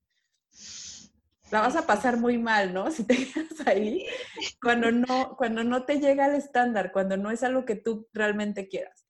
la 1.54 1.62
vas 1.62 1.76
a 1.76 1.86
pasar 1.86 2.18
muy 2.18 2.40
mal, 2.40 2.74
¿no? 2.74 2.86
Si 2.92 3.06
te 3.06 3.16
quedas 3.16 3.68
ahí, 3.68 4.08
cuando 4.60 4.92
no, 4.92 5.36
cuando 5.38 5.64
no 5.64 5.86
te 5.86 6.00
llega 6.00 6.26
el 6.26 6.34
estándar, 6.34 6.92
cuando 6.92 7.16
no 7.16 7.30
es 7.30 7.44
algo 7.44 7.64
que 7.64 7.76
tú 7.76 8.10
realmente 8.12 8.68
quieras. 8.68 9.06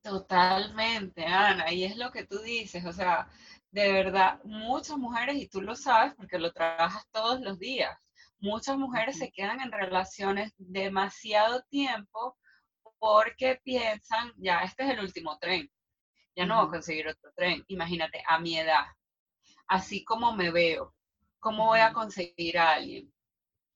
Totalmente, 0.00 1.26
Ana, 1.26 1.72
y 1.72 1.82
es 1.82 1.96
lo 1.96 2.12
que 2.12 2.24
tú 2.24 2.38
dices, 2.38 2.84
o 2.84 2.92
sea, 2.92 3.28
de 3.72 3.92
verdad, 3.92 4.40
muchas 4.44 4.96
mujeres, 4.96 5.34
y 5.38 5.48
tú 5.48 5.60
lo 5.60 5.74
sabes 5.74 6.14
porque 6.14 6.38
lo 6.38 6.52
trabajas 6.52 7.04
todos 7.10 7.40
los 7.40 7.58
días, 7.58 7.98
muchas 8.38 8.78
mujeres 8.78 9.18
se 9.18 9.32
quedan 9.32 9.60
en 9.60 9.72
relaciones 9.72 10.54
demasiado 10.58 11.62
tiempo 11.68 12.38
porque 13.00 13.60
piensan, 13.64 14.32
ya 14.36 14.60
este 14.60 14.84
es 14.84 14.90
el 14.90 15.00
último 15.00 15.36
tren, 15.40 15.68
ya 16.36 16.46
no 16.46 16.58
voy 16.58 16.68
a 16.68 16.70
conseguir 16.70 17.08
otro 17.08 17.32
tren. 17.34 17.64
Imagínate, 17.66 18.22
a 18.28 18.38
mi 18.38 18.56
edad, 18.56 18.84
así 19.66 20.04
como 20.04 20.32
me 20.32 20.52
veo, 20.52 20.95
¿cómo 21.46 21.66
voy 21.66 21.78
a 21.78 21.92
conseguir 21.92 22.58
a 22.58 22.72
alguien? 22.72 23.14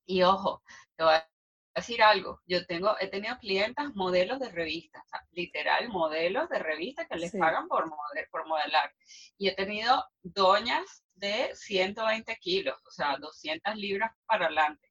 Y 0.04 0.24
ojo, 0.24 0.60
te 0.96 1.04
voy 1.04 1.14
a 1.14 1.28
decir 1.72 2.02
algo, 2.02 2.40
yo 2.44 2.66
tengo, 2.66 2.96
he 2.98 3.06
tenido 3.06 3.38
clientas 3.38 3.94
modelos 3.94 4.40
de 4.40 4.50
revistas, 4.50 5.04
literal, 5.30 5.88
modelos 5.88 6.48
de 6.48 6.58
revistas 6.58 7.06
que 7.06 7.16
les 7.16 7.30
pagan 7.30 7.68
por, 7.68 7.88
por 8.32 8.48
modelar. 8.48 8.92
Y 9.38 9.46
he 9.46 9.54
tenido 9.54 10.04
doñas 10.20 11.04
de 11.14 11.54
120 11.54 12.36
kilos, 12.40 12.74
o 12.88 12.90
sea, 12.90 13.16
200 13.18 13.76
libras 13.76 14.10
para 14.26 14.46
adelante. 14.46 14.90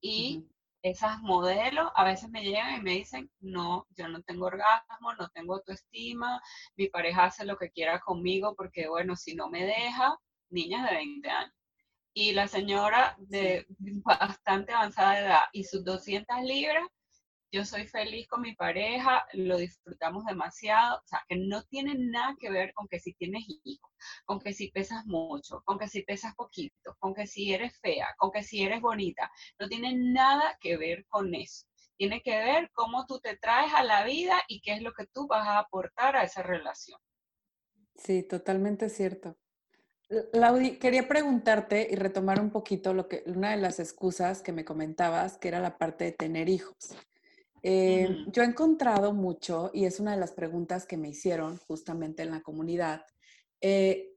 Y 0.00 0.42
esas 0.80 1.20
modelos 1.20 1.90
a 1.94 2.04
veces 2.04 2.30
me 2.30 2.42
llegan 2.42 2.80
y 2.80 2.82
me 2.82 2.92
dicen, 2.92 3.30
no, 3.40 3.86
yo 3.90 4.08
no 4.08 4.22
tengo 4.22 4.46
orgasmo, 4.46 5.12
no 5.18 5.28
tengo 5.34 5.56
autoestima, 5.56 6.40
mi 6.76 6.88
pareja 6.88 7.24
hace 7.24 7.44
lo 7.44 7.58
que 7.58 7.70
quiera 7.70 8.00
conmigo 8.00 8.54
porque, 8.56 8.88
bueno, 8.88 9.16
si 9.16 9.34
no 9.34 9.50
me 9.50 9.66
deja, 9.66 10.16
niñas 10.48 10.88
de 10.88 10.96
20 10.96 11.28
años. 11.28 11.52
Y 12.18 12.32
la 12.32 12.48
señora 12.48 13.14
de 13.18 13.66
bastante 13.78 14.72
avanzada 14.72 15.20
edad 15.20 15.42
y 15.52 15.64
sus 15.64 15.84
200 15.84 16.42
libras 16.44 16.88
yo 17.52 17.64
soy 17.64 17.86
feliz 17.86 18.26
con 18.28 18.42
mi 18.42 18.54
pareja, 18.54 19.26
lo 19.32 19.56
disfrutamos 19.56 20.24
demasiado, 20.24 20.98
o 20.98 21.06
sea, 21.06 21.24
que 21.28 21.36
no 21.36 21.62
tiene 21.64 21.94
nada 21.96 22.34
que 22.38 22.50
ver 22.50 22.72
con 22.74 22.88
que 22.88 22.98
si 22.98 23.14
tienes 23.14 23.44
hijos, 23.64 23.90
con 24.24 24.40
que 24.40 24.52
si 24.52 24.70
pesas 24.70 25.06
mucho, 25.06 25.62
con 25.64 25.78
que 25.78 25.88
si 25.88 26.02
pesas 26.02 26.34
poquito, 26.34 26.96
con 26.98 27.14
que 27.14 27.26
si 27.26 27.52
eres 27.52 27.78
fea, 27.78 28.14
con 28.18 28.30
que 28.30 28.42
si 28.42 28.62
eres 28.62 28.80
bonita, 28.80 29.30
no 29.58 29.68
tiene 29.68 29.94
nada 29.94 30.58
que 30.60 30.76
ver 30.76 31.06
con 31.06 31.34
eso. 31.34 31.66
Tiene 31.96 32.20
que 32.20 32.36
ver 32.36 32.70
cómo 32.74 33.06
tú 33.06 33.20
te 33.20 33.36
traes 33.36 33.72
a 33.72 33.82
la 33.82 34.04
vida 34.04 34.42
y 34.48 34.60
qué 34.60 34.74
es 34.74 34.82
lo 34.82 34.92
que 34.92 35.06
tú 35.06 35.26
vas 35.26 35.46
a 35.46 35.60
aportar 35.60 36.16
a 36.16 36.24
esa 36.24 36.42
relación. 36.42 37.00
Sí, 37.94 38.22
totalmente 38.22 38.90
cierto. 38.90 39.38
Laudi, 40.32 40.78
quería 40.78 41.08
preguntarte 41.08 41.88
y 41.90 41.96
retomar 41.96 42.40
un 42.40 42.50
poquito 42.50 42.94
lo 42.94 43.08
que 43.08 43.24
una 43.26 43.50
de 43.50 43.56
las 43.56 43.80
excusas 43.80 44.40
que 44.40 44.52
me 44.52 44.64
comentabas, 44.64 45.36
que 45.36 45.48
era 45.48 45.60
la 45.60 45.78
parte 45.78 46.04
de 46.04 46.12
tener 46.12 46.48
hijos. 46.48 46.76
Eh, 47.62 48.24
yo 48.28 48.42
he 48.42 48.46
encontrado 48.46 49.12
mucho, 49.12 49.70
y 49.74 49.86
es 49.86 49.98
una 49.98 50.12
de 50.12 50.20
las 50.20 50.32
preguntas 50.32 50.86
que 50.86 50.96
me 50.96 51.08
hicieron 51.08 51.56
justamente 51.58 52.22
en 52.22 52.30
la 52.30 52.42
comunidad, 52.42 53.04
eh, 53.60 54.12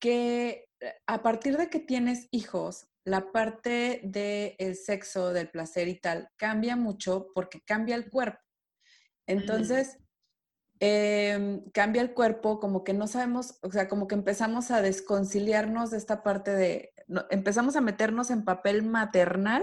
que 0.00 0.68
eh, 0.80 0.94
a 1.06 1.22
partir 1.22 1.58
de 1.58 1.68
que 1.68 1.80
tienes 1.80 2.28
hijos, 2.30 2.86
la 3.04 3.30
parte 3.30 4.00
del 4.04 4.76
sexo, 4.76 5.34
del 5.34 5.50
placer 5.50 5.88
y 5.88 6.00
tal, 6.00 6.30
cambia 6.36 6.76
mucho 6.76 7.26
porque 7.34 7.60
cambia 7.60 7.96
el 7.96 8.08
cuerpo. 8.08 8.40
Entonces, 9.26 9.98
em, 10.86 11.70
cambia 11.70 12.02
el 12.02 12.12
cuerpo, 12.12 12.60
como 12.60 12.84
que 12.84 12.92
no 12.92 13.06
sabemos, 13.06 13.58
o 13.62 13.70
sea, 13.70 13.88
como 13.88 14.06
que 14.06 14.14
empezamos 14.14 14.70
a 14.70 14.82
desconciliarnos 14.82 15.90
de 15.90 15.98
esta 15.98 16.22
parte 16.22 16.52
de, 16.52 16.92
empezamos 17.30 17.76
a 17.76 17.80
meternos 17.80 18.30
en 18.30 18.44
papel 18.44 18.82
maternal 18.82 19.62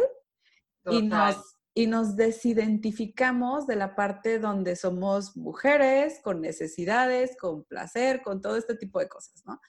y 0.90 1.04
nos, 1.04 1.58
y 1.74 1.86
nos 1.86 2.16
desidentificamos 2.16 3.68
de 3.68 3.76
la 3.76 3.96
parte 3.96 4.40
donde 4.40 4.76
somos 4.76 5.38
mujeres, 5.38 6.20
con 6.24 6.42
necesidades, 6.42 7.38
con 7.38 7.66
placer, 7.66 8.22
con 8.24 8.42
todo 8.42 8.58
este 8.58 8.76
tipo 8.76 9.00
de 9.00 9.08
cosas, 9.08 9.44
¿no? 9.46 9.62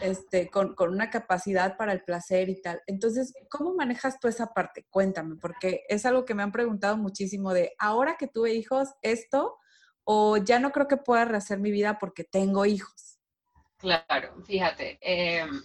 Este, 0.00 0.48
con, 0.50 0.74
con, 0.74 0.90
una 0.90 1.10
capacidad 1.10 1.76
para 1.76 1.92
el 1.92 2.02
placer 2.04 2.48
y 2.48 2.62
tal. 2.62 2.80
Entonces, 2.86 3.34
¿cómo 3.50 3.74
manejas 3.74 4.18
tú 4.20 4.28
esa 4.28 4.54
parte? 4.54 4.86
Cuéntame, 4.88 5.36
porque 5.36 5.82
es 5.88 6.06
algo 6.06 6.24
que 6.24 6.34
me 6.34 6.42
han 6.42 6.52
preguntado 6.52 6.96
muchísimo 6.96 7.52
de, 7.52 7.72
ahora 7.78 8.16
que 8.18 8.28
tuve 8.28 8.54
hijos, 8.54 8.88
esto, 9.02 9.58
o 10.04 10.36
ya 10.36 10.58
no 10.58 10.72
creo 10.72 10.88
que 10.88 10.96
pueda 10.96 11.24
rehacer 11.24 11.58
mi 11.58 11.70
vida 11.70 11.98
porque 11.98 12.24
tengo 12.24 12.66
hijos. 12.66 13.18
Claro, 13.78 14.42
fíjate, 14.44 14.98
em, 15.00 15.62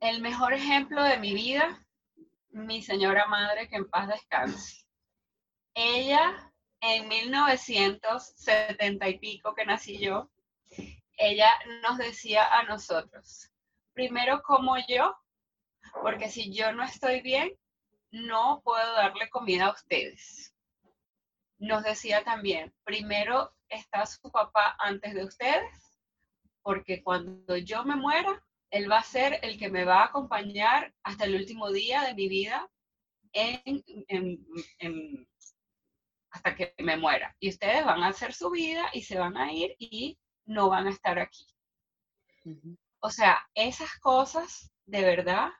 el 0.00 0.20
mejor 0.20 0.52
ejemplo 0.52 1.02
de 1.02 1.18
mi 1.18 1.34
vida, 1.34 1.86
mi 2.50 2.82
señora 2.82 3.26
madre, 3.26 3.68
que 3.68 3.76
en 3.76 3.88
paz 3.88 4.08
descanse. 4.08 4.84
Ella, 5.74 6.52
en 6.80 7.08
1970 7.08 9.08
y 9.08 9.18
pico 9.18 9.54
que 9.54 9.66
nací 9.66 9.98
yo, 9.98 10.30
ella 11.18 11.50
nos 11.82 11.98
decía 11.98 12.46
a 12.46 12.64
nosotros, 12.64 13.50
primero 13.92 14.42
como 14.42 14.76
yo, 14.86 15.16
porque 16.02 16.28
si 16.28 16.52
yo 16.52 16.72
no 16.72 16.82
estoy 16.82 17.22
bien, 17.22 17.52
no 18.10 18.60
puedo 18.64 18.92
darle 18.94 19.28
comida 19.30 19.66
a 19.66 19.72
ustedes. 19.72 20.54
Nos 21.58 21.82
decía 21.84 22.22
también, 22.24 22.74
primero 22.84 23.54
está 23.68 24.06
su 24.06 24.30
papá 24.30 24.76
antes 24.78 25.14
de 25.14 25.24
ustedes, 25.24 25.98
porque 26.62 27.02
cuando 27.02 27.56
yo 27.56 27.84
me 27.84 27.96
muera, 27.96 28.42
él 28.70 28.90
va 28.90 28.98
a 28.98 29.02
ser 29.02 29.38
el 29.42 29.58
que 29.58 29.70
me 29.70 29.84
va 29.84 30.02
a 30.02 30.06
acompañar 30.06 30.92
hasta 31.02 31.24
el 31.24 31.36
último 31.36 31.70
día 31.70 32.02
de 32.02 32.14
mi 32.14 32.28
vida 32.28 32.68
hasta 36.30 36.54
que 36.54 36.74
me 36.78 36.96
muera. 36.96 37.34
Y 37.40 37.48
ustedes 37.48 37.84
van 37.84 38.02
a 38.02 38.08
hacer 38.08 38.32
su 38.32 38.50
vida 38.50 38.90
y 38.92 39.02
se 39.02 39.18
van 39.18 39.36
a 39.36 39.52
ir 39.52 39.76
y 39.78 40.18
no 40.44 40.68
van 40.68 40.86
a 40.86 40.90
estar 40.90 41.18
aquí. 41.18 41.46
O 43.00 43.10
sea, 43.10 43.38
esas 43.54 43.98
cosas 43.98 44.70
de 44.84 45.02
verdad 45.02 45.50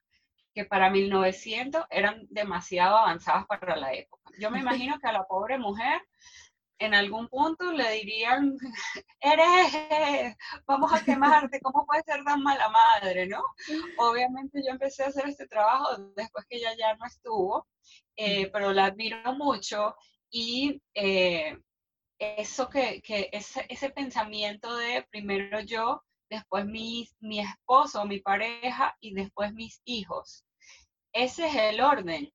que 0.56 0.64
para 0.64 0.88
1900 0.88 1.84
eran 1.90 2.26
demasiado 2.30 2.96
avanzadas 2.96 3.46
para 3.46 3.76
la 3.76 3.92
época. 3.92 4.32
Yo 4.38 4.50
me 4.50 4.60
imagino 4.88 4.98
que 4.98 5.06
a 5.06 5.12
la 5.12 5.24
pobre 5.24 5.58
mujer 5.58 6.00
en 6.78 6.94
algún 6.94 7.28
punto 7.28 7.72
le 7.72 7.90
dirían, 7.92 8.56
eres, 9.20 10.36
vamos 10.66 10.92
a 10.94 11.04
quemarte, 11.04 11.60
¿cómo 11.60 11.84
puedes 11.86 12.04
ser 12.06 12.24
tan 12.24 12.42
mala 12.42 12.70
madre, 12.70 13.26
no? 13.26 13.42
Obviamente 13.98 14.62
yo 14.64 14.72
empecé 14.72 15.04
a 15.04 15.08
hacer 15.08 15.28
este 15.28 15.46
trabajo 15.46 15.98
después 16.16 16.46
que 16.48 16.56
ella 16.56 16.74
ya 16.78 16.96
no 16.96 17.04
estuvo, 17.04 17.68
eh, 18.16 18.48
pero 18.50 18.72
la 18.72 18.86
admiro 18.86 19.34
mucho 19.34 19.94
y 20.30 20.80
eh, 20.94 21.58
eso 22.18 22.70
que, 22.70 23.02
que 23.02 23.28
ese, 23.30 23.66
ese, 23.68 23.90
pensamiento 23.90 24.74
de 24.74 25.06
primero 25.10 25.60
yo, 25.60 26.02
después 26.30 26.64
mi, 26.64 27.10
mi 27.20 27.40
esposo, 27.40 28.06
mi 28.06 28.20
pareja 28.20 28.96
y 29.00 29.12
después 29.12 29.52
mis 29.52 29.82
hijos. 29.84 30.45
Ese 31.16 31.46
es 31.46 31.54
el 31.56 31.80
orden. 31.80 32.30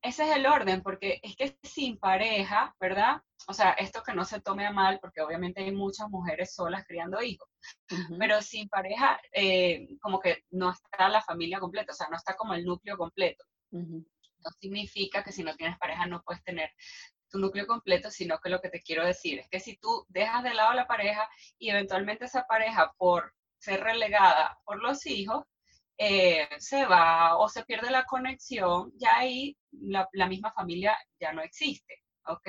Ese 0.00 0.24
es 0.24 0.36
el 0.36 0.46
orden, 0.46 0.82
porque 0.82 1.20
es 1.22 1.36
que 1.36 1.58
sin 1.62 1.98
pareja, 1.98 2.74
¿verdad? 2.80 3.20
O 3.46 3.52
sea, 3.52 3.72
esto 3.72 4.02
que 4.02 4.14
no 4.14 4.24
se 4.24 4.40
tome 4.40 4.66
a 4.66 4.72
mal, 4.72 4.98
porque 4.98 5.20
obviamente 5.20 5.62
hay 5.62 5.72
muchas 5.72 6.08
mujeres 6.08 6.54
solas 6.54 6.86
criando 6.86 7.20
hijos, 7.20 7.46
pero 8.18 8.40
sin 8.40 8.66
pareja, 8.70 9.20
eh, 9.34 9.86
como 10.00 10.20
que 10.20 10.42
no 10.50 10.70
está 10.70 11.10
la 11.10 11.20
familia 11.20 11.60
completa, 11.60 11.92
o 11.92 11.94
sea, 11.94 12.08
no 12.10 12.16
está 12.16 12.34
como 12.34 12.54
el 12.54 12.64
núcleo 12.64 12.96
completo. 12.96 13.44
No 13.70 14.50
significa 14.58 15.22
que 15.22 15.30
si 15.30 15.42
no 15.42 15.54
tienes 15.54 15.76
pareja 15.76 16.06
no 16.06 16.22
puedes 16.22 16.42
tener 16.44 16.70
tu 17.28 17.38
núcleo 17.38 17.66
completo, 17.66 18.10
sino 18.10 18.38
que 18.38 18.48
lo 18.48 18.62
que 18.62 18.70
te 18.70 18.80
quiero 18.80 19.04
decir 19.04 19.38
es 19.38 19.48
que 19.50 19.60
si 19.60 19.76
tú 19.76 20.06
dejas 20.08 20.42
de 20.42 20.54
lado 20.54 20.70
a 20.70 20.74
la 20.74 20.86
pareja 20.86 21.28
y 21.58 21.68
eventualmente 21.68 22.24
esa 22.24 22.46
pareja 22.46 22.90
por 22.96 23.34
ser 23.58 23.80
relegada 23.82 24.58
por 24.64 24.82
los 24.82 25.04
hijos, 25.04 25.44
eh, 26.04 26.48
se 26.58 26.84
va 26.84 27.36
o 27.36 27.48
se 27.48 27.64
pierde 27.64 27.88
la 27.88 28.04
conexión, 28.04 28.92
ya 28.96 29.18
ahí 29.18 29.56
la, 29.70 30.26
misma 30.26 30.52
familia 30.52 30.98
ya 31.20 31.32
no 31.32 31.42
existe, 31.42 31.94
¿ok? 32.26 32.48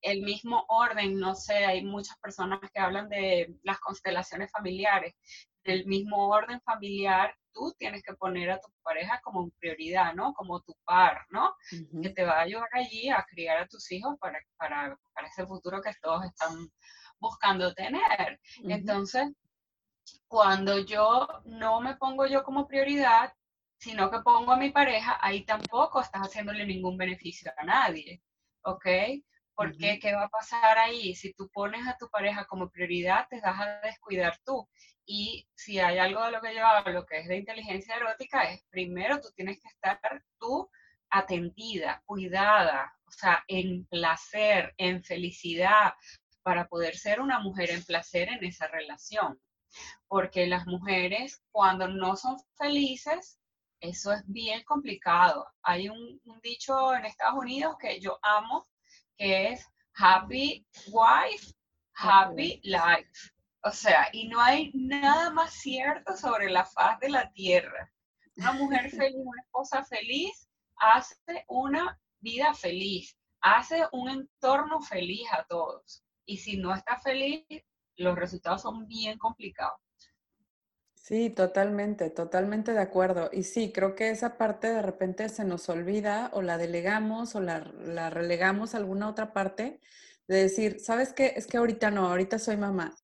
El 0.00 0.22
mismo 0.22 0.64
orden, 0.68 1.18
no 1.18 1.34
sé, 1.34 1.64
hay 1.66 1.84
muchas 1.84 2.16
personas 2.18 2.60
que 2.72 2.78
hablan 2.78 3.08
de 3.08 3.56
las 3.64 3.80
constelaciones 3.80 4.52
familiares, 4.52 5.14
del 5.64 5.84
mismo 5.86 6.28
orden 6.28 6.60
familiar 6.60 7.34
tú 7.52 7.74
tienes 7.76 8.04
que 8.04 8.14
poner 8.14 8.52
a 8.52 8.60
tu 8.60 8.68
pareja 8.84 9.20
como 9.24 9.50
prioridad, 9.58 10.14
¿no? 10.14 10.32
Como 10.34 10.60
tu 10.60 10.72
par, 10.84 11.26
¿no? 11.30 11.52
Que 12.00 12.10
te 12.10 12.22
va 12.22 12.34
a 12.34 12.42
ayudar 12.42 12.68
allí 12.72 13.10
a 13.10 13.26
criar 13.28 13.58
a 13.58 13.66
tus 13.66 13.90
hijos 13.90 14.16
para, 14.20 14.38
para, 14.56 14.96
para 15.12 15.26
ese 15.26 15.44
futuro 15.44 15.82
que 15.82 15.90
todos 16.00 16.24
están 16.24 16.70
buscando 17.18 17.74
tener. 17.74 18.38
Entonces, 18.62 19.28
cuando 20.28 20.78
yo 20.78 21.28
no 21.44 21.80
me 21.80 21.96
pongo 21.96 22.26
yo 22.26 22.42
como 22.44 22.66
prioridad, 22.66 23.32
sino 23.78 24.10
que 24.10 24.20
pongo 24.20 24.52
a 24.52 24.56
mi 24.56 24.70
pareja, 24.70 25.18
ahí 25.20 25.44
tampoco 25.44 26.00
estás 26.00 26.22
haciéndole 26.22 26.66
ningún 26.66 26.96
beneficio 26.96 27.52
a 27.56 27.64
nadie, 27.64 28.22
¿ok? 28.62 28.86
Porque, 29.54 29.98
¿qué 29.98 30.14
va 30.14 30.24
a 30.24 30.28
pasar 30.28 30.78
ahí? 30.78 31.14
Si 31.14 31.34
tú 31.34 31.50
pones 31.52 31.86
a 31.86 31.96
tu 31.98 32.08
pareja 32.08 32.46
como 32.46 32.70
prioridad, 32.70 33.26
te 33.28 33.40
vas 33.40 33.60
a 33.60 33.80
descuidar 33.80 34.38
tú. 34.44 34.68
Y 35.04 35.46
si 35.54 35.78
hay 35.80 35.98
algo 35.98 36.24
de 36.24 36.30
lo 36.30 36.40
que 36.40 36.54
yo 36.54 36.66
hablo 36.66 37.04
que 37.04 37.18
es 37.18 37.28
de 37.28 37.36
inteligencia 37.36 37.96
erótica, 37.96 38.44
es 38.44 38.64
primero 38.70 39.20
tú 39.20 39.28
tienes 39.34 39.60
que 39.60 39.68
estar 39.68 40.00
tú 40.38 40.70
atendida, 41.10 42.02
cuidada, 42.06 42.94
o 43.06 43.10
sea, 43.10 43.44
en 43.48 43.86
placer, 43.86 44.72
en 44.76 45.02
felicidad, 45.02 45.94
para 46.42 46.68
poder 46.68 46.96
ser 46.96 47.20
una 47.20 47.40
mujer 47.40 47.70
en 47.70 47.84
placer 47.84 48.28
en 48.28 48.44
esa 48.44 48.68
relación. 48.68 49.40
Porque 50.08 50.46
las 50.46 50.66
mujeres, 50.66 51.42
cuando 51.50 51.88
no 51.88 52.16
son 52.16 52.36
felices, 52.56 53.38
eso 53.80 54.12
es 54.12 54.22
bien 54.26 54.62
complicado. 54.64 55.46
Hay 55.62 55.88
un, 55.88 56.20
un 56.24 56.40
dicho 56.40 56.94
en 56.94 57.04
Estados 57.04 57.38
Unidos 57.38 57.76
que 57.80 58.00
yo 58.00 58.18
amo, 58.22 58.68
que 59.16 59.52
es 59.52 59.66
happy 59.94 60.66
wife, 60.88 61.54
happy 61.94 62.60
life. 62.64 63.10
O 63.62 63.70
sea, 63.70 64.08
y 64.12 64.28
no 64.28 64.40
hay 64.40 64.70
nada 64.74 65.30
más 65.30 65.52
cierto 65.52 66.16
sobre 66.16 66.50
la 66.50 66.64
faz 66.64 66.98
de 67.00 67.10
la 67.10 67.30
tierra. 67.32 67.92
Una 68.36 68.52
mujer 68.52 68.90
feliz, 68.90 69.16
una 69.16 69.42
esposa 69.42 69.84
feliz, 69.84 70.48
hace 70.76 71.44
una 71.48 71.98
vida 72.20 72.54
feliz, 72.54 73.16
hace 73.40 73.86
un 73.92 74.08
entorno 74.08 74.80
feliz 74.80 75.26
a 75.32 75.44
todos. 75.44 76.02
Y 76.24 76.38
si 76.38 76.56
no 76.56 76.74
está 76.74 76.98
feliz, 77.00 77.44
los 78.00 78.16
resultados 78.16 78.62
son 78.62 78.86
bien 78.86 79.18
complicados. 79.18 79.80
Sí, 81.10 81.28
totalmente, 81.30 82.08
totalmente 82.10 82.72
de 82.72 82.78
acuerdo. 82.78 83.30
Y 83.32 83.42
sí, 83.42 83.72
creo 83.72 83.96
que 83.96 84.10
esa 84.10 84.38
parte 84.38 84.68
de 84.68 84.80
repente 84.80 85.28
se 85.28 85.44
nos 85.44 85.68
olvida 85.68 86.30
o 86.34 86.40
la 86.40 86.56
delegamos 86.56 87.34
o 87.34 87.40
la, 87.40 87.58
relegamos 88.10 88.74
a 88.74 88.78
alguna 88.78 89.08
otra 89.08 89.32
parte 89.32 89.80
de 90.28 90.36
decir, 90.36 90.78
¿sabes 90.78 91.12
qué? 91.12 91.32
Es 91.36 91.46
que 91.46 91.56
ahorita 91.56 91.90
no, 91.90 92.06
ahorita 92.06 92.38
soy 92.38 92.56
mamá. 92.56 92.94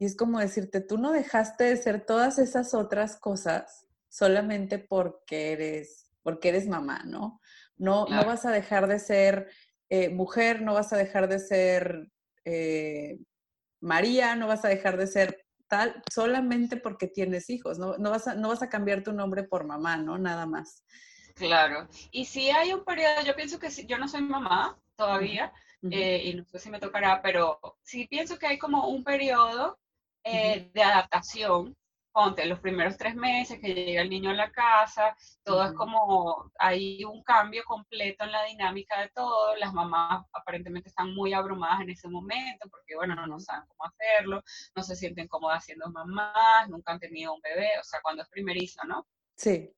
Y 0.00 0.06
es 0.06 0.16
como 0.16 0.40
decirte, 0.40 0.80
tú 0.80 0.98
no 0.98 1.12
dejaste 1.12 1.64
de 1.64 1.76
ser 1.76 2.04
todas 2.04 2.38
esas 2.40 2.74
otras 2.74 3.16
cosas 3.16 3.86
solamente 4.08 4.80
porque 4.80 5.52
eres, 5.52 6.10
porque 6.22 6.48
eres 6.48 6.66
mamá, 6.66 7.04
¿no? 7.04 7.40
No, 7.76 8.06
no 8.06 8.24
vas 8.24 8.44
a 8.46 8.50
dejar 8.50 8.88
de 8.88 8.98
ser 8.98 9.48
eh, 9.90 10.08
mujer, 10.08 10.62
no 10.62 10.74
vas 10.74 10.92
a 10.92 10.96
dejar 10.96 11.28
de 11.28 11.38
ser 11.38 12.10
eh, 12.44 13.20
María, 13.84 14.34
no 14.34 14.46
vas 14.46 14.64
a 14.64 14.68
dejar 14.68 14.96
de 14.96 15.06
ser 15.06 15.44
solamente 16.12 16.76
porque 16.76 17.06
tienes 17.06 17.50
hijos, 17.50 17.78
no, 17.78 17.96
vas 17.98 18.28
a, 18.28 18.34
no 18.34 18.48
vas 18.48 18.62
a 18.62 18.68
cambiar 18.68 19.02
tu 19.02 19.12
nombre 19.12 19.42
por 19.42 19.64
mamá, 19.64 19.96
¿no? 19.96 20.18
Nada 20.18 20.46
más. 20.46 20.84
Claro. 21.34 21.88
Y 22.10 22.26
si 22.26 22.50
hay 22.50 22.72
un 22.72 22.84
periodo, 22.84 23.22
yo 23.26 23.34
pienso 23.34 23.58
que 23.58 23.70
si, 23.70 23.86
yo 23.86 23.98
no 23.98 24.08
soy 24.08 24.22
mamá 24.22 24.78
todavía, 24.96 25.52
eh, 25.90 26.22
y 26.24 26.34
no 26.34 26.44
sé 26.44 26.58
si 26.60 26.70
me 26.70 26.78
tocará, 26.78 27.20
pero 27.20 27.58
sí 27.82 28.06
pienso 28.06 28.38
que 28.38 28.46
hay 28.46 28.58
como 28.58 28.88
un 28.88 29.04
periodo 29.04 29.78
eh, 30.22 30.70
de 30.72 30.82
adaptación 30.82 31.76
ponte, 32.14 32.46
los 32.46 32.60
primeros 32.60 32.96
tres 32.96 33.16
meses 33.16 33.58
que 33.60 33.74
llega 33.74 34.02
el 34.02 34.08
niño 34.08 34.30
a 34.30 34.34
la 34.34 34.52
casa, 34.52 35.16
todo 35.42 35.64
es 35.64 35.72
como, 35.72 36.52
hay 36.60 37.04
un 37.04 37.24
cambio 37.24 37.64
completo 37.64 38.24
en 38.24 38.30
la 38.30 38.44
dinámica 38.44 39.00
de 39.00 39.08
todo, 39.08 39.56
las 39.56 39.72
mamás 39.72 40.24
aparentemente 40.32 40.90
están 40.90 41.12
muy 41.12 41.32
abrumadas 41.32 41.80
en 41.80 41.90
ese 41.90 42.08
momento 42.08 42.68
porque, 42.70 42.94
bueno, 42.94 43.16
no, 43.16 43.26
no 43.26 43.40
saben 43.40 43.66
cómo 43.66 43.90
hacerlo, 43.90 44.42
no 44.76 44.82
se 44.84 44.94
sienten 44.94 45.26
cómodas 45.26 45.64
siendo 45.64 45.90
mamás, 45.90 46.68
nunca 46.68 46.92
han 46.92 47.00
tenido 47.00 47.34
un 47.34 47.40
bebé, 47.40 47.68
o 47.80 47.82
sea, 47.82 48.00
cuando 48.00 48.22
es 48.22 48.28
primerizo, 48.28 48.84
¿no? 48.84 49.08
Sí. 49.36 49.74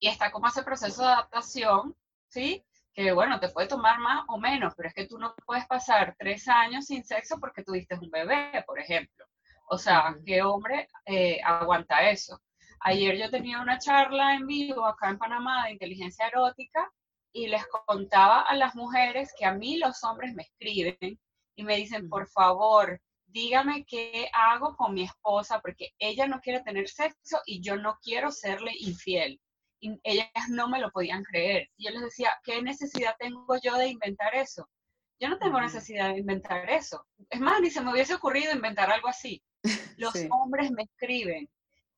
Y 0.00 0.08
está 0.08 0.32
como 0.32 0.48
ese 0.48 0.62
proceso 0.62 1.02
de 1.02 1.08
adaptación, 1.08 1.94
¿sí? 2.28 2.64
que 2.94 3.12
bueno, 3.12 3.40
te 3.40 3.48
puede 3.50 3.68
tomar 3.68 3.98
más 3.98 4.24
o 4.28 4.38
menos, 4.38 4.72
pero 4.74 4.88
es 4.88 4.94
que 4.94 5.06
tú 5.06 5.18
no 5.18 5.34
puedes 5.44 5.66
pasar 5.66 6.14
tres 6.18 6.48
años 6.48 6.86
sin 6.86 7.04
sexo 7.04 7.38
porque 7.40 7.64
tuviste 7.64 7.96
un 7.96 8.08
bebé, 8.08 8.64
por 8.66 8.78
ejemplo. 8.78 9.26
O 9.74 9.78
sea, 9.78 10.16
¿qué 10.24 10.40
hombre 10.40 10.88
eh, 11.04 11.40
aguanta 11.44 12.08
eso? 12.08 12.40
Ayer 12.78 13.18
yo 13.18 13.28
tenía 13.28 13.60
una 13.60 13.80
charla 13.80 14.36
en 14.36 14.46
vivo 14.46 14.86
acá 14.86 15.10
en 15.10 15.18
Panamá 15.18 15.64
de 15.64 15.72
inteligencia 15.72 16.28
erótica 16.28 16.92
y 17.32 17.48
les 17.48 17.66
contaba 17.66 18.42
a 18.42 18.54
las 18.54 18.76
mujeres 18.76 19.34
que 19.36 19.44
a 19.44 19.52
mí 19.52 19.78
los 19.78 20.04
hombres 20.04 20.32
me 20.32 20.44
escriben 20.44 21.18
y 21.56 21.64
me 21.64 21.74
dicen, 21.74 22.08
por 22.08 22.28
favor, 22.28 23.00
dígame 23.26 23.84
qué 23.84 24.28
hago 24.32 24.76
con 24.76 24.94
mi 24.94 25.02
esposa 25.02 25.58
porque 25.60 25.90
ella 25.98 26.28
no 26.28 26.40
quiere 26.40 26.60
tener 26.60 26.88
sexo 26.88 27.40
y 27.44 27.60
yo 27.60 27.74
no 27.76 27.98
quiero 28.00 28.30
serle 28.30 28.70
infiel. 28.78 29.40
Y 29.80 29.98
ellas 30.04 30.30
no 30.50 30.68
me 30.68 30.78
lo 30.78 30.92
podían 30.92 31.24
creer. 31.24 31.68
Y 31.76 31.86
yo 31.86 31.90
les 31.90 32.02
decía, 32.02 32.30
¿qué 32.44 32.62
necesidad 32.62 33.16
tengo 33.18 33.56
yo 33.60 33.76
de 33.76 33.88
inventar 33.88 34.36
eso? 34.36 34.68
Yo 35.24 35.30
no 35.30 35.38
tengo 35.38 35.58
necesidad 35.58 36.12
de 36.12 36.18
inventar 36.18 36.68
eso. 36.68 37.06
Es 37.30 37.40
más, 37.40 37.58
ni 37.62 37.70
se 37.70 37.80
me 37.80 37.90
hubiese 37.90 38.12
ocurrido 38.12 38.52
inventar 38.52 38.90
algo 38.90 39.08
así. 39.08 39.42
Los 39.96 40.14
hombres 40.28 40.70
me 40.70 40.82
escriben, 40.82 41.48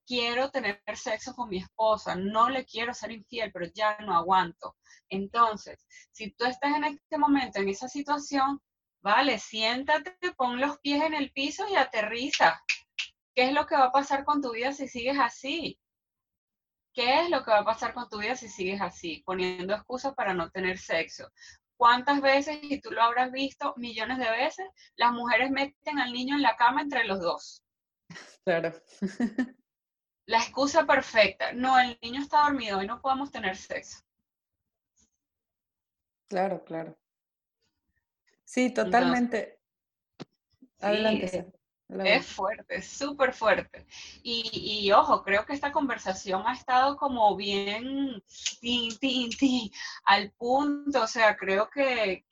quiero 0.06 0.48
tener 0.52 0.80
sexo 0.94 1.34
con 1.34 1.48
mi 1.48 1.58
esposa, 1.58 2.14
no 2.14 2.48
le 2.48 2.64
quiero 2.64 2.94
ser 2.94 3.10
infiel, 3.10 3.50
pero 3.50 3.66
ya 3.74 3.98
no 3.98 4.16
aguanto. 4.16 4.76
Entonces, 5.08 5.84
si 6.12 6.30
tú 6.30 6.44
estás 6.44 6.76
en 6.76 6.84
este 6.84 7.18
momento, 7.18 7.58
en 7.58 7.68
esa 7.68 7.88
situación, 7.88 8.60
vale, 9.02 9.40
siéntate, 9.40 10.16
pon 10.36 10.60
los 10.60 10.78
pies 10.78 11.02
en 11.02 11.14
el 11.14 11.32
piso 11.32 11.66
y 11.68 11.74
aterriza. 11.74 12.62
¿Qué 13.34 13.48
es 13.48 13.52
lo 13.52 13.66
que 13.66 13.74
va 13.74 13.86
a 13.86 13.92
pasar 13.92 14.24
con 14.24 14.40
tu 14.40 14.52
vida 14.52 14.72
si 14.72 14.86
sigues 14.86 15.18
así? 15.18 15.80
¿Qué 16.94 17.22
es 17.22 17.28
lo 17.30 17.42
que 17.42 17.50
va 17.50 17.58
a 17.58 17.64
pasar 17.64 17.92
con 17.92 18.08
tu 18.08 18.20
vida 18.20 18.36
si 18.36 18.48
sigues 18.48 18.80
así, 18.80 19.24
poniendo 19.26 19.74
excusas 19.74 20.14
para 20.14 20.32
no 20.32 20.48
tener 20.48 20.78
sexo? 20.78 21.28
¿Cuántas 21.76 22.20
veces, 22.20 22.58
y 22.62 22.80
tú 22.80 22.90
lo 22.90 23.02
habrás 23.02 23.30
visto 23.32 23.74
millones 23.76 24.18
de 24.18 24.30
veces, 24.30 24.66
las 24.96 25.12
mujeres 25.12 25.50
meten 25.50 25.98
al 25.98 26.12
niño 26.12 26.36
en 26.36 26.42
la 26.42 26.56
cama 26.56 26.82
entre 26.82 27.04
los 27.04 27.20
dos? 27.20 27.62
Claro. 28.44 28.72
La 30.28 30.38
excusa 30.38 30.86
perfecta. 30.86 31.52
No, 31.52 31.78
el 31.78 31.98
niño 32.02 32.20
está 32.20 32.44
dormido 32.44 32.82
y 32.82 32.86
no 32.86 33.00
podemos 33.00 33.30
tener 33.30 33.56
sexo. 33.56 34.04
Claro, 36.28 36.64
claro. 36.64 36.98
Sí, 38.44 38.72
totalmente. 38.72 39.60
Adelante. 40.80 41.52
Es 41.88 42.26
fuerte, 42.26 42.82
súper 42.82 43.32
fuerte. 43.32 43.86
Y, 44.22 44.90
ojo, 44.92 45.22
creo 45.22 45.46
que 45.46 45.52
esta 45.52 45.70
conversación 45.70 46.42
ha 46.46 46.52
estado 46.52 46.96
como 46.96 47.36
bien 47.36 48.22
tin, 48.60 48.98
tin, 48.98 49.30
tin, 49.30 49.70
al 50.04 50.32
punto. 50.32 51.02
O 51.02 51.06
sea, 51.06 51.36
creo 51.36 51.70
que, 51.70 52.24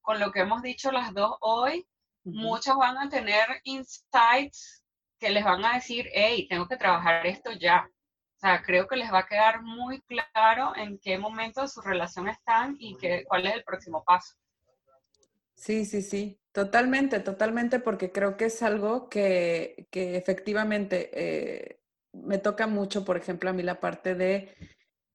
con 0.00 0.20
lo 0.20 0.30
que 0.30 0.40
hemos 0.40 0.62
dicho 0.62 0.92
las 0.92 1.12
dos 1.12 1.36
hoy, 1.40 1.86
muchas 2.22 2.76
van 2.76 2.98
a 2.98 3.08
tener 3.08 3.60
insights 3.64 4.84
que 5.18 5.30
les 5.30 5.44
van 5.44 5.64
a 5.64 5.74
decir, 5.74 6.08
hey, 6.12 6.46
tengo 6.48 6.68
que 6.68 6.76
trabajar 6.76 7.26
esto 7.26 7.50
ya. 7.52 7.88
O 8.36 8.38
sea, 8.40 8.62
creo 8.62 8.86
que 8.86 8.96
les 8.96 9.12
va 9.12 9.20
a 9.20 9.26
quedar 9.26 9.62
muy 9.62 10.02
claro 10.02 10.74
en 10.76 10.98
qué 10.98 11.18
momento 11.18 11.62
de 11.62 11.68
su 11.68 11.80
relación 11.80 12.28
están 12.28 12.76
y 12.78 12.96
que, 12.96 13.24
cuál 13.24 13.46
es 13.46 13.54
el 13.54 13.64
próximo 13.64 14.04
paso. 14.04 14.34
Sí, 15.56 15.84
sí, 15.84 16.02
sí, 16.02 16.40
totalmente, 16.52 17.20
totalmente, 17.20 17.78
porque 17.80 18.10
creo 18.12 18.36
que 18.36 18.46
es 18.46 18.62
algo 18.62 19.08
que, 19.08 19.86
que 19.90 20.16
efectivamente 20.16 21.10
eh, 21.12 21.80
me 22.12 22.38
toca 22.38 22.66
mucho, 22.66 23.04
por 23.04 23.16
ejemplo, 23.16 23.50
a 23.50 23.52
mí 23.52 23.62
la 23.62 23.80
parte 23.80 24.14
de 24.14 24.50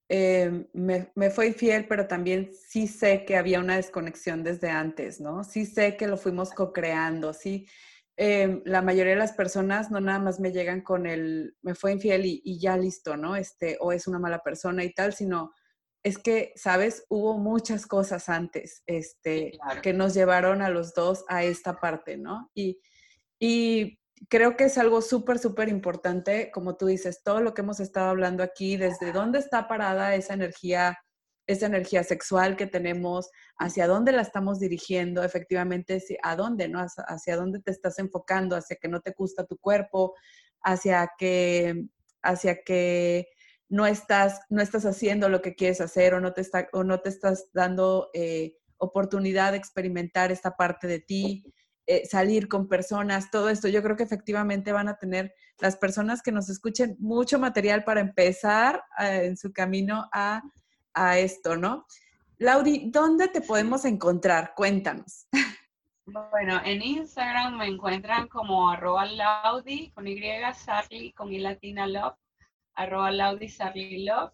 eh, 0.09 0.67
me, 0.73 1.11
me, 1.15 1.29
fue 1.31 1.47
infiel, 1.47 1.87
pero 1.87 2.07
también 2.07 2.51
sí 2.53 2.87
sé 2.87 3.25
que 3.25 3.37
había 3.37 3.59
una 3.59 3.77
desconexión 3.77 4.43
desde 4.43 4.69
antes, 4.69 5.21
¿no? 5.21 5.43
Sí 5.43 5.65
sé 5.65 5.97
que 5.97 6.07
lo 6.07 6.17
fuimos 6.17 6.51
co-creando, 6.53 7.33
sí. 7.33 7.67
Eh, 8.17 8.61
la 8.65 8.81
mayoría 8.81 9.13
de 9.13 9.19
las 9.19 9.33
personas 9.33 9.91
no 9.91 10.01
nada 10.01 10.19
más 10.19 10.39
me 10.39 10.51
llegan 10.51 10.81
con 10.81 11.05
el 11.07 11.55
me 11.61 11.75
fue 11.75 11.93
infiel 11.93 12.25
y, 12.25 12.41
y, 12.45 12.59
ya 12.59 12.77
listo, 12.77 13.17
¿no? 13.17 13.35
Este, 13.35 13.77
o 13.81 13.91
es 13.93 14.07
una 14.07 14.19
mala 14.19 14.39
persona 14.43 14.83
y 14.83 14.93
tal, 14.93 15.13
sino 15.13 15.53
es 16.03 16.17
que, 16.17 16.53
¿sabes? 16.55 17.05
Hubo 17.09 17.37
muchas 17.37 17.85
cosas 17.85 18.29
antes 18.29 18.83
este, 18.85 19.51
que 19.83 19.93
nos 19.93 20.13
llevaron 20.13 20.61
a 20.61 20.69
los 20.69 20.93
dos 20.93 21.25
a 21.27 21.43
esta 21.43 21.79
parte, 21.79 22.17
¿no? 22.17 22.49
Y, 22.53 22.79
y 23.39 23.99
creo 24.29 24.55
que 24.55 24.65
es 24.65 24.77
algo 24.77 25.01
súper, 25.01 25.39
súper 25.39 25.69
importante, 25.69 26.51
como 26.51 26.77
tú 26.77 26.87
dices, 26.87 27.21
todo 27.23 27.41
lo 27.41 27.53
que 27.53 27.61
hemos 27.61 27.79
estado 27.79 28.09
hablando 28.09 28.43
aquí, 28.43 28.77
desde 28.77 29.11
dónde 29.11 29.39
está 29.39 29.67
parada 29.67 30.15
esa 30.15 30.33
energía, 30.33 30.97
esa 31.47 31.65
energía 31.65 32.03
sexual 32.03 32.55
que 32.55 32.67
tenemos, 32.67 33.29
hacia 33.57 33.87
dónde 33.87 34.11
la 34.11 34.21
estamos 34.21 34.59
dirigiendo, 34.59 35.23
efectivamente, 35.23 36.01
a 36.23 36.35
dónde, 36.35 36.69
¿no? 36.69 36.85
Hacia 37.07 37.35
dónde 37.35 37.59
te 37.59 37.71
estás 37.71 37.99
enfocando, 37.99 38.55
hacia 38.55 38.77
que 38.77 38.87
no 38.87 39.01
te 39.01 39.13
gusta 39.17 39.45
tu 39.45 39.57
cuerpo, 39.57 40.15
hacia 40.63 41.11
que, 41.17 41.87
hacia 42.21 42.63
que 42.63 43.27
no 43.69 43.85
estás, 43.85 44.41
no 44.49 44.61
estás 44.61 44.85
haciendo 44.85 45.29
lo 45.29 45.41
que 45.41 45.55
quieres 45.55 45.79
hacer 45.79 46.15
o 46.15 46.19
no 46.19 46.33
te, 46.33 46.41
está, 46.41 46.67
o 46.73 46.83
no 46.83 46.99
te 46.99 47.09
estás 47.09 47.49
dando 47.53 48.09
eh, 48.13 48.57
oportunidad 48.77 49.51
de 49.51 49.59
experimentar 49.59 50.31
esta 50.31 50.57
parte 50.57 50.87
de 50.87 50.99
ti, 50.99 51.53
eh, 51.85 52.05
salir 52.07 52.47
con 52.47 52.67
personas, 52.67 53.29
todo 53.29 53.49
esto. 53.49 53.67
Yo 53.67 53.83
creo 53.83 53.95
que 53.95 54.03
efectivamente 54.03 54.71
van 54.71 54.89
a 54.89 54.97
tener 54.97 55.33
las 55.59 55.77
personas 55.77 56.21
que 56.21 56.31
nos 56.31 56.49
escuchen 56.49 56.95
mucho 56.99 57.37
material 57.37 57.83
para 57.83 58.01
empezar 58.01 58.83
eh, 58.99 59.25
en 59.25 59.37
su 59.37 59.53
camino 59.53 60.09
a, 60.11 60.41
a 60.93 61.19
esto, 61.19 61.55
¿no? 61.55 61.85
Lauri, 62.39 62.89
¿dónde 62.89 63.27
te 63.27 63.41
podemos 63.41 63.85
encontrar? 63.85 64.53
Cuéntanos. 64.55 65.27
Bueno, 66.05 66.59
en 66.65 66.81
Instagram 66.81 67.57
me 67.57 67.67
encuentran 67.67 68.27
como 68.29 68.71
arroba 68.71 69.05
laudi 69.05 69.91
con 69.91 70.07
Y, 70.07 70.19
Sarli 70.55 71.11
con 71.11 71.31
I 71.31 71.39
latina 71.39 71.85
love 71.85 72.15
arroba 72.79 73.11
laudisarlylove. 73.11 74.31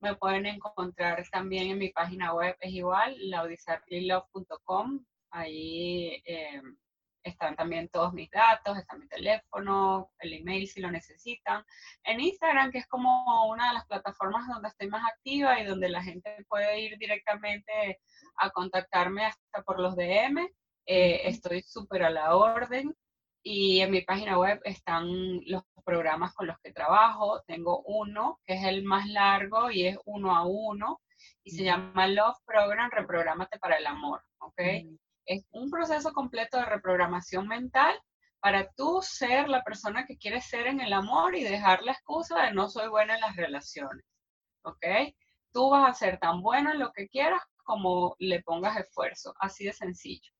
Me 0.00 0.14
pueden 0.14 0.46
encontrar 0.46 1.24
también 1.30 1.70
en 1.70 1.78
mi 1.78 1.88
página 1.88 2.34
web, 2.34 2.54
es 2.60 2.72
igual, 2.72 3.16
laudisarlylove.com. 3.30 5.04
Ahí 5.30 6.22
eh, 6.24 6.62
están 7.22 7.56
también 7.56 7.88
todos 7.88 8.12
mis 8.12 8.30
datos, 8.30 8.78
está 8.78 8.96
mi 8.96 9.08
teléfono, 9.08 10.12
el 10.18 10.34
email 10.34 10.68
si 10.68 10.80
lo 10.80 10.90
necesitan. 10.90 11.64
En 12.04 12.20
Instagram, 12.20 12.70
que 12.70 12.78
es 12.78 12.86
como 12.86 13.48
una 13.48 13.68
de 13.68 13.74
las 13.74 13.86
plataformas 13.86 14.46
donde 14.46 14.68
estoy 14.68 14.88
más 14.88 15.04
activa 15.10 15.58
y 15.58 15.64
donde 15.64 15.88
la 15.88 16.02
gente 16.02 16.44
puede 16.48 16.80
ir 16.80 16.98
directamente 16.98 18.00
a 18.36 18.50
contactarme 18.50 19.24
hasta 19.24 19.62
por 19.62 19.80
los 19.80 19.96
DM, 19.96 20.46
eh, 20.86 21.22
estoy 21.24 21.62
súper 21.62 22.04
a 22.04 22.10
la 22.10 22.36
orden. 22.36 22.94
Y 23.50 23.80
en 23.80 23.92
mi 23.92 24.02
página 24.02 24.38
web 24.38 24.60
están 24.64 25.40
los 25.46 25.62
programas 25.82 26.34
con 26.34 26.46
los 26.46 26.58
que 26.58 26.70
trabajo. 26.70 27.40
Tengo 27.46 27.80
uno 27.86 28.38
que 28.44 28.52
es 28.52 28.64
el 28.64 28.84
más 28.84 29.08
largo 29.08 29.70
y 29.70 29.86
es 29.86 29.96
uno 30.04 30.36
a 30.36 30.44
uno 30.46 31.00
y 31.42 31.52
se 31.52 31.64
llama 31.64 32.08
Love 32.08 32.36
Program, 32.44 32.90
Reprográmate 32.90 33.58
para 33.58 33.78
el 33.78 33.86
Amor. 33.86 34.22
¿ok? 34.40 34.60
Es 35.24 35.46
un 35.50 35.70
proceso 35.70 36.12
completo 36.12 36.58
de 36.58 36.66
reprogramación 36.66 37.48
mental 37.48 37.98
para 38.38 38.70
tú 38.72 39.00
ser 39.00 39.48
la 39.48 39.64
persona 39.64 40.04
que 40.04 40.18
quieres 40.18 40.44
ser 40.44 40.66
en 40.66 40.82
el 40.82 40.92
amor 40.92 41.34
y 41.34 41.42
dejar 41.42 41.82
la 41.82 41.92
excusa 41.92 42.42
de 42.42 42.52
no 42.52 42.68
soy 42.68 42.90
buena 42.90 43.14
en 43.14 43.22
las 43.22 43.34
relaciones. 43.34 44.04
¿Ok? 44.60 44.84
Tú 45.54 45.70
vas 45.70 45.88
a 45.88 45.98
ser 45.98 46.18
tan 46.18 46.42
bueno 46.42 46.70
en 46.72 46.80
lo 46.80 46.92
que 46.92 47.08
quieras 47.08 47.40
como 47.64 48.14
le 48.18 48.42
pongas 48.42 48.76
esfuerzo. 48.76 49.32
Así 49.40 49.64
de 49.64 49.72
sencillo. 49.72 50.30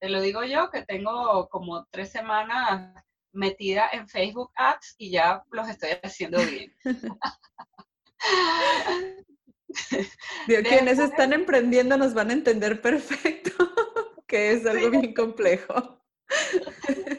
Te 0.00 0.08
lo 0.08 0.22
digo 0.22 0.44
yo 0.44 0.70
que 0.70 0.82
tengo 0.82 1.48
como 1.50 1.84
tres 1.90 2.10
semanas 2.10 3.04
metida 3.32 3.90
en 3.92 4.08
Facebook 4.08 4.50
Ads 4.56 4.94
y 4.96 5.10
ya 5.10 5.44
los 5.50 5.68
estoy 5.68 5.90
haciendo 6.02 6.38
bien. 6.38 6.74
quienes 10.68 10.98
están 10.98 11.32
emprendiendo 11.32 11.96
nos 11.96 12.14
van 12.14 12.30
a 12.30 12.32
entender 12.32 12.80
perfecto 12.80 13.50
que 14.26 14.52
es 14.52 14.66
algo 14.66 14.90
bien 14.90 15.14
complejo. 15.14 16.00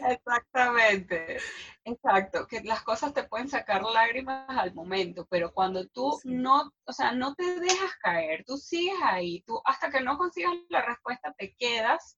Exactamente, 0.09 1.37
exacto, 1.83 2.47
que 2.47 2.61
las 2.61 2.81
cosas 2.81 3.13
te 3.13 3.23
pueden 3.23 3.49
sacar 3.49 3.83
lágrimas 3.83 4.49
al 4.49 4.73
momento, 4.73 5.27
pero 5.29 5.53
cuando 5.53 5.87
tú 5.89 6.19
no, 6.23 6.71
o 6.85 6.93
sea, 6.93 7.11
no 7.11 7.35
te 7.35 7.59
dejas 7.59 7.91
caer, 8.01 8.43
tú 8.45 8.57
sigues 8.57 8.95
ahí, 9.03 9.41
tú 9.41 9.61
hasta 9.65 9.91
que 9.91 10.01
no 10.01 10.17
consigas 10.17 10.53
la 10.69 10.83
respuesta 10.83 11.33
te 11.37 11.53
quedas 11.57 12.17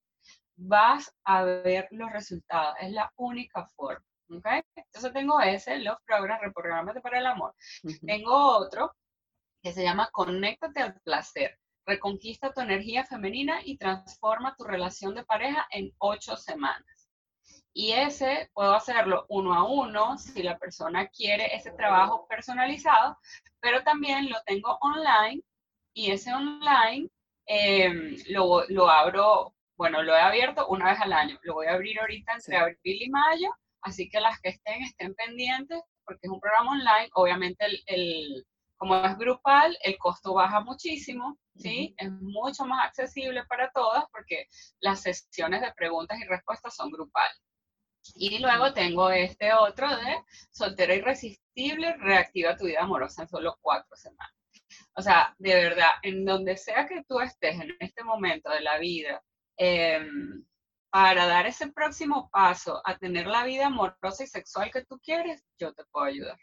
vas 0.56 1.14
a 1.24 1.44
ver 1.44 1.88
los 1.92 2.12
resultados. 2.12 2.76
Es 2.82 2.92
la 2.92 3.12
única 3.18 3.66
forma. 3.76 4.04
¿okay? 4.30 4.62
Entonces 4.76 5.14
tengo 5.14 5.40
ese, 5.42 5.80
Love 5.80 6.00
Program, 6.06 6.40
Reprogramate 6.42 7.02
para 7.02 7.20
el 7.20 7.26
Amor. 7.26 7.56
Tengo 8.06 8.58
otro 8.58 8.94
que 9.62 9.74
se 9.74 9.84
llama 9.84 10.10
Conéctate 10.12 10.82
al 10.82 11.00
Placer. 11.02 11.58
Reconquista 11.86 12.54
tu 12.54 12.62
energía 12.62 13.04
femenina 13.06 13.60
y 13.64 13.78
transforma 13.78 14.56
tu 14.56 14.64
relación 14.64 15.16
de 15.16 15.26
pareja 15.26 15.68
en 15.72 15.92
ocho 15.98 16.38
semanas. 16.38 17.10
Y 17.74 17.92
ese 17.92 18.50
puedo 18.54 18.74
hacerlo 18.76 19.26
uno 19.30 19.54
a 19.54 19.68
uno 19.68 20.18
si 20.18 20.44
la 20.44 20.58
persona 20.58 21.08
quiere 21.08 21.56
ese 21.56 21.72
trabajo 21.72 22.28
personalizado, 22.28 23.18
pero 23.60 23.84
también 23.84 24.30
lo 24.30 24.38
tengo 24.46 24.78
online 24.82 25.42
y 25.94 26.12
ese 26.12 26.34
online 26.34 27.10
em, 27.46 28.16
lo, 28.30 28.64
lo 28.70 28.90
abro 28.90 29.56
bueno, 29.78 30.04
lo 30.04 30.16
he 30.16 30.20
abierto 30.20 30.68
una 30.68 30.92
vez 30.92 31.02
al 31.02 31.14
año. 31.14 31.38
Lo 31.44 31.56
voy 31.56 31.68
a 31.68 31.74
abrir 31.74 32.00
ahorita 32.00 32.34
entre 32.34 32.58
abril 32.58 32.78
y 32.84 33.10
mayo, 33.10 33.50
así 33.82 34.10
que 34.10 34.20
las 34.20 34.40
que 34.42 34.50
estén 34.50 34.84
estén 34.84 35.14
pendientes 35.16 35.82
porque 36.06 36.28
es 36.28 36.32
un 36.32 36.40
programa 36.40 36.72
online. 36.72 37.10
Obviamente 37.14 37.66
el, 37.88 38.46
Como 38.78 38.96
es 39.06 39.18
grupal, 39.18 39.78
el 39.84 39.98
costo 39.98 40.34
baja 40.34 40.60
muchísimo, 40.62 41.38
¿sí? 41.56 41.96
Es 41.98 42.12
mucho 42.12 42.66
más 42.66 42.88
accesible 42.88 43.44
para 43.46 43.72
todas 43.72 44.04
porque 44.12 44.48
las 44.82 45.02
sesiones 45.02 45.62
de 45.62 45.74
preguntas 45.74 46.20
y 46.20 46.26
respuestas 46.26 46.76
son 46.76 46.92
grupales. 46.92 47.38
Y 48.16 48.40
luego 48.40 48.74
tengo 48.74 49.10
este 49.12 49.54
otro 49.54 49.88
de 49.96 50.24
soltera 50.52 50.94
irresistible, 50.94 51.96
reactiva 51.98 52.58
tu 52.58 52.66
vida 52.66 52.82
amorosa 52.82 53.22
en 53.22 53.30
solo 53.30 53.58
cuatro 53.62 53.96
semanas. 53.96 54.36
O 54.96 55.02
sea, 55.02 55.34
de 55.38 55.56
verdad, 55.56 55.92
en 56.02 56.26
donde 56.26 56.58
sea 56.58 56.88
que 56.88 57.04
tú 57.08 57.20
estés 57.20 57.60
en 57.60 57.76
este 57.80 58.04
momento 58.04 58.50
de 58.50 58.62
la 58.62 58.78
vida, 58.78 59.24
em, 59.58 60.44
para 60.92 61.26
dar 61.26 61.48
ese 61.48 61.72
próximo 61.72 62.30
paso 62.32 62.82
a 62.86 62.98
tener 62.98 63.28
la 63.28 63.44
vida 63.46 63.68
amorosa 63.68 64.24
y 64.24 64.28
sexual 64.28 64.72
que 64.72 64.86
tú 64.86 65.00
quieres, 65.00 65.44
yo 65.60 65.74
te 65.74 65.84
puedo 65.92 66.06
ayudar. 66.06 66.38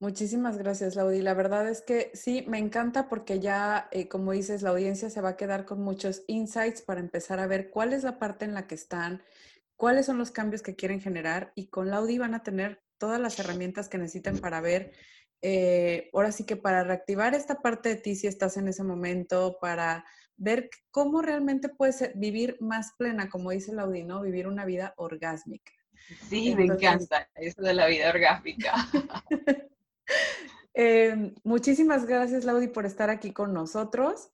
Muchísimas 0.00 0.58
gracias, 0.58 0.96
Laudi. 0.96 1.22
La 1.22 1.34
verdad 1.34 1.68
es 1.68 1.80
que 1.80 2.10
sí, 2.14 2.44
me 2.48 2.58
encanta 2.58 3.08
porque 3.08 3.40
ya, 3.40 3.88
eh, 3.90 4.08
como 4.08 4.32
dices, 4.32 4.62
la 4.62 4.70
audiencia 4.70 5.08
se 5.08 5.20
va 5.20 5.30
a 5.30 5.36
quedar 5.36 5.64
con 5.64 5.82
muchos 5.82 6.24
insights 6.26 6.82
para 6.82 7.00
empezar 7.00 7.40
a 7.40 7.46
ver 7.46 7.70
cuál 7.70 7.92
es 7.92 8.02
la 8.02 8.18
parte 8.18 8.44
en 8.44 8.54
la 8.54 8.66
que 8.66 8.74
están, 8.74 9.22
cuáles 9.76 10.06
son 10.06 10.18
los 10.18 10.30
cambios 10.30 10.62
que 10.62 10.76
quieren 10.76 11.00
generar 11.00 11.52
y 11.54 11.68
con 11.68 11.90
Laudi 11.90 12.18
van 12.18 12.34
a 12.34 12.42
tener 12.42 12.82
todas 12.98 13.20
las 13.20 13.38
herramientas 13.38 13.88
que 13.88 13.98
necesiten 13.98 14.38
para 14.40 14.60
ver, 14.60 14.92
eh, 15.42 16.10
ahora 16.12 16.32
sí 16.32 16.44
que 16.44 16.56
para 16.56 16.84
reactivar 16.84 17.34
esta 17.34 17.60
parte 17.62 17.90
de 17.90 17.96
ti 17.96 18.16
si 18.16 18.26
estás 18.26 18.56
en 18.56 18.68
ese 18.68 18.82
momento, 18.82 19.58
para 19.60 20.04
ver 20.36 20.70
cómo 20.90 21.22
realmente 21.22 21.68
puedes 21.68 22.10
vivir 22.14 22.56
más 22.60 22.92
plena, 22.98 23.28
como 23.28 23.50
dice 23.50 23.72
Laudi, 23.72 24.04
¿no? 24.04 24.22
Vivir 24.22 24.46
una 24.46 24.64
vida 24.64 24.94
orgásmica. 24.96 25.72
Sí, 26.28 26.54
me 26.54 26.64
encanta 26.64 27.28
eso 27.34 27.62
de 27.62 27.74
la 27.74 27.86
vida 27.86 28.10
orgásmica. 28.10 28.74
Em, 30.76 31.32
muchísimas 31.44 32.04
gracias, 32.04 32.44
Laudi, 32.44 32.66
por 32.66 32.84
estar 32.84 33.08
aquí 33.08 33.32
con 33.32 33.54
nosotros. 33.54 34.30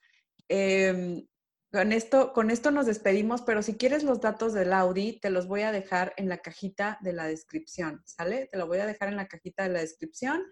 Em, 0.48 1.26
con 1.70 1.92
esto, 1.92 2.32
con 2.32 2.50
esto 2.50 2.70
nos 2.70 2.86
despedimos, 2.86 3.42
pero 3.42 3.62
si 3.62 3.76
quieres 3.76 4.02
los 4.02 4.20
datos 4.20 4.54
del 4.54 4.72
Audi, 4.72 5.20
te 5.20 5.30
los 5.30 5.46
voy 5.46 5.62
a 5.62 5.70
dejar 5.70 6.14
en 6.16 6.28
la 6.28 6.38
cajita 6.38 6.98
de 7.02 7.12
la 7.12 7.26
descripción, 7.26 8.02
¿sale? 8.06 8.46
Te 8.46 8.58
lo 8.58 8.66
voy 8.66 8.78
a 8.78 8.86
dejar 8.86 9.08
en 9.08 9.16
la 9.16 9.28
cajita 9.28 9.62
de 9.62 9.68
la 9.68 9.80
descripción, 9.80 10.42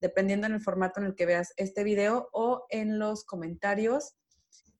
dependiendo 0.00 0.46
en 0.46 0.54
el 0.54 0.60
formato 0.60 1.00
en 1.00 1.06
el 1.06 1.14
que 1.14 1.26
veas 1.26 1.54
este 1.56 1.84
video 1.84 2.28
o 2.32 2.66
en 2.68 2.98
los 2.98 3.24
comentarios. 3.24 4.16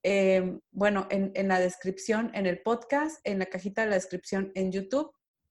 Eh, 0.02 0.58
bueno, 0.70 1.08
en, 1.10 1.48
la 1.48 1.58
descripción, 1.58 2.30
en 2.34 2.46
el 2.46 2.62
podcast, 2.62 3.20
en 3.24 3.40
la 3.40 3.46
cajita 3.46 3.82
de 3.82 3.88
la 3.88 3.96
descripción 3.96 4.52
en 4.54 4.70
YouTube. 4.70 5.10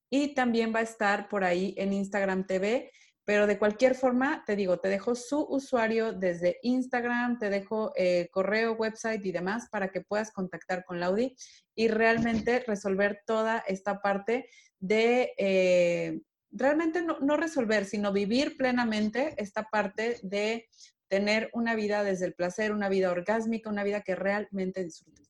Y 0.09 0.33
también 0.33 0.73
va 0.73 0.79
a 0.79 0.83
estar 0.83 1.27
por 1.27 1.43
ahí 1.43 1.73
en 1.77 1.91
Instagram 1.91 2.45
TV 2.45 2.91
pero 3.25 3.47
de 3.47 3.57
cualquier 3.57 3.95
forma, 3.95 4.43
te 4.45 4.55
digo, 4.55 4.77
te 4.79 4.87
dejo 4.87 5.15
su 5.15 5.43
usuario 5.49 6.13
desde 6.13 6.59
Instagram, 6.61 7.39
te 7.39 7.49
dejo 7.49 7.91
eh, 7.95 8.29
correo, 8.31 8.73
website 8.73 9.25
y 9.25 9.31
demás 9.31 9.67
para 9.71 9.89
que 9.89 10.01
puedas 10.01 10.31
contactar 10.31 10.85
con 10.85 10.99
Laudi 10.99 11.35
y 11.73 11.87
realmente 11.87 12.63
resolver 12.67 13.21
toda 13.25 13.63
esta 13.67 13.99
parte 13.99 14.47
de, 14.79 15.33
eh, 15.39 16.21
realmente 16.51 17.01
no 17.01 17.35
resolver, 17.35 17.85
sino 17.85 18.13
vivir 18.13 18.57
plenamente 18.57 19.33
esta 19.37 19.63
parte 19.71 20.19
de 20.21 20.69
tener 21.07 21.49
una 21.53 21.75
vida 21.75 22.03
desde 22.03 22.25
el 22.25 22.33
placer, 22.33 22.71
una 22.71 22.89
vida 22.89 23.11
orgásmica, 23.11 23.69
una 23.69 23.83
vida 23.83 24.01
que 24.01 24.15
realmente 24.15 24.83
disfrutes. 24.83 25.25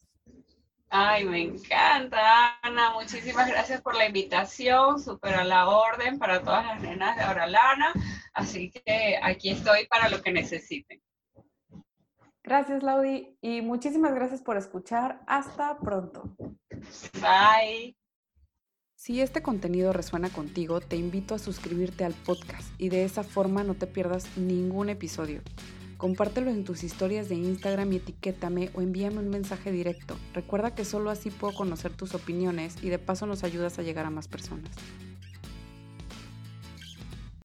Ay, 0.90 1.26
me 1.26 1.42
encanta, 1.42 2.58
Ana. 2.62 2.94
Muchísimas 2.94 3.50
gracias 3.50 3.82
por 3.82 3.96
la 3.96 4.06
invitación. 4.06 5.02
Súper 5.02 5.36
a 5.36 5.44
la 5.44 5.68
orden 5.68 6.18
para 6.20 6.42
todas 6.42 6.66
las 6.66 6.82
nenas 6.82 7.18
de 7.18 7.26
Oralana. 7.26 7.92
Así 8.34 8.72
que 8.72 9.20
aquí 9.22 9.50
estoy 9.50 9.88
para 9.88 10.10
lo 10.10 10.22
que 10.22 10.32
necesiten. 10.32 11.02
Gracias, 12.44 12.84
Laudi. 12.84 13.38
Y 13.42 13.62
muchísimas 13.62 14.14
gracias 14.14 14.42
por 14.42 14.56
escuchar. 14.56 15.22
Hasta 15.28 15.78
pronto. 15.80 16.36
Bye. 17.20 17.98
Si 19.06 19.22
este 19.22 19.44
contenido 19.44 19.94
resuena 19.94 20.32
contigo, 20.32 20.82
te 20.82 20.96
invito 20.96 21.36
a 21.36 21.38
suscribirte 21.38 22.06
al 22.06 22.16
podcast 22.16 22.68
y 22.80 22.90
de 22.90 23.06
esa 23.06 23.22
forma 23.22 23.64
no 23.64 23.76
te 23.76 23.86
pierdas 23.86 24.36
ningún 24.36 24.90
episodio. 24.90 25.44
Compártelo 25.98 26.50
en 26.50 26.64
tus 26.64 26.84
historias 26.84 27.30
de 27.30 27.36
Instagram 27.36 27.94
y 27.94 27.98
etiquétame 27.98 28.72
o 28.74 28.82
envíame 28.82 29.20
un 29.20 29.30
mensaje 29.30 29.72
directo. 29.72 30.18
Recuerda 30.34 30.74
que 30.74 30.86
solo 30.86 31.12
así 31.12 31.30
puedo 31.30 31.54
conocer 31.54 31.94
tus 31.94 32.16
opiniones 32.16 32.78
y 32.82 32.90
de 32.90 32.98
paso 32.98 33.28
nos 33.28 33.44
ayudas 33.44 33.78
a 33.78 33.84
llegar 33.84 34.08
a 34.08 34.10
más 34.10 34.28
personas. 34.28 34.72